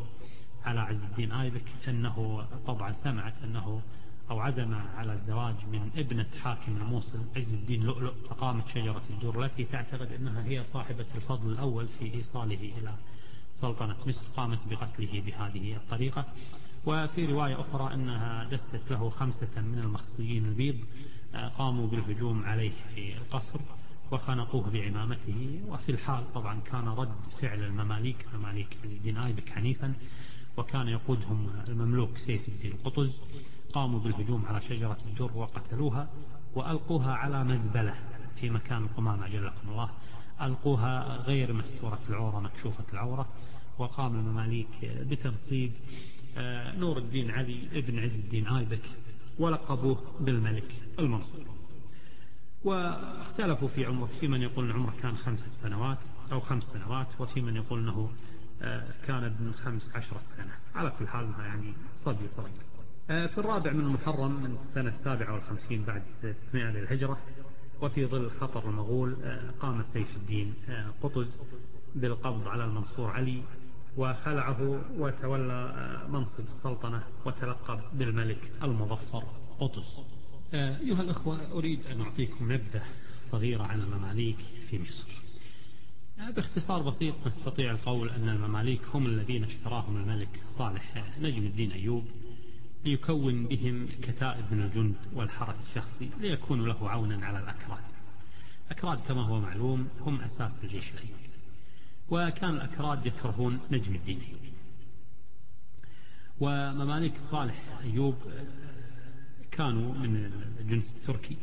على 0.65 0.79
عز 0.79 1.03
الدين 1.03 1.31
آيبك 1.31 1.65
أنه 1.87 2.45
طبعا 2.67 2.93
سمعت 2.93 3.43
أنه 3.43 3.81
أو 4.29 4.39
عزم 4.39 4.73
على 4.73 5.13
الزواج 5.13 5.55
من 5.71 5.91
ابنة 5.95 6.27
حاكم 6.43 6.77
الموصل 6.77 7.19
عز 7.35 7.53
الدين 7.53 7.83
لؤلؤ 7.83 8.13
فقامت 8.29 8.67
شجرة 8.67 9.01
الدر 9.09 9.45
التي 9.45 9.63
تعتقد 9.63 10.11
أنها 10.11 10.43
هي 10.43 10.63
صاحبة 10.63 11.05
الفضل 11.15 11.51
الأول 11.51 11.87
في 11.87 12.13
إيصاله 12.13 12.73
إلى 12.77 12.93
سلطنة 13.55 13.95
مصر 14.07 14.27
قامت 14.37 14.59
بقتله 14.69 15.21
بهذه 15.21 15.75
الطريقة. 15.75 16.25
وفي 16.85 17.25
رواية 17.25 17.61
أخرى 17.61 17.93
أنها 17.93 18.43
دست 18.43 18.91
له 18.91 19.09
خمسة 19.09 19.61
من 19.61 19.79
المخصيين 19.79 20.45
البيض 20.45 20.77
آه، 21.35 21.47
قاموا 21.47 21.87
بالهجوم 21.87 22.43
عليه 22.43 22.73
في 22.95 23.17
القصر. 23.17 23.59
وخنقوه 24.11 24.69
بعمامته. 24.69 25.61
وفي 25.67 25.89
الحال 25.91 26.33
طبعا 26.33 26.59
كان 26.59 26.87
رد 26.87 27.15
فعل 27.41 27.63
المماليك 27.63 28.25
مماليك 28.33 28.77
عز 28.83 28.91
الدين 28.91 29.17
آيبك 29.17 29.49
حنيفا 29.49 29.93
وكان 30.57 30.87
يقودهم 30.87 31.49
المملوك 31.67 32.17
سيف 32.17 32.47
الدين 32.49 32.73
قطز 32.83 33.21
قاموا 33.73 33.99
بالهجوم 33.99 34.45
على 34.45 34.61
شجرة 34.61 34.97
الدر 35.05 35.31
وقتلوها 35.37 36.09
وألقوها 36.55 37.13
على 37.13 37.43
مزبلة 37.43 37.93
في 38.39 38.49
مكان 38.49 38.83
القمامة 38.83 39.27
جلكم 39.27 39.69
الله. 39.69 39.89
ألقوها 40.41 41.17
غير 41.17 41.53
مستورة 41.53 41.99
العورة 42.09 42.39
مكشوفة 42.39 42.85
العورة. 42.93 43.27
وقام 43.79 44.15
المماليك 44.19 44.85
بتنصيب 44.85 45.71
آه، 46.37 46.75
نور 46.77 46.97
الدين 46.97 47.31
علي 47.31 47.67
ابن 47.73 47.99
عز 47.99 48.15
الدين 48.19 48.47
آيبك 48.47 48.81
ولقبوه 49.39 49.97
بالملك 50.19 50.73
المنصور. 50.99 51.56
واختلفوا 52.67 53.67
في 53.67 53.85
عمره 53.85 54.09
في 54.19 54.27
من 54.27 54.41
يقول 54.41 54.65
أن 54.65 54.71
عمره 54.71 54.93
كان 55.01 55.17
خمسة 55.17 55.45
سنوات 55.53 55.97
أو 56.31 56.39
خمس 56.39 56.63
سنوات 56.63 57.07
وفي 57.19 57.41
من 57.41 57.55
يقول 57.55 57.79
أنه 57.79 58.09
آه، 58.61 58.83
كان 59.07 59.23
ابن 59.23 59.51
خمس 59.51 59.95
عشرة 59.95 60.21
سنة. 60.37 60.51
على 60.75 60.93
كل 60.99 61.07
حال 61.07 61.31
يعني 61.39 61.73
صبي 61.95 62.27
صغير 62.27 62.51
آه، 63.09 63.27
في 63.27 63.37
الرابع 63.37 63.71
من 63.71 63.79
المحرم 63.79 64.43
من 64.43 64.55
السنة 64.55 64.89
السابعة 64.89 65.33
والخمسين 65.33 65.83
بعد 65.83 66.01
600 66.21 66.65
للهجرة 66.71 67.17
وفي 67.81 68.05
ظل 68.05 68.29
خطر 68.29 68.69
المغول 68.69 69.15
قام 69.59 69.83
سيف 69.83 70.15
الدين 70.15 70.53
قطز 71.03 71.37
بالقبض 71.95 72.47
على 72.47 72.63
المنصور 72.65 73.09
علي 73.09 73.43
وخلعه 73.97 74.81
وتولى 74.97 75.73
منصب 76.09 76.43
السلطنة 76.43 77.03
وتلقب 77.25 77.79
بالملك 77.93 78.51
المظفر 78.63 79.23
قطز. 79.59 80.16
أيها 80.53 81.01
الأخوة 81.01 81.51
أريد 81.51 81.87
أن 81.87 82.01
أعطيكم 82.01 82.51
نبذة 82.51 82.83
صغيرة 83.31 83.63
عن 83.63 83.81
المماليك 83.81 84.37
في 84.69 84.79
مصر. 84.79 85.07
باختصار 86.35 86.81
بسيط 86.81 87.15
نستطيع 87.27 87.71
القول 87.71 88.09
أن 88.09 88.29
المماليك 88.29 88.81
هم 88.93 89.05
الذين 89.05 89.43
اشتراهم 89.43 89.97
الملك 89.97 90.41
صالح 90.57 91.17
نجم 91.21 91.45
الدين 91.45 91.71
أيوب 91.71 92.05
ليكون 92.85 93.47
بهم 93.47 93.87
كتائب 94.01 94.53
من 94.53 94.61
الجند 94.61 94.95
والحرس 95.13 95.67
الشخصي 95.67 96.09
ليكونوا 96.19 96.67
له 96.67 96.89
عونا 96.89 97.25
على 97.25 97.39
الأكراد. 97.39 97.83
الأكراد 98.65 98.99
كما 98.99 99.21
هو 99.25 99.39
معلوم 99.39 99.87
هم 99.99 100.21
أساس 100.21 100.63
الجيش 100.63 100.91
الأيوبي 100.93 101.27
وكان 102.09 102.49
الأكراد 102.49 103.05
يكرهون 103.05 103.59
نجم 103.71 103.95
الدين 103.95 104.21
ومماليك 106.39 107.17
صالح 107.31 107.79
أيوب 107.83 108.15
كانوا 109.57 109.93
من 109.93 110.15
الجنس 110.59 110.95
التركي 110.95 111.37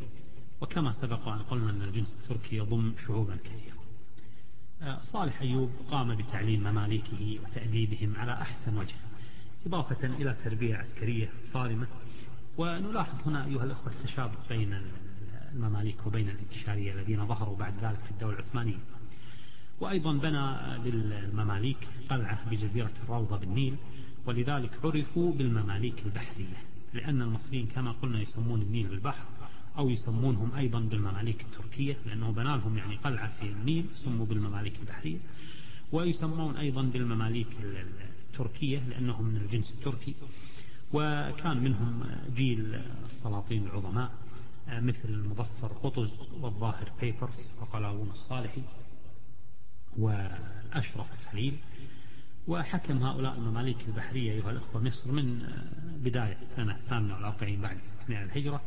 وكما 0.60 0.92
سبق 0.92 1.28
أن 1.28 1.38
قلنا 1.38 1.70
أن 1.70 1.82
الجنس 1.82 2.18
التركي 2.22 2.56
يضم 2.56 2.92
شعوبا 3.06 3.36
كثيرة. 3.36 3.76
صالح 5.12 5.40
أيوب 5.40 5.70
قام 5.90 6.16
بتعليم 6.16 6.60
مماليكه 6.60 7.38
وتأديبهم 7.42 8.16
على 8.16 8.32
أحسن 8.32 8.78
وجه 8.78 8.94
إضافة 9.66 10.06
إلى 10.06 10.36
تربية 10.44 10.76
عسكرية 10.76 11.32
صارمة. 11.52 11.86
ونلاحظ 12.58 13.28
هنا 13.28 13.44
أيها 13.44 13.64
الأخوة 13.64 13.92
التشابه 13.92 14.38
بين 14.48 14.80
المماليك 15.52 16.06
وبين 16.06 16.28
الانكشارية 16.28 16.92
الذين 16.92 17.26
ظهروا 17.26 17.56
بعد 17.56 17.84
ذلك 17.84 18.00
في 18.04 18.10
الدولة 18.10 18.38
العثمانية. 18.38 18.78
وأيضا 19.80 20.12
بنى 20.12 20.78
للمماليك 20.90 21.88
قلعة 22.08 22.50
بجزيرة 22.50 22.92
الروضة 23.04 23.38
بالنيل 23.38 23.76
ولذلك 24.26 24.70
عرفوا 24.84 25.32
بالمماليك 25.32 26.06
البحرية. 26.06 26.73
لأن 26.94 27.22
المصريين 27.22 27.66
كما 27.66 27.92
قلنا 27.92 28.20
يسمون 28.20 28.62
النيل 28.62 28.86
بالبحر 28.88 29.24
أو 29.78 29.90
يسمونهم 29.90 30.54
أيضا 30.54 30.80
بالمماليك 30.80 31.40
التركية 31.40 31.96
لأنه 32.06 32.30
بنى 32.32 32.56
لهم 32.56 32.78
يعني 32.78 32.96
قلعة 32.96 33.28
في 33.40 33.42
النيل 33.42 33.86
سموا 33.94 34.26
بالمماليك 34.26 34.80
البحرية 34.80 35.18
ويسمون 35.92 36.56
أيضا 36.56 36.82
بالمماليك 36.82 37.48
التركية 38.30 38.78
لأنهم 38.88 39.24
من 39.24 39.36
الجنس 39.36 39.74
التركي 39.78 40.14
وكان 40.92 41.56
منهم 41.64 42.04
جيل 42.34 42.74
السلاطين 43.04 43.66
العظماء 43.66 44.12
مثل 44.68 45.08
المظفر 45.08 45.72
قطز 45.72 46.12
والظاهر 46.40 46.92
بيبرس 47.00 47.50
وقلاوون 47.60 48.10
الصالحي 48.10 48.62
وأشرف 49.98 51.12
الخليل. 51.20 51.56
وحكم 52.48 53.02
هؤلاء 53.02 53.34
المماليك 53.34 53.88
البحرية 53.88 54.32
أيها 54.32 54.50
الأخوة 54.50 54.82
مصر 54.82 55.12
من 55.12 55.42
بداية 56.04 56.38
السنة 56.42 56.76
الثامنة 56.76 57.14
والأربعين 57.14 57.60
بعد 57.60 57.76
600 58.02 58.24
الهجرة 58.24 58.60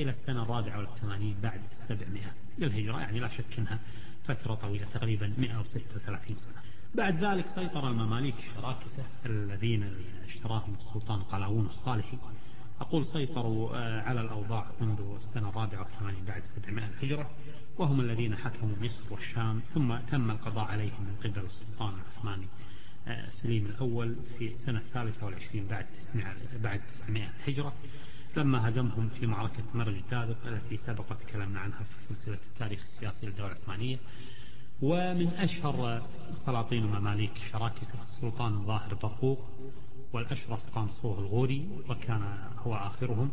إلى 0.00 0.10
السنة 0.10 0.42
الرابعة 0.42 0.78
والثمانين 0.78 1.36
بعد 1.42 1.60
السبعمائة 1.72 2.32
للهجرة 2.58 3.00
يعني 3.00 3.20
لا 3.20 3.28
شك 3.28 3.58
أنها 3.58 3.78
فترة 4.24 4.54
طويلة 4.54 4.86
تقريبا 4.94 5.32
136 5.38 6.36
سنة. 6.38 6.54
بعد 6.94 7.24
ذلك 7.24 7.48
سيطر 7.48 7.88
المماليك 7.88 8.34
الشراكسة 8.38 9.04
الذين 9.26 9.94
اشتراهم 10.24 10.74
السلطان 10.74 11.22
قلاوون 11.22 11.66
الصالحي. 11.66 12.18
أقول 12.80 13.04
سيطروا 13.04 13.76
آه، 13.76 14.02
على 14.02 14.20
الأوضاع 14.20 14.66
منذ 14.80 15.00
السنة 15.16 15.48
الرابعة 15.48 15.78
والثمانين 15.78 16.24
بعد 16.24 16.42
700 16.42 16.86
الهجرة 16.86 17.30
وهم 17.78 18.00
الذين 18.00 18.36
حكموا 18.36 18.76
مصر 18.80 19.02
والشام 19.10 19.60
ثم 19.74 19.96
تم 19.96 20.30
القضاء 20.30 20.64
عليهم 20.64 21.04
من 21.04 21.16
قبل 21.24 21.40
السلطان 21.44 21.94
العثماني 21.94 22.44
آه، 22.44 22.65
سليم 23.42 23.66
الأول 23.66 24.16
في 24.38 24.48
السنة 24.48 24.78
الثالثة 24.78 25.26
والعشرين 25.26 25.66
بعد 25.66 25.86
900 26.12 26.34
بعد 26.62 26.80
900 26.86 27.28
الهجرة 27.28 27.72
لما 28.36 28.68
هزمهم 28.68 29.08
في 29.08 29.26
معركة 29.26 29.62
مرج 29.74 29.94
الدادق 29.94 30.46
التي 30.46 30.76
سبق 30.76 31.12
تكلمنا 31.12 31.60
عنها 31.60 31.82
في 31.82 32.00
سلسلة 32.08 32.38
التاريخ 32.52 32.82
السياسي 32.82 33.26
للدولة 33.26 33.52
العثمانية. 33.52 33.98
ومن 34.82 35.28
أشهر 35.28 36.02
سلاطين 36.46 36.84
المماليك 36.84 37.36
الشراكسة 37.36 38.02
السلطان 38.04 38.52
الظاهر 38.54 38.94
برقوق 38.94 39.40
والأشرف 40.12 40.70
قامصوه 40.74 41.18
الغوري 41.18 41.68
وكان 41.88 42.38
هو 42.58 42.74
آخرهم. 42.74 43.30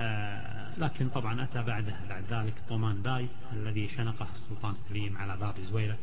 آه، 0.00 0.78
لكن 0.78 1.08
طبعا 1.08 1.44
أتى 1.44 1.62
بعده 1.62 1.94
بعد 2.08 2.24
ذلك 2.30 2.54
طومان 2.68 3.02
باي 3.02 3.28
الذي 3.52 3.88
شنقه 3.88 4.26
السلطان 4.34 4.74
سليم 4.88 5.16
على 5.16 5.36
باب 5.36 5.60
زويلة. 5.60 5.96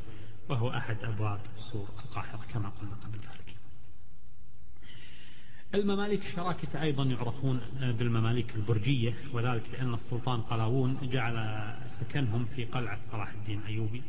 وهو 0.50 0.70
أحد 0.70 1.04
أبواب 1.04 1.40
سور 1.72 1.90
القاهرة 2.06 2.46
كما 2.54 2.70
قلنا 2.70 2.96
قبل 2.96 3.18
ذلك. 3.18 3.56
المماليك 5.76 6.26
الشراكسة 6.26 6.82
أيضا 6.82 7.04
يعرفون 7.04 7.62
بالمماليك 7.82 8.56
البرجية 8.56 9.14
وذلك 9.34 9.70
لأن 9.74 9.94
السلطان 9.94 10.42
قلاوون 10.42 11.10
جعل 11.10 11.76
سكنهم 12.00 12.46
في 12.46 12.66
قلعة 12.66 13.00
صلاح 13.12 13.30
الدين 13.30 13.62
أيوبي 13.62 14.04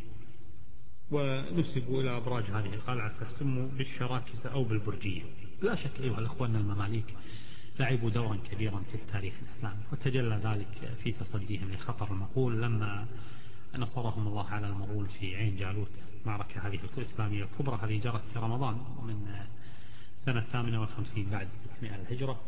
ونسبوا 1.11 2.03
إلى 2.03 2.17
أبراج 2.17 2.45
هذه 2.45 2.75
القلعة 2.75 3.09
فسموا 3.09 3.69
بالشراكسة 3.69 4.53
أو 4.53 4.65
بالبرجية. 4.65 5.23
لا 5.63 5.75
شك 5.75 6.01
أيها 6.01 6.19
الأخوة 6.19 6.47
أن 6.47 6.57
المماليك 6.57 7.17
لعبوا 7.79 8.11
دورا 8.11 8.37
كبيرا 8.37 8.83
في 8.91 8.95
التاريخ 8.95 9.35
الإسلامي 9.43 9.83
وتجلى 9.93 10.41
ذلك 10.45 10.95
في 11.03 11.13
تصديهم 11.13 11.73
لخطر 11.73 12.13
المقول 12.13 12.63
لما 12.63 13.07
نصرهم 13.79 14.29
الله 14.29 14.47
على 14.47 14.67
المغول 14.67 15.07
في 15.09 15.37
عين 15.37 15.57
جالوت 15.57 15.93
معركة 16.27 16.69
هذه 16.69 16.79
الإسلامية 16.99 17.45
الكبرى 17.45 17.79
هذه 17.83 18.01
جرت 18.01 18.27
في 18.27 18.39
رمضان 18.39 18.75
من 19.03 19.45
سنة 20.25 20.41
58 20.41 21.31
بعد 21.31 21.49
600 21.75 21.95
الهجرة. 21.95 22.41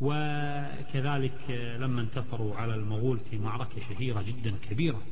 وكذلك 0.00 1.50
لما 1.80 2.00
انتصروا 2.00 2.56
على 2.56 2.74
المغول 2.74 3.20
في 3.20 3.38
معركة 3.38 3.80
شهيرة 3.80 4.22
جدا 4.22 4.56
كبيرة 4.70 5.02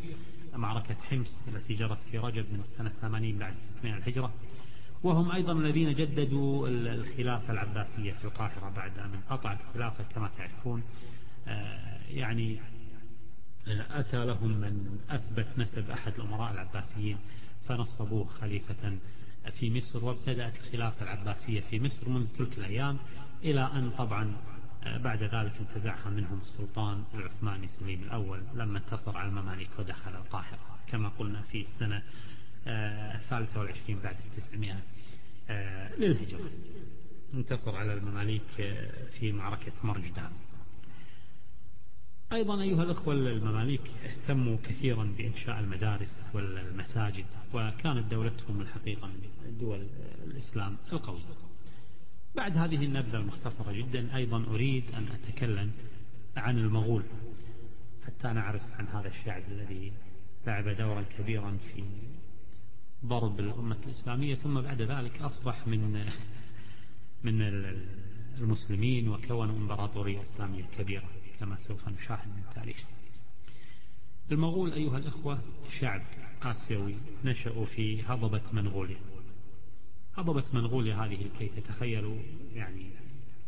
معركة 0.54 0.94
حمص 0.94 1.48
التي 1.48 1.74
جرت 1.74 2.02
في 2.02 2.18
رجب 2.18 2.52
من 2.52 2.64
سنة 2.78 2.92
80 3.00 3.38
بعد 3.38 3.54
600 3.78 3.96
الهجرة. 3.96 4.32
وهم 5.02 5.32
أيضا 5.32 5.52
الذين 5.52 5.94
جددوا 5.94 6.68
الخلافة 6.68 7.52
العباسية 7.52 8.12
في 8.12 8.24
القاهرة 8.24 8.70
بعد 8.76 8.98
أن 8.98 9.14
انقطعت 9.14 9.60
الخلافة 9.60 10.04
كما 10.04 10.30
تعرفون. 10.38 10.82
آه، 11.48 11.98
يعني 12.10 12.60
أتى 13.68 14.24
لهم 14.24 14.60
من 14.60 14.98
أثبت 15.10 15.46
نسب 15.58 15.90
أحد 15.90 16.12
الأمراء 16.14 16.52
العباسيين 16.52 17.18
فنصبوه 17.68 18.24
خليفة 18.24 18.98
في 19.50 19.70
مصر 19.70 20.04
وابتدأت 20.04 20.56
الخلافة 20.56 21.02
العباسية 21.02 21.60
في 21.60 21.80
مصر 21.80 22.08
منذ 22.08 22.26
تلك 22.26 22.58
الأيام 22.58 22.98
إلى 23.42 23.60
أن 23.60 23.90
طبعا 23.90 24.36
آه، 24.84 24.98
بعد 24.98 25.22
ذلك 25.22 25.52
انتزعها 25.60 26.10
منهم 26.10 26.40
السلطان 26.40 27.04
العثماني 27.14 27.68
سليم 27.68 28.02
الأول 28.02 28.42
لما 28.54 28.78
انتصر 28.78 29.16
على 29.16 29.28
المماليك 29.28 29.70
ودخل 29.78 30.10
القاهرة 30.10 30.78
كما 30.86 31.08
قلنا 31.08 31.42
في 31.42 31.60
السنة 31.60 32.02
آه، 32.66 33.16
الثالثة 33.16 33.60
والعشرين 33.60 33.98
بعد 33.98 34.16
التسعمائة 34.24 34.80
آه، 35.50 35.96
للهجرة. 35.96 36.50
انتصر 37.34 37.76
على 37.76 37.94
المماليك 37.94 38.76
في 39.20 39.32
معركة 39.32 39.72
مرجدان. 39.84 40.30
أيضا 42.32 42.62
أيها 42.62 42.82
الأخوة 42.82 43.14
المماليك 43.14 43.90
اهتموا 44.04 44.56
كثيرا 44.64 45.14
بإنشاء 45.18 45.60
المدارس 45.60 46.30
والمساجد 46.34 47.24
وكانت 47.54 48.10
دولتهم 48.10 48.60
الحقيقة 48.60 49.06
من 49.06 49.58
دول 49.60 49.86
الإسلام 50.24 50.76
القوية 50.92 51.34
بعد 52.36 52.56
هذه 52.56 52.84
النبذة 52.84 53.16
المختصرة 53.16 53.72
جدا 53.72 54.16
أيضا 54.16 54.44
أريد 54.46 54.84
أن 54.94 55.08
أتكلم 55.08 55.72
عن 56.36 56.58
المغول 56.58 57.02
حتى 58.06 58.28
نعرف 58.28 58.62
عن 58.78 58.86
هذا 58.88 59.08
الشعب 59.08 59.42
الذي 59.48 59.92
لعب 60.46 60.68
دورا 60.68 61.02
كبيرا 61.02 61.56
في 61.56 61.84
ضرب 63.06 63.40
الأمة 63.40 63.78
الإسلامية 63.86 64.34
ثم 64.34 64.60
بعد 64.60 64.82
ذلك 64.82 65.22
أصبح 65.22 65.66
من 65.68 66.04
من 67.24 67.42
المسلمين 68.38 69.08
وكونوا 69.08 69.56
إمبراطورية 69.56 70.22
إسلامية 70.22 70.64
كبيرة. 70.78 71.21
كما 71.42 71.56
سوف 71.56 71.88
نشاهد 71.88 72.28
من 72.28 72.42
التاريخ 72.48 72.84
المغول 74.32 74.72
أيها 74.72 74.98
الأخوة 74.98 75.38
شعب 75.80 76.02
آسيوي 76.42 76.96
نشأوا 77.24 77.66
في 77.66 78.02
هضبة 78.02 78.42
منغوليا. 78.52 79.00
هضبة 80.14 80.44
منغوليا 80.52 80.96
هذه 80.96 81.24
لكي 81.24 81.48
تتخيلوا 81.48 82.16
يعني 82.52 82.90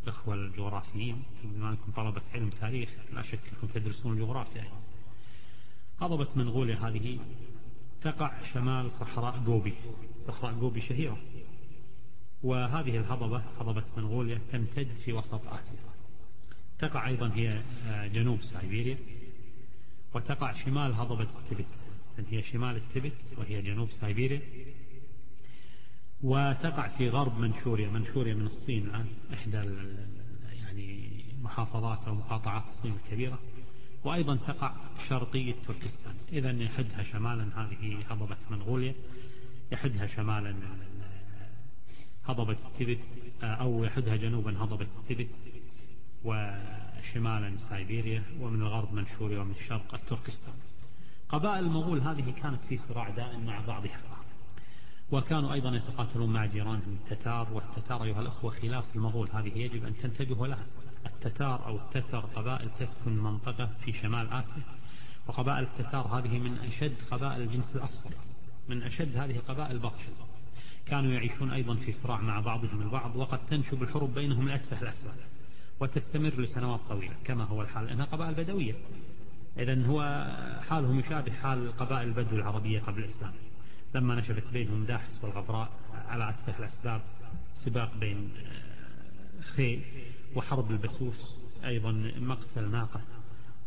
الأخوة 0.03 0.35
الجغرافيين 0.35 1.23
بما 1.43 1.69
أنكم 1.69 1.91
طلبة 1.91 2.21
علم 2.33 2.49
تاريخ 2.49 2.89
لا 3.13 3.21
شك 3.21 3.39
أنكم 3.53 3.67
تدرسون 3.67 4.13
الجغرافيا. 4.13 4.57
يعني. 4.57 4.69
هضبة 5.99 6.27
منغوليا 6.35 6.75
هذه 6.75 7.19
تقع 8.01 8.43
شمال 8.53 8.91
صحراء 8.91 9.43
جوبي. 9.45 9.73
صحراء 10.27 10.53
جوبي 10.53 10.81
شهيرة. 10.81 11.17
وهذه 12.43 12.97
الهضبة 12.97 13.37
هضبة 13.37 13.85
منغوليا 13.97 14.41
تمتد 14.51 14.93
في 15.05 15.13
وسط 15.13 15.47
آسيا. 15.47 15.95
تقع 16.79 17.07
أيضا 17.07 17.31
هي 17.33 17.63
آه، 17.87 18.07
جنوب 18.07 18.41
سيبيريا 18.41 18.97
وتقع 20.13 20.53
شمال 20.53 20.93
هضبة 20.93 21.27
التبت. 21.39 21.67
هي 22.29 22.43
شمال 22.43 22.75
التبت 22.75 23.37
وهي 23.37 23.61
جنوب 23.61 23.91
سيبيريا 23.91 24.41
وتقع 26.23 26.87
في 26.87 27.09
غرب 27.09 27.39
منشوريا. 27.39 27.89
منشوريا 27.89 28.33
من 28.33 28.47
الصين 28.47 28.85
الآن 28.85 29.07
إحدى 29.33 29.57
يعني 30.63 31.23
محافظات 31.41 32.07
أو 32.07 32.15
مقاطعات 32.15 32.63
الصين 32.67 32.93
الكبيرة. 32.93 33.39
وأيضا 34.03 34.35
تقع 34.35 34.75
شرقية 35.09 35.55
تركستان. 35.67 36.15
إذا 36.31 36.51
يحدها 36.51 37.03
شمالا 37.03 37.43
هذه 37.43 37.99
هضبة 38.09 38.37
منغوليا. 38.49 38.93
يحدها 39.71 40.07
شمالا 40.07 40.55
هضبة 42.25 42.57
التبت 42.67 43.05
أو 43.43 43.83
يحدها 43.83 44.15
جنوبا 44.15 44.63
هضبة 44.63 44.87
التبت. 44.99 45.31
وشمالا 46.25 47.57
سيبيريا 47.69 48.23
ومن 48.41 48.61
الغرب 48.61 48.93
منشوريا 48.93 49.39
ومن 49.39 49.51
الشرق 49.51 49.93
التركستان. 49.93 50.53
قبائل 51.29 51.65
المغول 51.65 51.99
هذه 52.01 52.31
كانت 52.31 52.65
في 52.65 52.77
صراع 52.77 53.09
دائم 53.09 53.45
مع 53.45 53.61
بعضها 53.67 54.01
وكانوا 55.11 55.53
أيضا 55.53 55.75
يتقاتلون 55.75 56.33
مع 56.33 56.45
جيرانهم 56.45 56.97
التتار 57.03 57.53
والتتار 57.53 58.03
أيها 58.03 58.21
الأخوة 58.21 58.51
خلاف 58.51 58.95
المغول 58.95 59.29
هذه 59.33 59.57
يجب 59.57 59.85
أن 59.85 59.97
تنتبهوا 59.97 60.47
لها. 60.47 60.65
التتار 61.05 61.65
أو 61.67 61.75
التتر 61.77 62.19
قبائل 62.19 62.69
تسكن 62.79 63.17
منطقة 63.17 63.65
في 63.65 63.93
شمال 63.93 64.33
آسيا 64.33 64.63
وقبائل 65.27 65.63
التتار 65.63 66.07
هذه 66.07 66.39
من 66.39 66.57
أشد 66.57 66.95
قبائل 67.11 67.41
الجنس 67.41 67.75
الأصفر 67.75 68.15
من 68.69 68.83
أشد 68.83 69.17
هذه 69.17 69.35
القبائل 69.35 69.79
بطشا 69.79 70.11
كانوا 70.85 71.11
يعيشون 71.11 71.51
أيضا 71.51 71.75
في 71.75 71.91
صراع 71.91 72.21
مع 72.21 72.39
بعضهم 72.39 72.81
البعض 72.81 73.15
وقد 73.15 73.45
تنشب 73.45 73.83
الحروب 73.83 74.13
بينهم 74.13 74.47
لأتفه 74.47 74.81
الأسباب 74.81 75.15
وتستمر 75.79 76.41
لسنوات 76.41 76.79
طويلة 76.89 77.15
كما 77.23 77.43
هو 77.43 77.61
الحال 77.61 77.89
إنها 77.89 78.05
قبائل 78.05 78.33
بدوية. 78.33 78.75
إذا 79.59 79.85
هو 79.85 80.01
حالهم 80.69 80.99
يشابه 80.99 81.31
حال 81.31 81.77
قبائل 81.77 82.07
البدو 82.07 82.35
العربية 82.35 82.79
قبل 82.79 82.99
الإسلام. 82.99 83.33
لما 83.95 84.15
نشبت 84.15 84.51
بينهم 84.53 84.85
داحس 84.85 85.23
والغبراء 85.23 85.69
على 85.93 86.29
أتفه 86.29 86.59
الأسباب 86.59 87.01
سباق 87.55 87.97
بين 87.97 88.29
خيل 89.55 89.81
وحرب 90.35 90.71
البسوس 90.71 91.35
أيضا 91.65 91.91
مقتل 92.17 92.71
ناقة. 92.71 93.01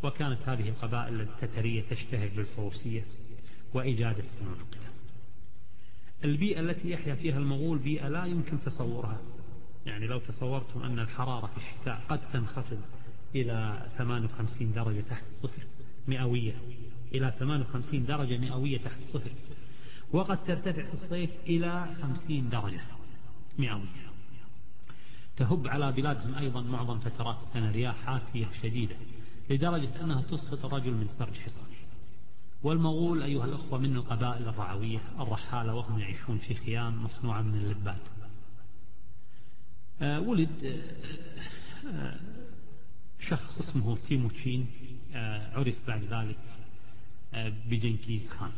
وكانت 0.03 0.49
هذه 0.49 0.69
القبائل 0.69 1.21
التترية 1.21 1.83
تشتهر 1.89 2.29
بالفروسية 2.35 3.05
وإجادة 3.73 4.23
فنون 4.39 4.53
القتال. 4.53 4.93
البيئة 6.23 6.59
التي 6.59 6.91
يحيا 6.91 7.15
فيها 7.15 7.37
المغول 7.37 7.77
بيئة 7.77 8.07
لا 8.07 8.25
يمكن 8.25 8.61
تصورها. 8.61 9.21
يعني 9.85 10.07
لو 10.07 10.19
تصورتم 10.19 10.83
أن 10.83 10.99
الحرارة 10.99 11.47
في 11.47 11.57
الشتاء 11.57 12.01
قد 12.09 12.29
تنخفض 12.29 12.79
إلى 13.35 13.87
58 13.97 14.73
درجة 14.73 15.01
تحت 15.01 15.23
الصفر 15.27 15.63
مئوية 16.07 16.53
إلى 17.13 17.33
58 17.39 18.05
درجة 18.05 18.37
مئوية 18.37 18.77
تحت 18.77 18.97
الصفر 18.99 19.31
وقد 20.11 20.43
ترتفع 20.43 20.85
في 20.85 20.93
الصيف 20.93 21.31
إلى 21.47 21.95
50 22.01 22.49
درجة 22.49 22.81
مئوية. 23.59 24.09
تهب 25.37 25.67
على 25.67 25.91
بلادهم 25.91 26.35
أيضا 26.35 26.61
معظم 26.61 26.99
فترات 26.99 27.37
السنة 27.39 27.71
رياح 27.71 27.95
حافية 28.05 28.47
شديدة 28.61 28.95
لدرجة 29.49 30.03
أنها 30.03 30.21
تسقط 30.21 30.65
الرجل 30.65 30.91
من 30.91 31.07
سرج 31.07 31.39
حصانه 31.39 31.79
والمغول 32.63 33.23
أيها 33.23 33.45
الأخوة 33.45 33.79
من 33.79 33.95
القبائل 33.95 34.47
الرعوية 34.47 34.99
الرحالة 35.19 35.73
وهم 35.73 35.99
يعيشون 35.99 36.37
في 36.37 36.55
خيام 36.55 37.03
مصنوعة 37.03 37.41
من 37.41 37.55
اللبات. 37.55 38.01
ولد 40.01 40.49
آه، 40.63 41.87
آه، 41.87 42.19
شخص 43.19 43.57
اسمه 43.57 43.97
تيموتشين 43.97 44.67
عرف 45.53 45.87
بعد 45.87 46.03
ذلك 46.03 46.37
بجنكيز 47.69 48.29
خان. 48.29 48.51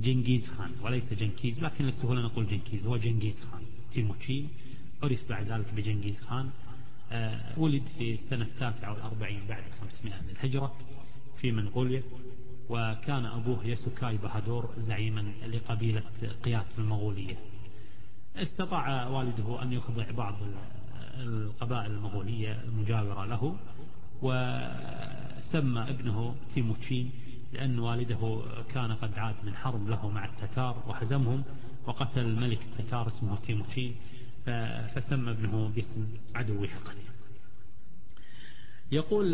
جنكيز 0.00 0.46
خان 0.46 0.70
وليس 0.82 1.12
جنكيز 1.12 1.64
لكن 1.64 1.84
للسهولة 1.84 2.22
نقول 2.22 2.46
جنكيز 2.46 2.86
هو 2.86 2.96
جنكيز 2.96 3.40
خان. 3.40 3.62
تيموتشين 3.92 4.48
عرف 5.02 5.28
بعد 5.28 5.46
ذلك 5.52 5.74
بجنكيز 5.74 6.20
خان 6.20 6.50
ولد 7.56 7.82
في 7.98 8.14
السنة 8.14 8.44
التاسعة 8.44 8.92
والأربعين 8.92 9.46
بعد 9.48 9.62
خمسمائة 9.80 10.22
من 10.22 10.30
الهجرة 10.30 10.74
في 11.36 11.52
منغوليا 11.52 12.02
وكان 12.68 13.26
أبوه 13.26 13.66
يسوكاي 13.66 14.16
بهادور 14.16 14.74
زعيما 14.78 15.32
لقبيلة 15.46 16.02
قيات 16.44 16.78
المغولية. 16.78 17.36
استطاع 18.36 19.06
والده 19.08 19.62
أن 19.62 19.72
يخضع 19.72 20.10
بعض 20.10 20.34
القبائل 21.16 21.90
المغولية 21.90 22.62
المجاورة 22.62 23.24
له 23.24 23.56
وسمى 24.22 25.80
ابنه 25.90 26.34
تيموتشين 26.54 27.10
لأن 27.52 27.78
والده 27.78 28.42
كان 28.68 28.92
قد 28.92 29.18
عاد 29.18 29.34
من 29.44 29.54
حرب 29.54 29.88
له 29.88 30.08
مع 30.10 30.24
التتار 30.24 30.82
وهزمهم 30.86 31.42
وقتل 31.86 32.20
الملك 32.20 32.62
التتار 32.62 33.08
اسمه 33.08 33.36
تيموتشين 33.36 33.96
فسمى 34.94 35.30
ابنه 35.30 35.68
باسم 35.68 36.08
عدوه 36.34 36.64
القديم 36.64 37.10
يقول 38.92 39.26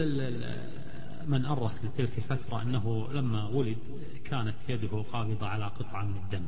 من 1.26 1.44
أرخ 1.44 1.84
لتلك 1.84 2.18
الفترة 2.18 2.62
أنه 2.62 3.12
لما 3.12 3.48
ولد 3.48 3.78
كانت 4.24 4.56
يده 4.68 5.02
قابضة 5.02 5.46
على 5.46 5.64
قطعة 5.64 6.04
من 6.04 6.16
الدم 6.16 6.46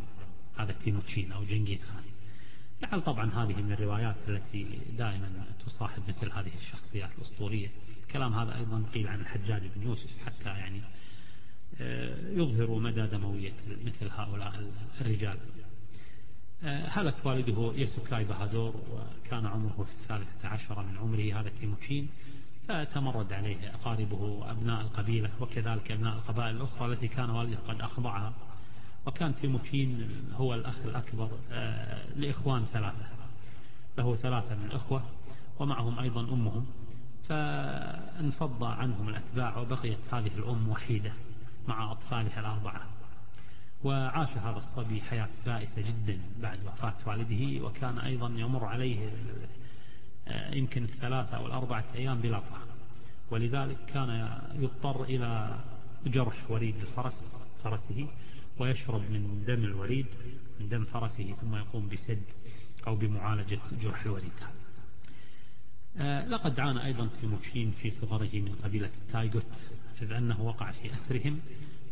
هذا 0.57 0.73
تيموتشين 0.73 1.33
أو 1.33 1.45
جنكيز 1.45 1.85
خان. 1.85 2.05
لعل 2.83 3.03
طبعا 3.03 3.31
هذه 3.31 3.63
من 3.63 3.73
الروايات 3.73 4.17
التي 4.29 4.79
دائما 4.99 5.45
تصاحب 5.67 6.03
مثل 6.09 6.33
هذه 6.33 6.51
الشخصيات 6.57 7.11
الأسطورية. 7.19 7.69
الكلام 8.03 8.35
هذا 8.35 8.57
أيضا 8.57 8.85
قيل 8.95 9.09
عن 9.09 9.21
الحجاج 9.21 9.63
بن 9.77 9.83
يوسف 9.83 10.19
حتى 10.27 10.49
يعني 10.49 10.81
آه، 11.81 12.31
يظهر 12.31 12.79
مدى 12.79 13.07
دموية 13.07 13.53
مثل 13.85 14.11
هؤلاء 14.11 14.73
الرجال. 15.01 15.39
آه، 16.65 16.89
هلك 16.89 17.15
والده 17.25 17.73
يسوكاي 17.75 18.25
بهادور 18.25 18.75
وكان 18.93 19.47
عمره 19.47 19.85
في 19.85 19.93
الثالثة 20.03 20.49
عشر 20.49 20.83
من 20.83 20.99
عمره 20.99 21.41
هذا 21.41 21.49
تيموتشين 21.49 22.09
فتمرد 22.69 23.33
عليه 23.33 23.75
أقاربه 23.75 24.17
وأبناء 24.17 24.81
القبيلة 24.81 25.31
وكذلك 25.41 25.91
أبناء 25.91 26.15
القبائل 26.15 26.57
الأخرى 26.57 26.93
التي 26.93 27.09
كان 27.09 27.31
والده 27.31 27.59
قد 27.69 27.81
أخضعها. 27.81 28.33
وكان 29.09 29.35
تيموكين 29.35 30.11
هو 30.35 30.55
الأخ 30.55 30.79
الأكبر 30.85 31.31
آه، 31.53 32.07
لإخوان 32.17 32.65
ثلاثة 32.65 33.07
له 33.99 34.17
ثلاثة 34.17 34.55
من 34.55 34.65
الأخوة 34.65 35.03
ومعهم 35.59 35.99
أيضا 35.99 36.21
أمهم. 36.21 36.67
فانفض 37.29 38.65
عنهم 38.65 39.09
الأتباع 39.09 39.59
وبقيت 39.59 40.15
هذه 40.15 40.31
الأم 40.37 40.69
وحيدة 40.69 41.13
مع 41.69 41.93
أطفالها 41.93 42.41
الأربعة. 42.41 42.83
وعاش 43.85 44.29
هذا 44.29 44.59
الصبي 44.59 45.01
حياة 45.01 45.29
بائسة 45.47 45.83
جدا 45.83 46.21
بعد 46.43 46.59
وفاة 46.67 46.97
والده 47.07 47.65
وكان 47.65 47.99
أيضا 47.99 48.29
يمر 48.37 48.65
عليه 48.65 49.13
آه، 50.29 50.55
يمكن 50.55 50.85
الثلاثة 50.85 51.37
أو 51.37 51.47
الأربعة 51.47 51.85
أيام 51.95 52.21
بلا 52.21 52.39
طعام. 52.39 52.69
ولذلك 53.31 53.79
كان 53.87 54.41
يضطر 54.55 55.05
إلى 55.05 55.59
جرح 56.07 56.51
وريد 56.51 56.77
الفرس 56.77 57.37
فرسه 57.65 58.09
ويشرب 58.59 59.11
من 59.11 59.45
دم 59.47 59.65
الوريد 59.65 60.07
من 60.61 60.69
دم 60.69 60.85
فرسه 60.85 61.35
ثم 61.35 61.57
يقوم 61.57 61.89
بسد 61.89 62.23
أو 62.87 62.97
بمعالجة 62.97 63.61
جرح 63.83 64.05
الوريد 64.05 64.33
آه، 65.97 66.29
لقد 66.29 66.61
عانى 66.61 66.85
أيضا 66.85 67.09
تيموتشين 67.21 67.71
في 67.71 67.91
صغره 67.91 68.31
من 68.35 68.53
قبيلة 68.53 68.91
التايجوت 69.01 69.57
إذ 70.03 70.13
أنه 70.13 70.43
وقع 70.43 70.73
في 70.73 70.95
أسرهم. 70.95 71.41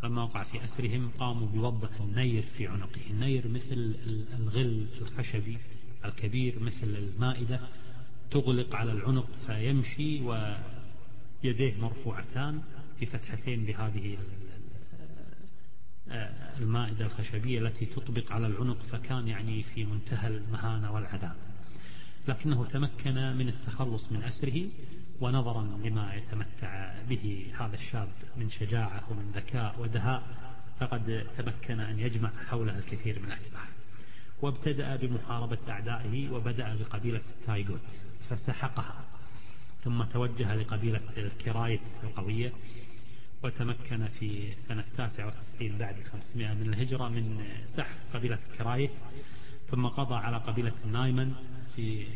لما 0.04 0.22
وقع 0.22 0.42
في 0.42 0.64
أسرهم 0.64 1.10
قاموا 1.18 1.48
بوضع 1.48 1.88
النير 2.00 2.42
في 2.42 2.66
عنقه. 2.66 3.00
النير 3.10 3.48
مثل 3.48 3.94
الغل 4.38 4.86
الخشبي 5.00 5.58
الكبير 6.04 6.60
مثل 6.60 6.96
المائدة 6.96 7.60
تغلق 8.30 8.74
على 8.74 8.92
العنق 8.92 9.28
فيمشي 9.46 10.20
ويديه 10.20 11.74
مرفوعتان 11.80 12.62
في 12.98 13.06
فتحتين 13.06 13.64
بهذه 13.64 14.18
المائدة 16.58 17.06
الخشبية 17.06 17.58
التي 17.58 17.86
تطبق 17.86 18.32
على 18.32 18.46
العنق 18.46 18.78
فكان 18.78 19.28
يعني 19.28 19.62
في 19.62 19.84
منتهى 19.84 20.28
المهانة 20.28 20.92
والعذاب 20.92 21.36
لكنه 22.28 22.64
تمكن 22.64 23.14
من 23.14 23.48
التخلص 23.48 24.12
من 24.12 24.22
أسره 24.22 24.68
ونظرا 25.20 25.62
لما 25.62 26.14
يتمتع 26.14 27.02
به 27.08 27.52
هذا 27.60 27.74
الشاب 27.74 28.08
من 28.36 28.50
شجاعة 28.50 29.02
ومن 29.10 29.30
ذكاء 29.34 29.80
ودهاء 29.80 30.22
فقد 30.80 31.26
تمكن 31.36 31.80
أن 31.80 31.98
يجمع 31.98 32.30
حوله 32.48 32.78
الكثير 32.78 33.18
من 33.18 33.24
الأتباع. 33.24 33.64
وابتدأ 34.42 34.96
بمحاربة 34.96 35.58
أعدائه 35.68 36.30
وبدأ 36.30 36.74
بقبيلة 36.74 37.22
التايغوت 37.30 37.90
فسحقها. 38.28 39.04
ثم 39.80 40.02
توجه 40.02 40.54
لقبيلة 40.54 41.00
الكرايت 41.16 41.80
القوية 42.04 42.52
وتمكن 43.42 44.08
في 44.08 44.54
سنة 44.68 44.84
99 44.96 45.78
بعد 45.78 46.02
500 46.02 46.54
من 46.54 46.62
الهجرة 46.62 47.08
من 47.08 47.44
سحق 47.76 47.96
قبيلة 48.14 48.38
الكرايت 48.52 48.90
ثم 49.68 49.86
قضى 49.86 50.14
على 50.14 50.36
قبيلة 50.36 50.72
النايمن 50.84 51.32
في 51.76 52.06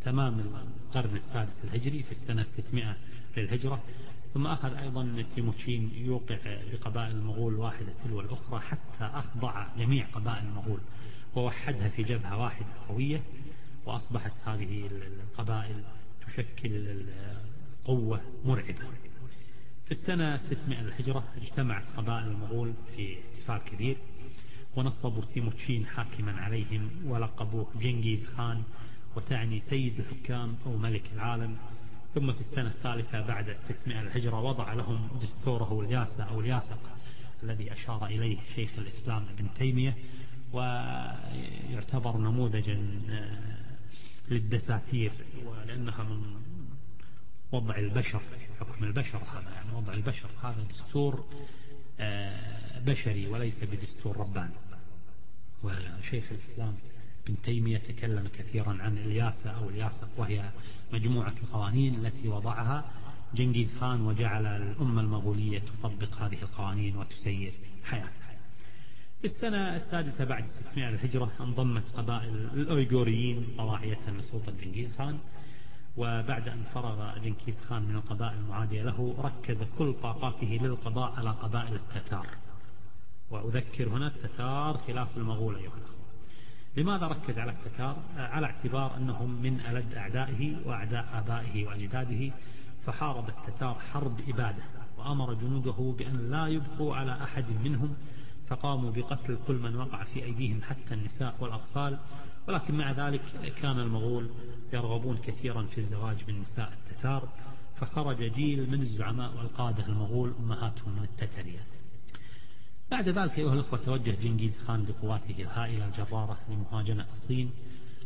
تمام 0.00 0.40
القرن 0.40 1.16
السادس 1.16 1.64
الهجري 1.64 2.02
في 2.02 2.12
السنة 2.12 2.42
600 2.42 2.96
للهجرة. 3.36 3.82
ثم 4.34 4.46
أخذ 4.46 4.74
أيضا 4.74 5.24
تيموتشين 5.34 5.90
يوقع 5.94 6.38
بقبائل 6.72 7.10
المغول 7.10 7.54
واحدة 7.54 7.92
تلو 8.04 8.20
الأخرى 8.20 8.60
حتى 8.60 9.04
أخضع 9.04 9.76
جميع 9.76 10.06
قبائل 10.06 10.46
المغول 10.46 10.80
ووحدها 11.34 11.88
في 11.88 12.02
جبهة 12.02 12.36
واحدة 12.36 12.66
قوية 12.88 13.22
وأصبحت 13.86 14.32
هذه 14.44 14.86
القبائل 14.86 15.84
تشكل 16.26 17.04
قوة 17.84 18.20
مرعبة. 18.44 19.07
في 19.88 19.92
السنة 19.94 20.36
600 20.36 20.80
الهجرة 20.80 21.24
اجتمعت 21.36 21.96
قبائل 21.96 22.28
المغول 22.28 22.74
في 22.96 23.16
احتفال 23.18 23.58
كبير 23.58 23.96
ونصبوا 24.76 25.24
تيموتشين 25.24 25.86
حاكما 25.86 26.32
عليهم 26.32 26.90
ولقبوه 27.06 27.66
جنجيز 27.80 28.26
خان 28.26 28.62
وتعني 29.16 29.60
سيد 29.60 30.00
الحكام 30.00 30.56
أو 30.66 30.76
ملك 30.76 31.12
العالم. 31.14 31.56
ثم 32.14 32.32
في 32.32 32.40
السنة 32.40 32.66
الثالثة 32.68 33.26
بعد 33.26 33.52
600 33.52 34.00
الهجرة 34.00 34.40
وضع 34.40 34.72
لهم 34.72 35.08
دستوره 35.22 35.80
الياسة 35.80 36.24
أو 36.24 36.40
الياسق 36.40 36.80
الذي 37.42 37.72
أشار 37.72 38.06
إليه 38.06 38.38
شيخ 38.54 38.78
الإسلام 38.78 39.26
ابن 39.28 39.54
تيمية 39.54 39.96
ويعتبر 40.52 42.16
نموذجا 42.16 42.74
للدساتير 44.30 45.12
ولأنها 45.46 46.02
من 46.02 46.22
وضع 47.52 47.76
البشر 47.76 48.20
حكم 48.60 48.84
البشر 48.84 49.18
هذا 49.18 49.50
يعني 49.50 49.72
وضع 49.72 49.92
البشر. 49.92 50.28
هذا 50.42 50.64
دستور 50.68 51.24
آه، 52.00 52.78
بشري 52.78 53.26
وليس 53.26 53.64
بدستور 53.64 54.16
رباني. 54.16 54.54
وشيخ 55.62 56.32
الإسلام 56.32 56.74
ابن 57.24 57.42
تيمية 57.42 57.78
تكلم 57.78 58.28
كثيرا 58.38 58.82
عن 58.82 58.98
الياسة 58.98 59.50
أو 59.50 59.68
الياسق 59.68 60.08
وهي 60.16 60.50
مجموعة 60.92 61.34
القوانين 61.42 62.06
التي 62.06 62.28
وضعها. 62.28 62.84
جنكيز 63.34 63.78
خان 63.80 64.00
وجعل 64.00 64.46
الأمة 64.46 65.00
المغولية 65.00 65.58
تطبق 65.58 66.14
هذه 66.14 66.42
القوانين 66.42 66.96
وتسير 66.96 67.54
حياتها. 67.84 68.38
في 69.18 69.24
السنة 69.24 69.76
السادسة 69.76 70.24
بعد 70.24 70.46
600 70.46 70.88
الهجرة 70.88 71.32
انضمت 71.40 71.82
قبائل 71.96 72.34
الأويغوريين 72.34 73.46
طواعية 73.56 74.10
لسلطة 74.10 74.52
جنكيز 74.52 74.96
خان. 74.96 75.18
وبعد 75.98 76.48
أن 76.48 76.62
فرغ 76.74 77.18
جنكيز 77.18 77.60
خان 77.60 77.82
من 77.82 77.94
القبائل 77.94 78.38
المعادية 78.38 78.82
له 78.82 79.14
ركز 79.18 79.62
كل 79.78 79.94
طاقاته 80.02 80.58
للقضاء 80.62 81.12
على 81.12 81.30
قبائل 81.30 81.74
التتار. 81.74 82.26
وأذكر 83.30 83.88
هنا 83.88 84.06
التتار 84.06 84.78
خلاف 84.78 85.16
المغول 85.16 85.56
أيها 85.56 85.72
الأخوة. 85.76 85.98
لماذا 86.76 87.06
ركز 87.06 87.38
على 87.38 87.52
التتار؟ 87.52 87.96
على 88.16 88.46
اعتبار 88.46 88.96
أنهم 88.96 89.30
من 89.42 89.60
ألد 89.60 89.94
أعدائه 89.94 90.56
وأعداء 90.66 91.06
آبائه 91.12 91.66
وأجداده 91.66 92.32
فحارب 92.86 93.28
التتار 93.28 93.74
حرب 93.74 94.20
إبادة 94.28 94.62
وأمر 94.98 95.34
جنوده 95.34 95.94
بأن 95.98 96.30
لا 96.30 96.46
يبقوا 96.46 96.96
على 96.96 97.12
أحد 97.12 97.44
منهم 97.64 97.96
فقاموا 98.48 98.90
بقتل 98.90 99.38
كل 99.46 99.54
من 99.54 99.76
وقع 99.76 100.04
في 100.04 100.24
أيديهم 100.24 100.62
حتى 100.62 100.94
النساء 100.94 101.34
والأطفال 101.40 101.98
ولكن 102.48 102.74
مع 102.74 102.92
ذلك 102.92 103.22
كان 103.62 103.80
المغول 103.80 104.30
يرغبون 104.72 105.16
كثيرا 105.16 105.62
في 105.62 105.78
الزواج 105.78 106.16
من 106.28 106.40
نساء 106.40 106.72
التتار 106.72 107.28
فخرج 107.76 108.32
جيل 108.32 108.70
من 108.70 108.82
الزعماء 108.82 109.36
والقادة 109.36 109.86
المغول 109.86 110.34
أمهاتهم 110.40 111.02
التتريات. 111.02 111.66
بعد 112.90 113.08
ذلك 113.08 113.38
أيها 113.38 113.54
الأخوة 113.54 113.78
توجه 113.78 114.10
جنكيز 114.10 114.58
خان 114.58 114.84
بقواته 114.84 115.42
الهائلة 115.42 115.86
الجرارة 115.86 116.38
لمهاجمة 116.48 117.06
الصين 117.06 117.50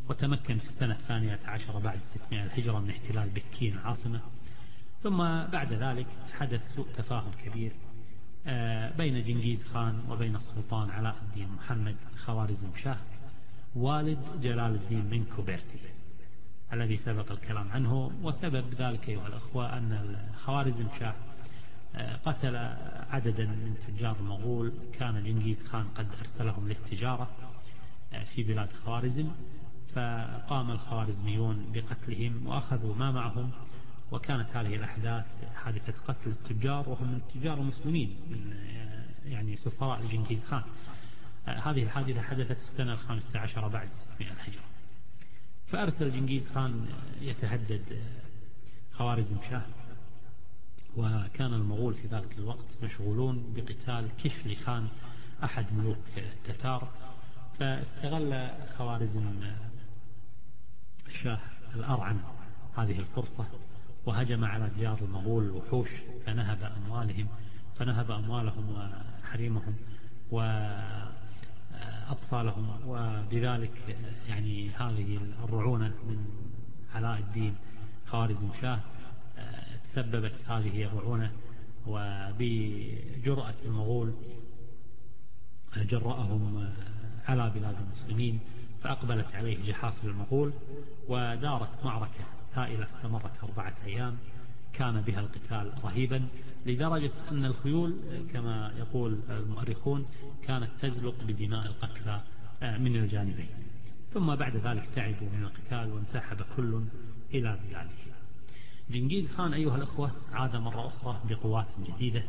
وتمكن 0.08 0.58
في 0.58 0.64
السنة 0.64 0.94
الثانية 0.94 1.38
عشر 1.44 1.78
بعد 1.78 2.00
600 2.02 2.44
الهجرة 2.44 2.78
من 2.78 2.90
احتلال 2.90 3.30
بكين 3.30 3.72
العاصمة 3.72 4.20
ثم 5.00 5.18
بعد 5.52 5.72
ذلك 5.72 6.06
حدث 6.32 6.74
سوء 6.74 6.86
تفاهم 6.94 7.30
كبير 7.44 7.72
آه، 8.46 8.96
بين 8.96 9.24
جنكيز 9.24 9.64
خان 9.64 10.02
وبين 10.10 10.36
السلطان 10.36 10.90
علاء 10.90 11.16
الدين 11.22 11.48
محمد 11.48 11.96
خوارزم 12.16 12.70
شاه 12.82 12.98
والد 13.74 14.18
جلال 14.42 14.74
الدين 14.74 15.10
من 15.10 15.24
كوبرتي. 15.36 15.78
الذي 16.72 16.96
سبق 16.96 17.32
الكلام 17.32 17.68
عنه 17.72 18.12
وسبب 18.22 18.64
ذلك 18.74 19.08
أيها 19.08 19.26
الأخوة 19.26 19.78
أن 19.78 20.16
خوارزم 20.36 20.86
شاه 21.00 21.14
آه، 21.94 22.16
قتل 22.16 22.56
عددا 23.10 23.46
من 23.46 23.74
تجار 23.86 24.16
المغول 24.20 24.72
كان 24.92 25.24
جنكيز 25.24 25.62
خان 25.66 25.84
قد 25.84 26.06
أرسلهم 26.20 26.68
للتجارة 26.68 27.30
آه، 28.12 28.24
في 28.24 28.42
بلاد 28.42 28.72
خوارزم. 28.72 29.30
فقام 29.94 30.70
الخوارزميون 30.70 31.72
بقتلهم 31.72 32.46
وأخذوا 32.46 32.94
ما 32.94 33.10
معهم 33.10 33.50
وكانت 34.12 34.56
هذه 34.56 34.74
الأحداث 34.74 35.26
حادثة 35.54 35.92
قتل 35.92 36.30
التجار 36.30 36.88
وهم 36.88 37.08
من 37.08 37.16
التجار 37.16 37.58
المسلمين 37.58 38.16
من 38.30 38.52
آه، 38.52 39.28
يعني 39.28 39.56
سفراء 39.56 40.06
جنكيز 40.06 40.44
خان. 40.44 40.62
هذه 41.46 41.82
الحادثة 41.82 42.22
حدثت 42.22 42.60
في 42.60 42.64
السنة 42.64 42.92
الخامسة 42.92 43.38
عشر 43.38 43.68
بعد 43.68 43.88
600 43.92 44.32
الهجرة 44.32 44.62
فأرسل 45.66 46.12
جنكيز 46.12 46.48
خان 46.48 46.86
يتهدد 47.20 48.02
خوارزم 48.92 49.36
شاه 49.50 49.66
وكان 50.96 51.54
المغول 51.54 51.94
في 51.94 52.06
ذلك 52.08 52.38
الوقت 52.38 52.76
مشغولون 52.82 53.54
بقتال 53.56 54.08
كشلي 54.24 54.54
خان 54.54 54.88
أحد 55.44 55.72
ملوك 55.72 55.98
التتار 56.16 56.88
فاستغل 57.58 58.50
خوارزم 58.76 59.40
شاه 61.22 61.40
الأرعن 61.74 62.20
هذه 62.76 62.98
الفرصة 62.98 63.46
وهجم 64.06 64.44
على 64.44 64.70
ديار 64.70 64.98
المغول 65.02 65.44
الوحوش 65.44 65.88
فنهب 66.26 66.62
أموالهم 66.62 67.28
فنهب 67.76 68.10
أموالهم 68.10 68.90
وحريمهم 69.22 69.76
وأطفالهم 71.82 72.68
وبذلك 72.86 73.96
يعني 74.28 74.70
هذه 74.70 75.18
الرعونة 75.44 75.94
من 76.08 76.26
علاء 76.94 77.18
الدين 77.18 77.56
خوارزم 78.06 78.52
شاه 78.60 78.80
تسببت 79.84 80.44
هذه 80.48 80.84
الرعونة 80.84 81.32
وبجرأة 81.86 83.54
المغول 83.64 84.14
جرأهم 85.76 86.72
على 87.28 87.50
بلاد 87.50 87.76
المسلمين 87.80 88.40
فأقبلت 88.82 89.34
عليه 89.34 89.64
جحافل 89.64 90.08
المغول 90.08 90.52
ودارت 91.08 91.84
معركة 91.84 92.24
هائلة 92.54 92.84
استمرت 92.84 93.44
أربعة 93.44 93.74
أيام. 93.84 94.18
كان 94.72 95.00
بها 95.00 95.20
القتال 95.20 95.72
رهيبا 95.84 96.28
لدرجة 96.66 97.12
أن 97.30 97.44
الخيول 97.44 97.96
كما 98.32 98.72
يقول 98.78 99.20
المؤرخون 99.30 100.06
كانت 100.42 100.70
تزلق 100.80 101.14
بدماء 101.24 101.66
القتلى 101.66 102.20
من 102.62 102.96
الجانبين. 102.96 103.48
ثم 104.10 104.34
بعد 104.34 104.56
ذلك 104.56 104.86
تعبوا 104.94 105.28
من 105.28 105.42
القتال 105.44 105.92
وانسحب 105.92 106.42
كل 106.56 106.84
إلى 107.34 107.58
بلاده 107.68 108.12
جنجيز 108.90 109.30
خان 109.30 109.54
أيها 109.54 109.76
الأخوة 109.76 110.12
عاد 110.32 110.56
مرة 110.56 110.86
أخرى 110.86 111.20
بقوات 111.28 111.66
جديدة 111.80 112.22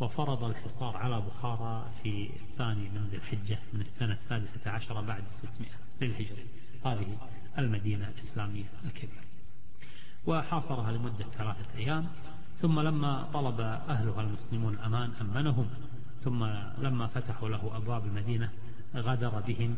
وفرض 0.00 0.44
الحصار 0.44 0.96
على 0.96 1.20
بخارى 1.20 1.90
في 2.02 2.30
الثاني 2.50 2.88
من 2.88 3.06
ذي 3.10 3.16
الحجة 3.16 3.58
من 3.72 3.80
السنة 3.80 4.12
السادسة 4.12 4.70
عشر 4.70 5.00
بعد 5.00 5.24
الستمائة 5.26 5.74
للهجرة 6.00 6.44
هذه 6.84 7.18
المدينة 7.58 8.08
الإسلامية 8.08 8.64
الكبيرة. 8.84 9.25
وحاصرها 10.26 10.92
لمدة 10.92 11.24
ثلاثة 11.38 11.78
أيام 11.78 12.06
ثم 12.58 12.80
لما 12.80 13.28
طلب 13.34 13.60
أهلها 13.60 14.20
المسلمون 14.20 14.74
الأمان 14.74 15.10
أمنهم 15.20 15.66
ثم 16.20 16.44
لما 16.78 17.06
فتحوا 17.06 17.48
له 17.48 17.76
أبواب 17.76 18.04
المدينة 18.04 18.50
غدر 18.94 19.40
بهم 19.40 19.74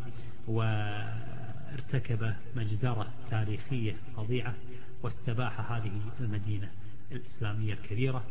وارتكب 0.48 2.34
مجزرة 2.56 3.06
تاريخية 3.30 3.96
فظيعة 4.16 4.54
واستباح 5.02 5.72
هذه 5.72 6.00
المدينة 6.20 6.70
الإسلامية 7.12 7.72
الكبيرة 7.72 8.24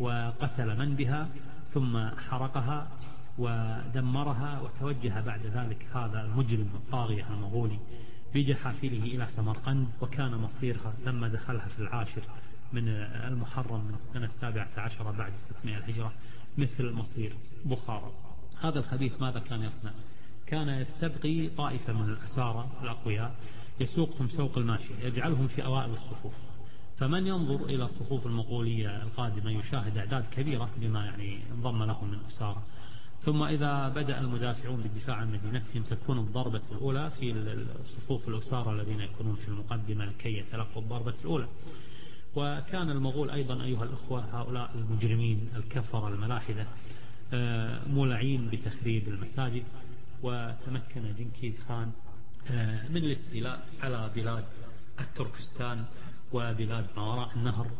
وقتل 0.00 0.78
من 0.78 0.94
بها 0.96 1.28
ثم 1.72 2.08
حرقها 2.08 2.88
ودمرها 3.38 4.60
وتوجه 4.60 5.20
بعد 5.20 5.46
ذلك 5.46 5.86
هذا 5.94 6.20
المجرم 6.20 6.68
الطاغية 6.74 7.26
المغولي 7.30 7.78
بجحافله 8.34 9.02
إلى 9.02 9.26
سمرقند 9.26 9.88
وكان 10.00 10.34
مصيرها 10.34 10.94
لما 11.06 11.28
دخلها 11.28 11.68
في 11.68 11.78
العاشر 11.78 12.22
من 12.72 12.88
المحرم 12.88 13.84
من 13.84 13.94
السنة 13.94 14.24
السابعة 14.24 14.70
عشر 14.76 15.10
بعد 15.10 15.32
600 15.32 15.76
الهجرة 15.76 16.12
مثل 16.58 16.92
مصير 16.92 17.36
بخارى. 17.64 18.12
هذا 18.60 18.78
الخبيث 18.78 19.20
ماذا 19.20 19.38
كان 19.38 19.62
يصنع؟ 19.62 19.90
كان 20.46 20.68
يستبقي 20.68 21.48
طائفة 21.48 21.92
من 21.92 22.08
الأسارة 22.08 22.70
الأقوياء 22.82 23.34
يسوقهم 23.80 24.28
سوق 24.28 24.58
الماشية 24.58 24.94
يجعلهم 25.02 25.48
في 25.48 25.64
أوائل 25.64 25.92
الصفوف. 25.92 26.34
فمن 26.96 27.26
ينظر 27.26 27.64
إلى 27.64 27.84
الصفوف 27.84 28.26
المغولية 28.26 29.02
القادمة 29.02 29.50
يشاهد 29.50 29.98
أعداد 29.98 30.26
كبيرة 30.26 30.70
بما 30.76 31.04
يعني 31.04 31.38
انضم 31.52 31.82
لهم 31.82 32.10
من 32.10 32.18
أسارة 32.28 32.62
ثم 33.24 33.42
إذا 33.42 33.88
بدأ 33.88 34.20
المدافعون 34.20 34.80
بالدفاع 34.80 35.16
عن 35.16 35.32
مدينتهم 35.32 35.82
تكون 35.82 36.18
الضربة 36.18 36.62
الأولى 36.72 37.10
في 37.10 37.32
الصفوف 37.80 38.28
الأسارة 38.28 38.72
الذين 38.72 39.00
يكونون 39.00 39.36
في 39.36 39.48
المقدمة 39.48 40.04
لكي 40.04 40.38
يتلقوا 40.38 40.82
الضربة 40.82 41.14
الأولى. 41.20 41.48
وكان 42.36 42.90
المغول 42.90 43.30
أيضا 43.30 43.62
أيها 43.62 43.84
الأخوة 43.84 44.40
هؤلاء 44.40 44.70
المجرمين 44.74 45.48
الكفر 45.56 46.08
الملاحدة 46.08 46.66
آه، 47.32 47.88
مولعين 47.88 48.48
بتخريب 48.50 49.08
المساجد. 49.08 49.64
وتمكن 50.22 51.14
جنكيز 51.18 51.60
خان 51.60 51.92
آه، 52.50 52.88
من 52.88 52.96
الاستيلاء 52.96 53.66
على 53.82 54.10
بلاد 54.16 54.44
التركستان 55.00 55.84
وبلاد 56.32 56.86
ما 56.96 57.02
وراء 57.02 57.30
النهر 57.36 57.70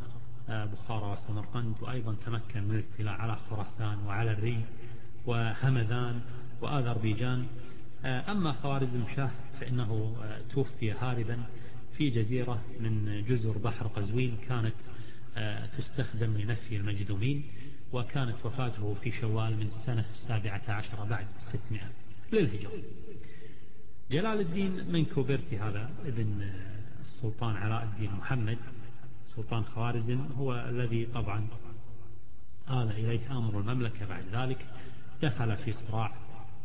آه، 0.49 0.65
بخارى 0.65 1.13
وسمرقند. 1.13 1.83
وأيضا 1.83 2.15
تمكن 2.27 2.63
من 2.63 2.75
الاستيلاء 2.75 3.15
على 3.15 3.37
خراسان 3.37 3.99
وعلى 4.07 4.33
الري. 4.33 4.65
وهمذان 5.27 6.21
وآذربيجان. 6.63 7.47
آه، 8.05 8.33
أما 8.33 8.53
خوارزم 8.53 9.05
شاه 9.17 9.31
فإنه 9.61 10.17
توفي 10.51 10.93
هاربا 10.93 11.43
في 11.97 12.11
جزيرة 12.11 12.63
من 12.81 13.25
جزر 13.25 13.59
بحر 13.59 13.87
قزوين 13.87 14.37
كانت 14.49 14.75
تستخدم 15.79 16.37
لنفي 16.37 16.77
المجذومين 16.77 17.45
وكانت 17.93 18.47
وفاته 18.47 18.95
في 18.95 19.11
شوال 19.11 19.57
من 19.57 19.67
السنة 19.67 20.05
السابعة 20.11 20.63
عشر 20.69 21.05
بعد 21.05 21.27
الستمائة 21.37 21.91
للهجرة. 22.33 22.71
جلال 24.11 24.41
الدين 24.41 24.93
من 24.93 25.05
كوبرتي 25.05 25.59
هذا 25.59 25.91
ابن 26.07 26.51
السلطان 27.05 27.57
علاء 27.57 27.83
الدين 27.85 28.13
محمد. 28.13 28.59
سلطان 29.37 29.65
خوارزم 29.65 30.27
هو 30.39 30.55
الذي 30.69 31.07
طبعا 31.07 31.47
آل 32.71 32.91
إليه 32.91 33.39
أمر 33.39 33.61
المملكة 33.61 34.07
بعد 34.07 34.25
ذلك. 34.33 34.67
دخل 35.25 35.57
في 35.57 35.73
صراع 35.73 36.11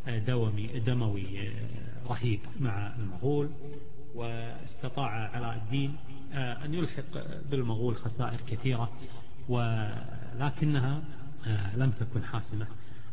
دومي 0.07 0.67
دموي 0.79 1.51
رهيب 2.07 2.39
مع 2.59 2.95
المغول 2.95 3.49
واستطاع 4.15 5.09
علاء 5.09 5.55
الدين 5.55 5.95
أن 6.33 6.73
يلحق 6.73 7.03
بالمغول 7.51 7.95
خسائر 7.95 8.39
كثيرة 8.47 8.89
ولكنها 9.49 11.01
لم 11.75 11.91
تكن 11.91 12.23
حاسمة 12.23 12.67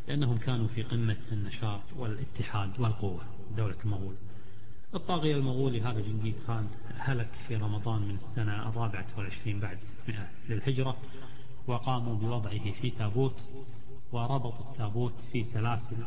لأنهم 0.07 0.37
كانوا 0.37 0.67
في 0.67 0.83
قمة 0.83 1.17
النشاط 1.31 1.81
والاتحاد 1.97 2.79
والقوة 2.79 3.21
دولة 3.57 3.75
المغول. 3.85 4.15
الطاغية 4.95 5.35
المغولي 5.35 5.81
هذا 5.81 5.99
جنكيز 5.99 6.45
خان 6.47 6.67
هلك 6.97 7.29
في 7.47 7.55
رمضان 7.55 8.01
من 8.01 8.15
السنة 8.15 8.69
الرابعة 8.69 9.05
والعشرين 9.17 9.59
بعد 9.59 9.77
600 9.79 10.19
للهجرة 10.49 10.97
وقاموا 11.67 12.15
بوضعه 12.15 12.71
في 12.71 12.89
تابوت 12.89 13.41
وربطوا 14.11 14.71
التابوت 14.71 15.21
في 15.31 15.43
سلاسل 15.43 16.03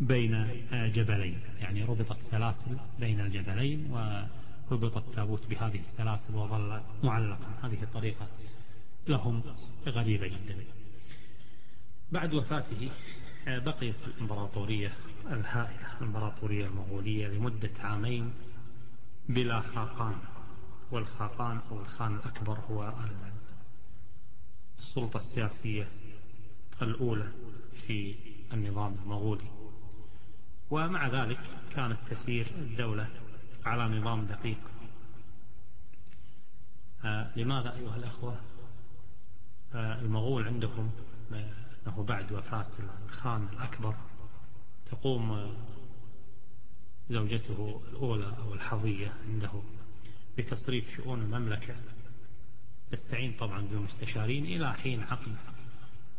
بين 0.00 0.48
جبلين. 0.72 1.40
يعني 1.60 1.84
ربطت 1.84 2.20
سلاسل 2.30 2.78
بين 3.00 3.20
الجبلين 3.20 3.90
وربط 3.90 4.96
التابوت 4.96 5.46
بهذه 5.46 5.80
السلاسل 5.80 6.34
وظل 6.34 6.80
معلقا. 7.02 7.48
هذه 7.62 7.82
الطريقة 7.82 8.26
لهم 9.08 9.42
غريبة 9.86 10.26
جدا. 10.26 10.56
بعد 12.12 12.34
وفاته 12.34 12.90
بقيت 13.46 14.06
الإمبراطورية 14.06 14.92
الهائلة 15.30 15.96
الإمبراطورية 16.00 16.66
المغولية 16.66 17.28
لمدة 17.28 17.70
عامين 17.80 18.32
بلا 19.28 19.60
خاقان. 19.60 20.14
والخاقان 20.90 21.60
أو 21.70 21.80
الخان 21.80 22.16
الأكبر 22.16 22.58
هو 22.70 22.94
السلطة 24.78 25.16
السياسية 25.16 25.88
الأولى 26.82 27.32
في 27.86 28.14
النظام 28.52 28.94
المغولي. 28.94 29.50
ومع 30.70 31.08
ذلك 31.08 31.40
كانت 31.70 31.98
تسير 32.10 32.46
الدولة 32.58 33.08
على 33.64 33.98
نظام 33.98 34.26
دقيق. 34.26 34.58
آه 37.04 37.38
لماذا 37.38 37.76
أيها 37.76 37.96
الأخوة؟ 37.96 38.40
آه 39.74 40.00
المغول 40.00 40.46
عندهم 40.46 40.90
أنه 41.86 42.04
بعد 42.04 42.32
وفاة 42.32 42.66
الخان 43.08 43.48
الأكبر 43.52 43.94
تقوم 44.86 45.54
زوجته 47.10 47.82
الأولى 47.90 48.36
أو 48.38 48.54
الحظية 48.54 49.12
عنده 49.28 49.50
بتصريف 50.38 50.96
شؤون 50.96 51.22
المملكة. 51.22 51.74
يستعين 52.92 53.32
طبعا 53.32 53.60
بالمستشارين 53.60 54.44
إلى 54.44 54.74
حين 54.74 55.02
عقد 55.02 55.36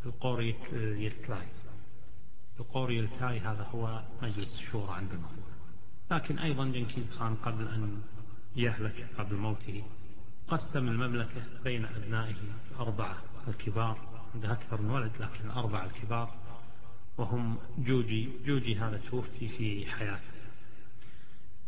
القوريتلاي 0.08 1.48
القوريتلاي 2.60 3.40
هذا 3.40 3.62
هو 3.62 4.02
مجلس 4.22 4.60
الشورى 4.60 4.92
عندنا. 4.92 5.28
لكن 6.10 6.38
أيضا 6.38 6.64
جنكيز 6.64 7.10
خان 7.10 7.34
قبل 7.34 7.68
أن 7.68 8.02
يهلك 8.56 9.06
قبل 9.18 9.36
موته 9.36 9.84
قسم 10.46 10.88
المملكة 10.88 11.42
بين 11.64 11.84
أبنائه 11.84 12.36
أربعة 12.78 13.22
الكبار. 13.48 13.98
عنده 14.34 14.52
أكثر 14.52 14.82
من 14.82 14.90
ولد 14.90 15.12
لكن 15.20 15.44
الأربعة 15.44 15.84
الكبار. 15.84 16.34
وهم 17.18 17.58
جوجي 17.78 18.30
جوجي 18.46 18.76
هذا 18.76 19.00
توفي 19.10 19.48
في 19.48 19.86
حياة 19.86 20.20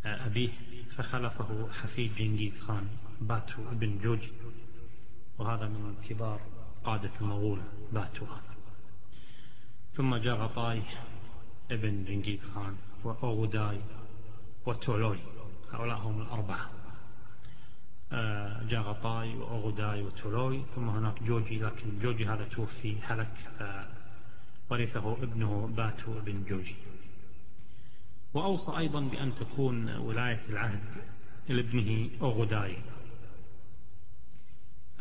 أبيه. 0.04 0.52
فخلفه 0.96 1.72
حفيد 1.72 2.14
جنكيز 2.14 2.60
خان 2.60 2.86
باتو 3.20 3.70
ابن 3.70 3.98
جوجي. 3.98 4.32
وهذا 5.38 5.68
من 5.68 5.94
كبار 6.08 6.40
قادة 6.84 7.10
المغول 7.20 7.60
باتو 7.92 8.26
ثم 9.92 10.16
جغطاي 10.16 10.82
ابن 11.70 12.04
جنكيز 12.04 12.44
خان 12.44 12.76
وأوغداي 13.04 13.80
وتولوي. 14.66 15.18
هؤلاء 15.72 15.98
هم 15.98 16.22
الأربعة. 16.22 16.70
آه، 18.12 18.62
جغطاي 18.62 19.36
وأوغداي 19.36 20.02
وتولوي 20.02 20.64
ثم 20.74 20.88
هناك 20.88 21.22
جوجي 21.22 21.58
لكن 21.58 21.98
جوجي 21.98 22.26
هذا 22.26 22.44
توفي 22.44 22.96
هلك 23.02 23.34
ورثه 24.70 25.12
ابنه 25.22 25.70
باتو 25.76 26.18
ابن 26.18 26.44
جوجي. 26.44 26.76
وأوصى 28.34 28.78
أيضا 28.78 29.00
بأن 29.00 29.34
تكون 29.34 29.96
ولاية 29.96 30.40
العهد 30.48 30.80
لابنه 31.48 32.10
أوغداي 32.22 32.76
آه، 32.76 32.99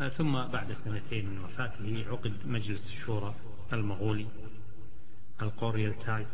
ثم 0.08 0.48
بعد 0.48 0.74
سنتين 0.74 1.30
من 1.30 1.44
وفاته 1.44 2.06
عقد 2.10 2.34
مجلس 2.46 2.92
الشورى 2.92 3.36
المغولي 3.74 4.28
القوريلتاي 5.42 6.26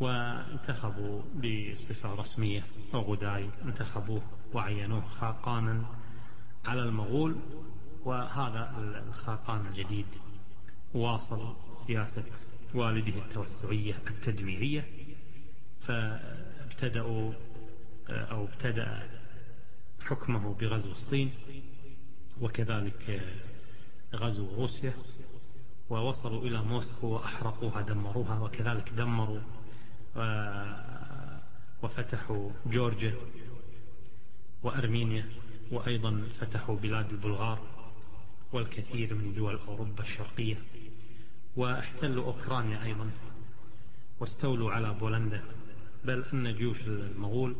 وانتخبوا 0.00 1.22
بصفة 1.22 2.14
رسمية 2.14 2.62
أوغداي 2.94 3.50
انتخبوه 3.64 4.22
وعينوه 4.54 5.08
خاقانا 5.08 5.86
على 6.64 6.82
المغول. 6.82 7.36
وهذا 8.04 8.78
الخاقان 9.08 9.66
الجديد 9.66 10.06
واصل 10.94 11.56
سياسة 11.86 12.24
والده 12.74 13.18
التوسعية 13.18 13.94
التدميرية. 14.10 14.88
فابتدأوا 15.80 17.32
أو 18.08 18.44
ابتدأ 18.44 19.10
حكمه 20.06 20.54
بغزو 20.54 20.90
الصين. 20.90 21.32
وكذلك 22.40 23.22
غزو 24.14 24.54
روسيا 24.54 24.92
ووصلوا 25.90 26.42
إلى 26.42 26.62
موسكو 26.62 27.06
وأحرقوها 27.06 27.80
دمروها 27.82 28.38
وكذلك 28.40 28.92
دمروا 28.92 29.40
وفتحوا 31.82 32.50
جورجيا 32.66 33.14
وأرمينيا 34.62 35.26
وأيضا 35.72 36.28
فتحوا 36.40 36.76
بلاد 36.76 37.10
البلغار 37.10 37.58
والكثير 38.52 39.14
من 39.14 39.34
دول 39.34 39.58
أوروبا 39.68 40.02
الشرقية. 40.02 40.56
واحتلوا 41.56 42.24
أوكرانيا 42.24 42.82
أيضا 42.84 43.10
واستولوا 44.20 44.72
على 44.72 44.94
بولندا. 44.94 45.42
بل 46.04 46.24
أن 46.32 46.56
جيوش 46.56 46.80
المغول 46.86 47.56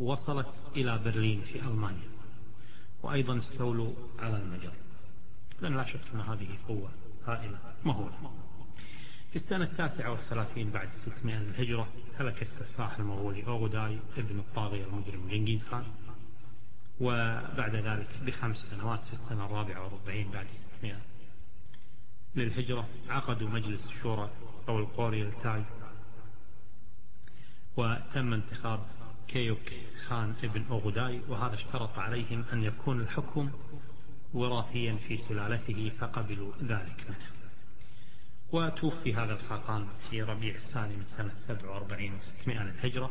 وصلت 0.00 0.54
إلى 0.76 0.98
برلين 0.98 1.40
في 1.40 1.62
ألمانيا. 1.62 2.13
وأيضا 3.04 3.38
استولوا 3.38 3.92
على 4.18 4.36
المجر 4.36 4.72
لأن 5.60 5.76
لا 5.76 5.84
شك 5.84 6.00
أن 6.14 6.20
هذه 6.20 6.48
قوة 6.68 6.90
هائلة. 7.26 7.58
مهولة 7.84 8.32
في 9.30 9.36
السنة 9.36 9.64
التاسعة 9.64 10.10
والثلاثين 10.10 10.70
بعد 10.70 10.88
ستمائة 10.92 11.38
الهجرة 11.38 11.88
هلك 12.18 12.42
السفاح 12.42 12.98
المغولي 12.98 13.46
أوغداي 13.46 13.98
ابن 14.16 14.38
الطاغية 14.38 14.84
المجرم 14.84 15.28
جنكيز 15.28 15.62
خان. 15.64 15.84
وبعد 17.00 17.76
ذلك 17.76 18.08
بخمس 18.26 18.56
سنوات 18.56 19.04
في 19.04 19.12
السنة 19.12 19.46
الرابعة 19.46 19.84
والأربعين 19.84 20.30
بعد 20.30 20.46
ستمائة 20.46 21.00
للهجرة 22.36 22.88
عقدوا 23.08 23.48
مجلس 23.48 23.86
الشورى 23.86 24.30
أو 24.68 24.78
القوريلتاي 24.78 25.64
وتم 27.76 28.32
انتخاب 28.32 28.80
كيوك 29.34 29.72
خان 30.06 30.34
ابن 30.44 30.64
أوغداي 30.70 31.20
وهذا 31.28 31.54
اشترط 31.54 31.98
عليهم 31.98 32.44
أن 32.52 32.62
يكون 32.62 33.00
الحكم 33.00 33.50
وراثيا 34.34 34.96
في 35.08 35.16
سلالته 35.16 35.90
فقبلوا 35.98 36.52
ذلك 36.62 37.06
منه. 37.08 37.30
وتوفي 38.52 39.14
هذا 39.14 39.32
الخاقان 39.32 39.88
في 40.10 40.22
ربيع 40.22 40.54
الثاني 40.54 40.96
من 40.96 41.04
سنة 41.06 41.32
47 41.36 42.20
و600 42.20 42.48
للهجرة 42.48 43.10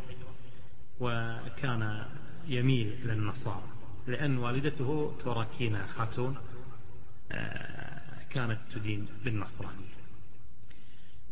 وكان 1.00 2.06
يميل 2.48 2.88
إلى 2.88 3.14
النصارى 3.14 3.68
لأن 4.08 4.38
والدته 4.38 5.16
توراكينا 5.20 5.88
خاتون 5.88 6.38
آه، 7.32 8.24
كانت 8.30 8.60
تدين 8.72 9.08
بالنصرانية. 9.24 9.94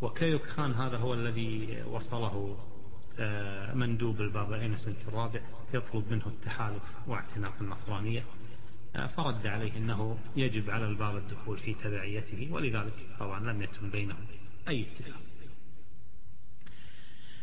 وكيوك 0.02 0.46
خان 0.46 0.74
هذا 0.74 0.98
هو 0.98 1.14
الذي 1.14 1.84
وصله 1.88 2.58
مندوب 3.74 4.22
البابا 4.22 4.66
إنسنت 4.66 5.08
الرابع 5.08 5.42
يطلب 5.74 6.12
منه 6.12 6.28
التحالف 6.28 6.84
واعتناق 7.08 7.54
النصرانية. 7.62 8.24
آه، 8.96 9.08
فرد 9.08 9.48
عليه 9.48 9.78
أنه 9.78 10.18
يجب 10.36 10.70
على 10.70 10.86
الباب 10.86 11.18
الدخول 11.18 11.58
في 11.58 11.74
تبعيته 11.74 12.48
ولذلك 12.52 12.94
طبعا 13.20 13.40
لم 13.40 13.62
يتم 13.62 13.90
بينهم 13.90 14.26
أي 14.68 14.82
اتفاق. 14.82 15.22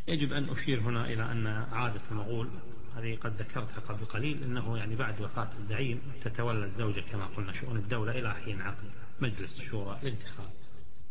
يجب 0.08 0.32
أن 0.32 0.48
أشير 0.48 0.80
هنا 0.80 1.04
إلى 1.12 1.32
أن 1.32 1.46
عادة 1.46 2.02
المغول 2.10 2.48
هذه 2.96 3.16
قد 3.16 3.42
ذكرتها 3.42 3.80
قبل 3.80 4.04
قليل 4.04 4.42
أنه 4.42 4.78
يعني 4.78 4.96
بعد 4.96 5.20
وفاة 5.20 5.50
الزعيم 5.58 6.00
تتولى 6.24 6.64
الزوجة 6.64 7.00
كما 7.00 7.26
قلنا 7.26 7.52
شؤون 7.52 7.76
الدولة 7.76 8.18
إلى 8.18 8.34
حين 8.34 8.60
عقد 8.60 8.90
مجلس 9.20 9.60
الشورى 9.60 9.98
لانتخاب 10.02 10.50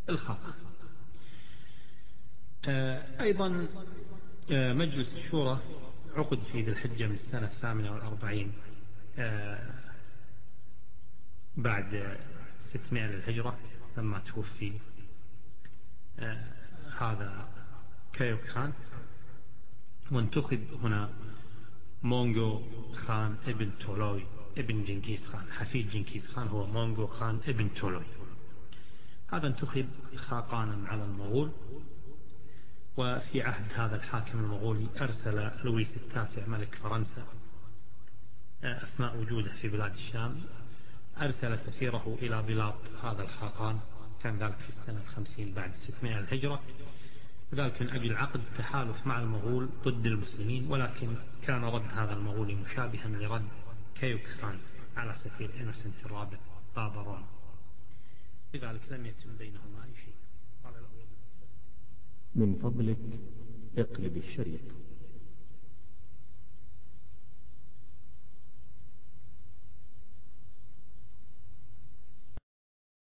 الخاطئ. 0.09 0.51
آه، 2.65 3.21
أيضا 3.21 3.47
آه، 3.47 3.67
مجلس 4.49 5.15
الشورى 5.15 5.59
عقد 6.15 6.41
في 6.41 6.61
ذي 6.61 6.71
الحجة 6.71 7.07
من 7.07 7.15
السنة 7.15 7.47
الثامنة 7.47 7.91
والأربعين 7.91 8.53
بعد 11.57 12.17
600 12.59 13.05
للهجرة 13.05 13.57
لما 13.97 14.19
توفي 14.19 14.73
آه 16.19 16.53
هذا 16.99 17.49
كايوك 18.13 18.47
خان 18.47 18.73
وانتخب 20.11 20.63
هنا 20.83 21.09
مونغو 22.03 22.61
خان 22.93 23.35
ابن 23.47 23.71
تولوي 23.79 24.25
ابن 24.57 24.83
جنكيز 24.83 25.27
خان 25.27 25.51
حفيد 25.51 25.89
جنكيز 25.89 26.27
خان 26.27 26.47
هو 26.47 26.67
مونغو 26.67 27.07
خان 27.07 27.39
ابن 27.47 27.73
تولوي. 27.73 28.05
هذا 29.33 29.47
انتخب 29.47 29.87
خاقانا 30.15 30.87
على 30.87 31.03
المغول. 31.03 31.51
وفي 32.97 33.41
عهد 33.41 33.73
هذا 33.75 33.95
الحاكم 33.95 34.39
المغولي 34.39 34.87
أرسل 35.01 35.51
لويس 35.63 35.97
التاسع 35.97 36.47
ملك 36.47 36.75
فرنسا 36.75 37.25
آه، 38.63 38.83
أثناء 38.83 39.17
وجوده 39.17 39.53
في 39.53 39.67
بلاد 39.67 39.91
الشام 39.91 40.41
أرسل 41.21 41.59
سفيره 41.59 42.17
إلى 42.21 42.41
بلاط 42.41 42.79
هذا 43.03 43.23
الخاقان 43.23 43.79
كان 44.23 44.37
ذلك 44.37 44.57
في 44.57 44.69
السنة 44.69 45.01
الخمسين 45.01 45.53
بعد 45.53 45.71
ستمائة 45.75 46.19
الهجرة. 46.19 46.61
ذلك 47.53 47.81
من 47.81 47.89
أجل 47.89 48.15
عقد 48.15 48.41
تحالف 48.57 49.07
مع 49.07 49.19
المغول 49.19 49.69
ضد 49.83 50.05
المسلمين 50.05 50.71
ولكن 50.71 51.15
كان 51.41 51.63
رد 51.63 51.91
هذا 51.91 52.13
المغولي 52.13 52.55
مشابها 52.55 53.07
لرد 53.07 53.47
كيوك 53.95 54.27
خان 54.27 54.59
على 54.97 55.15
سفير 55.15 55.49
إنوسنت 55.59 56.05
الرابع 56.05 56.37
بابا 56.75 57.01
روما 57.01 57.27
لذلك 58.53 58.91
لم 58.91 59.05
يتم 59.05 59.37
بينهما 59.37 59.83
أي 59.83 59.93
شيء 60.05 60.06
من 62.37 62.55
فضلك 62.63 62.97
اقلب 63.77 64.17
الشريط. 64.17 64.86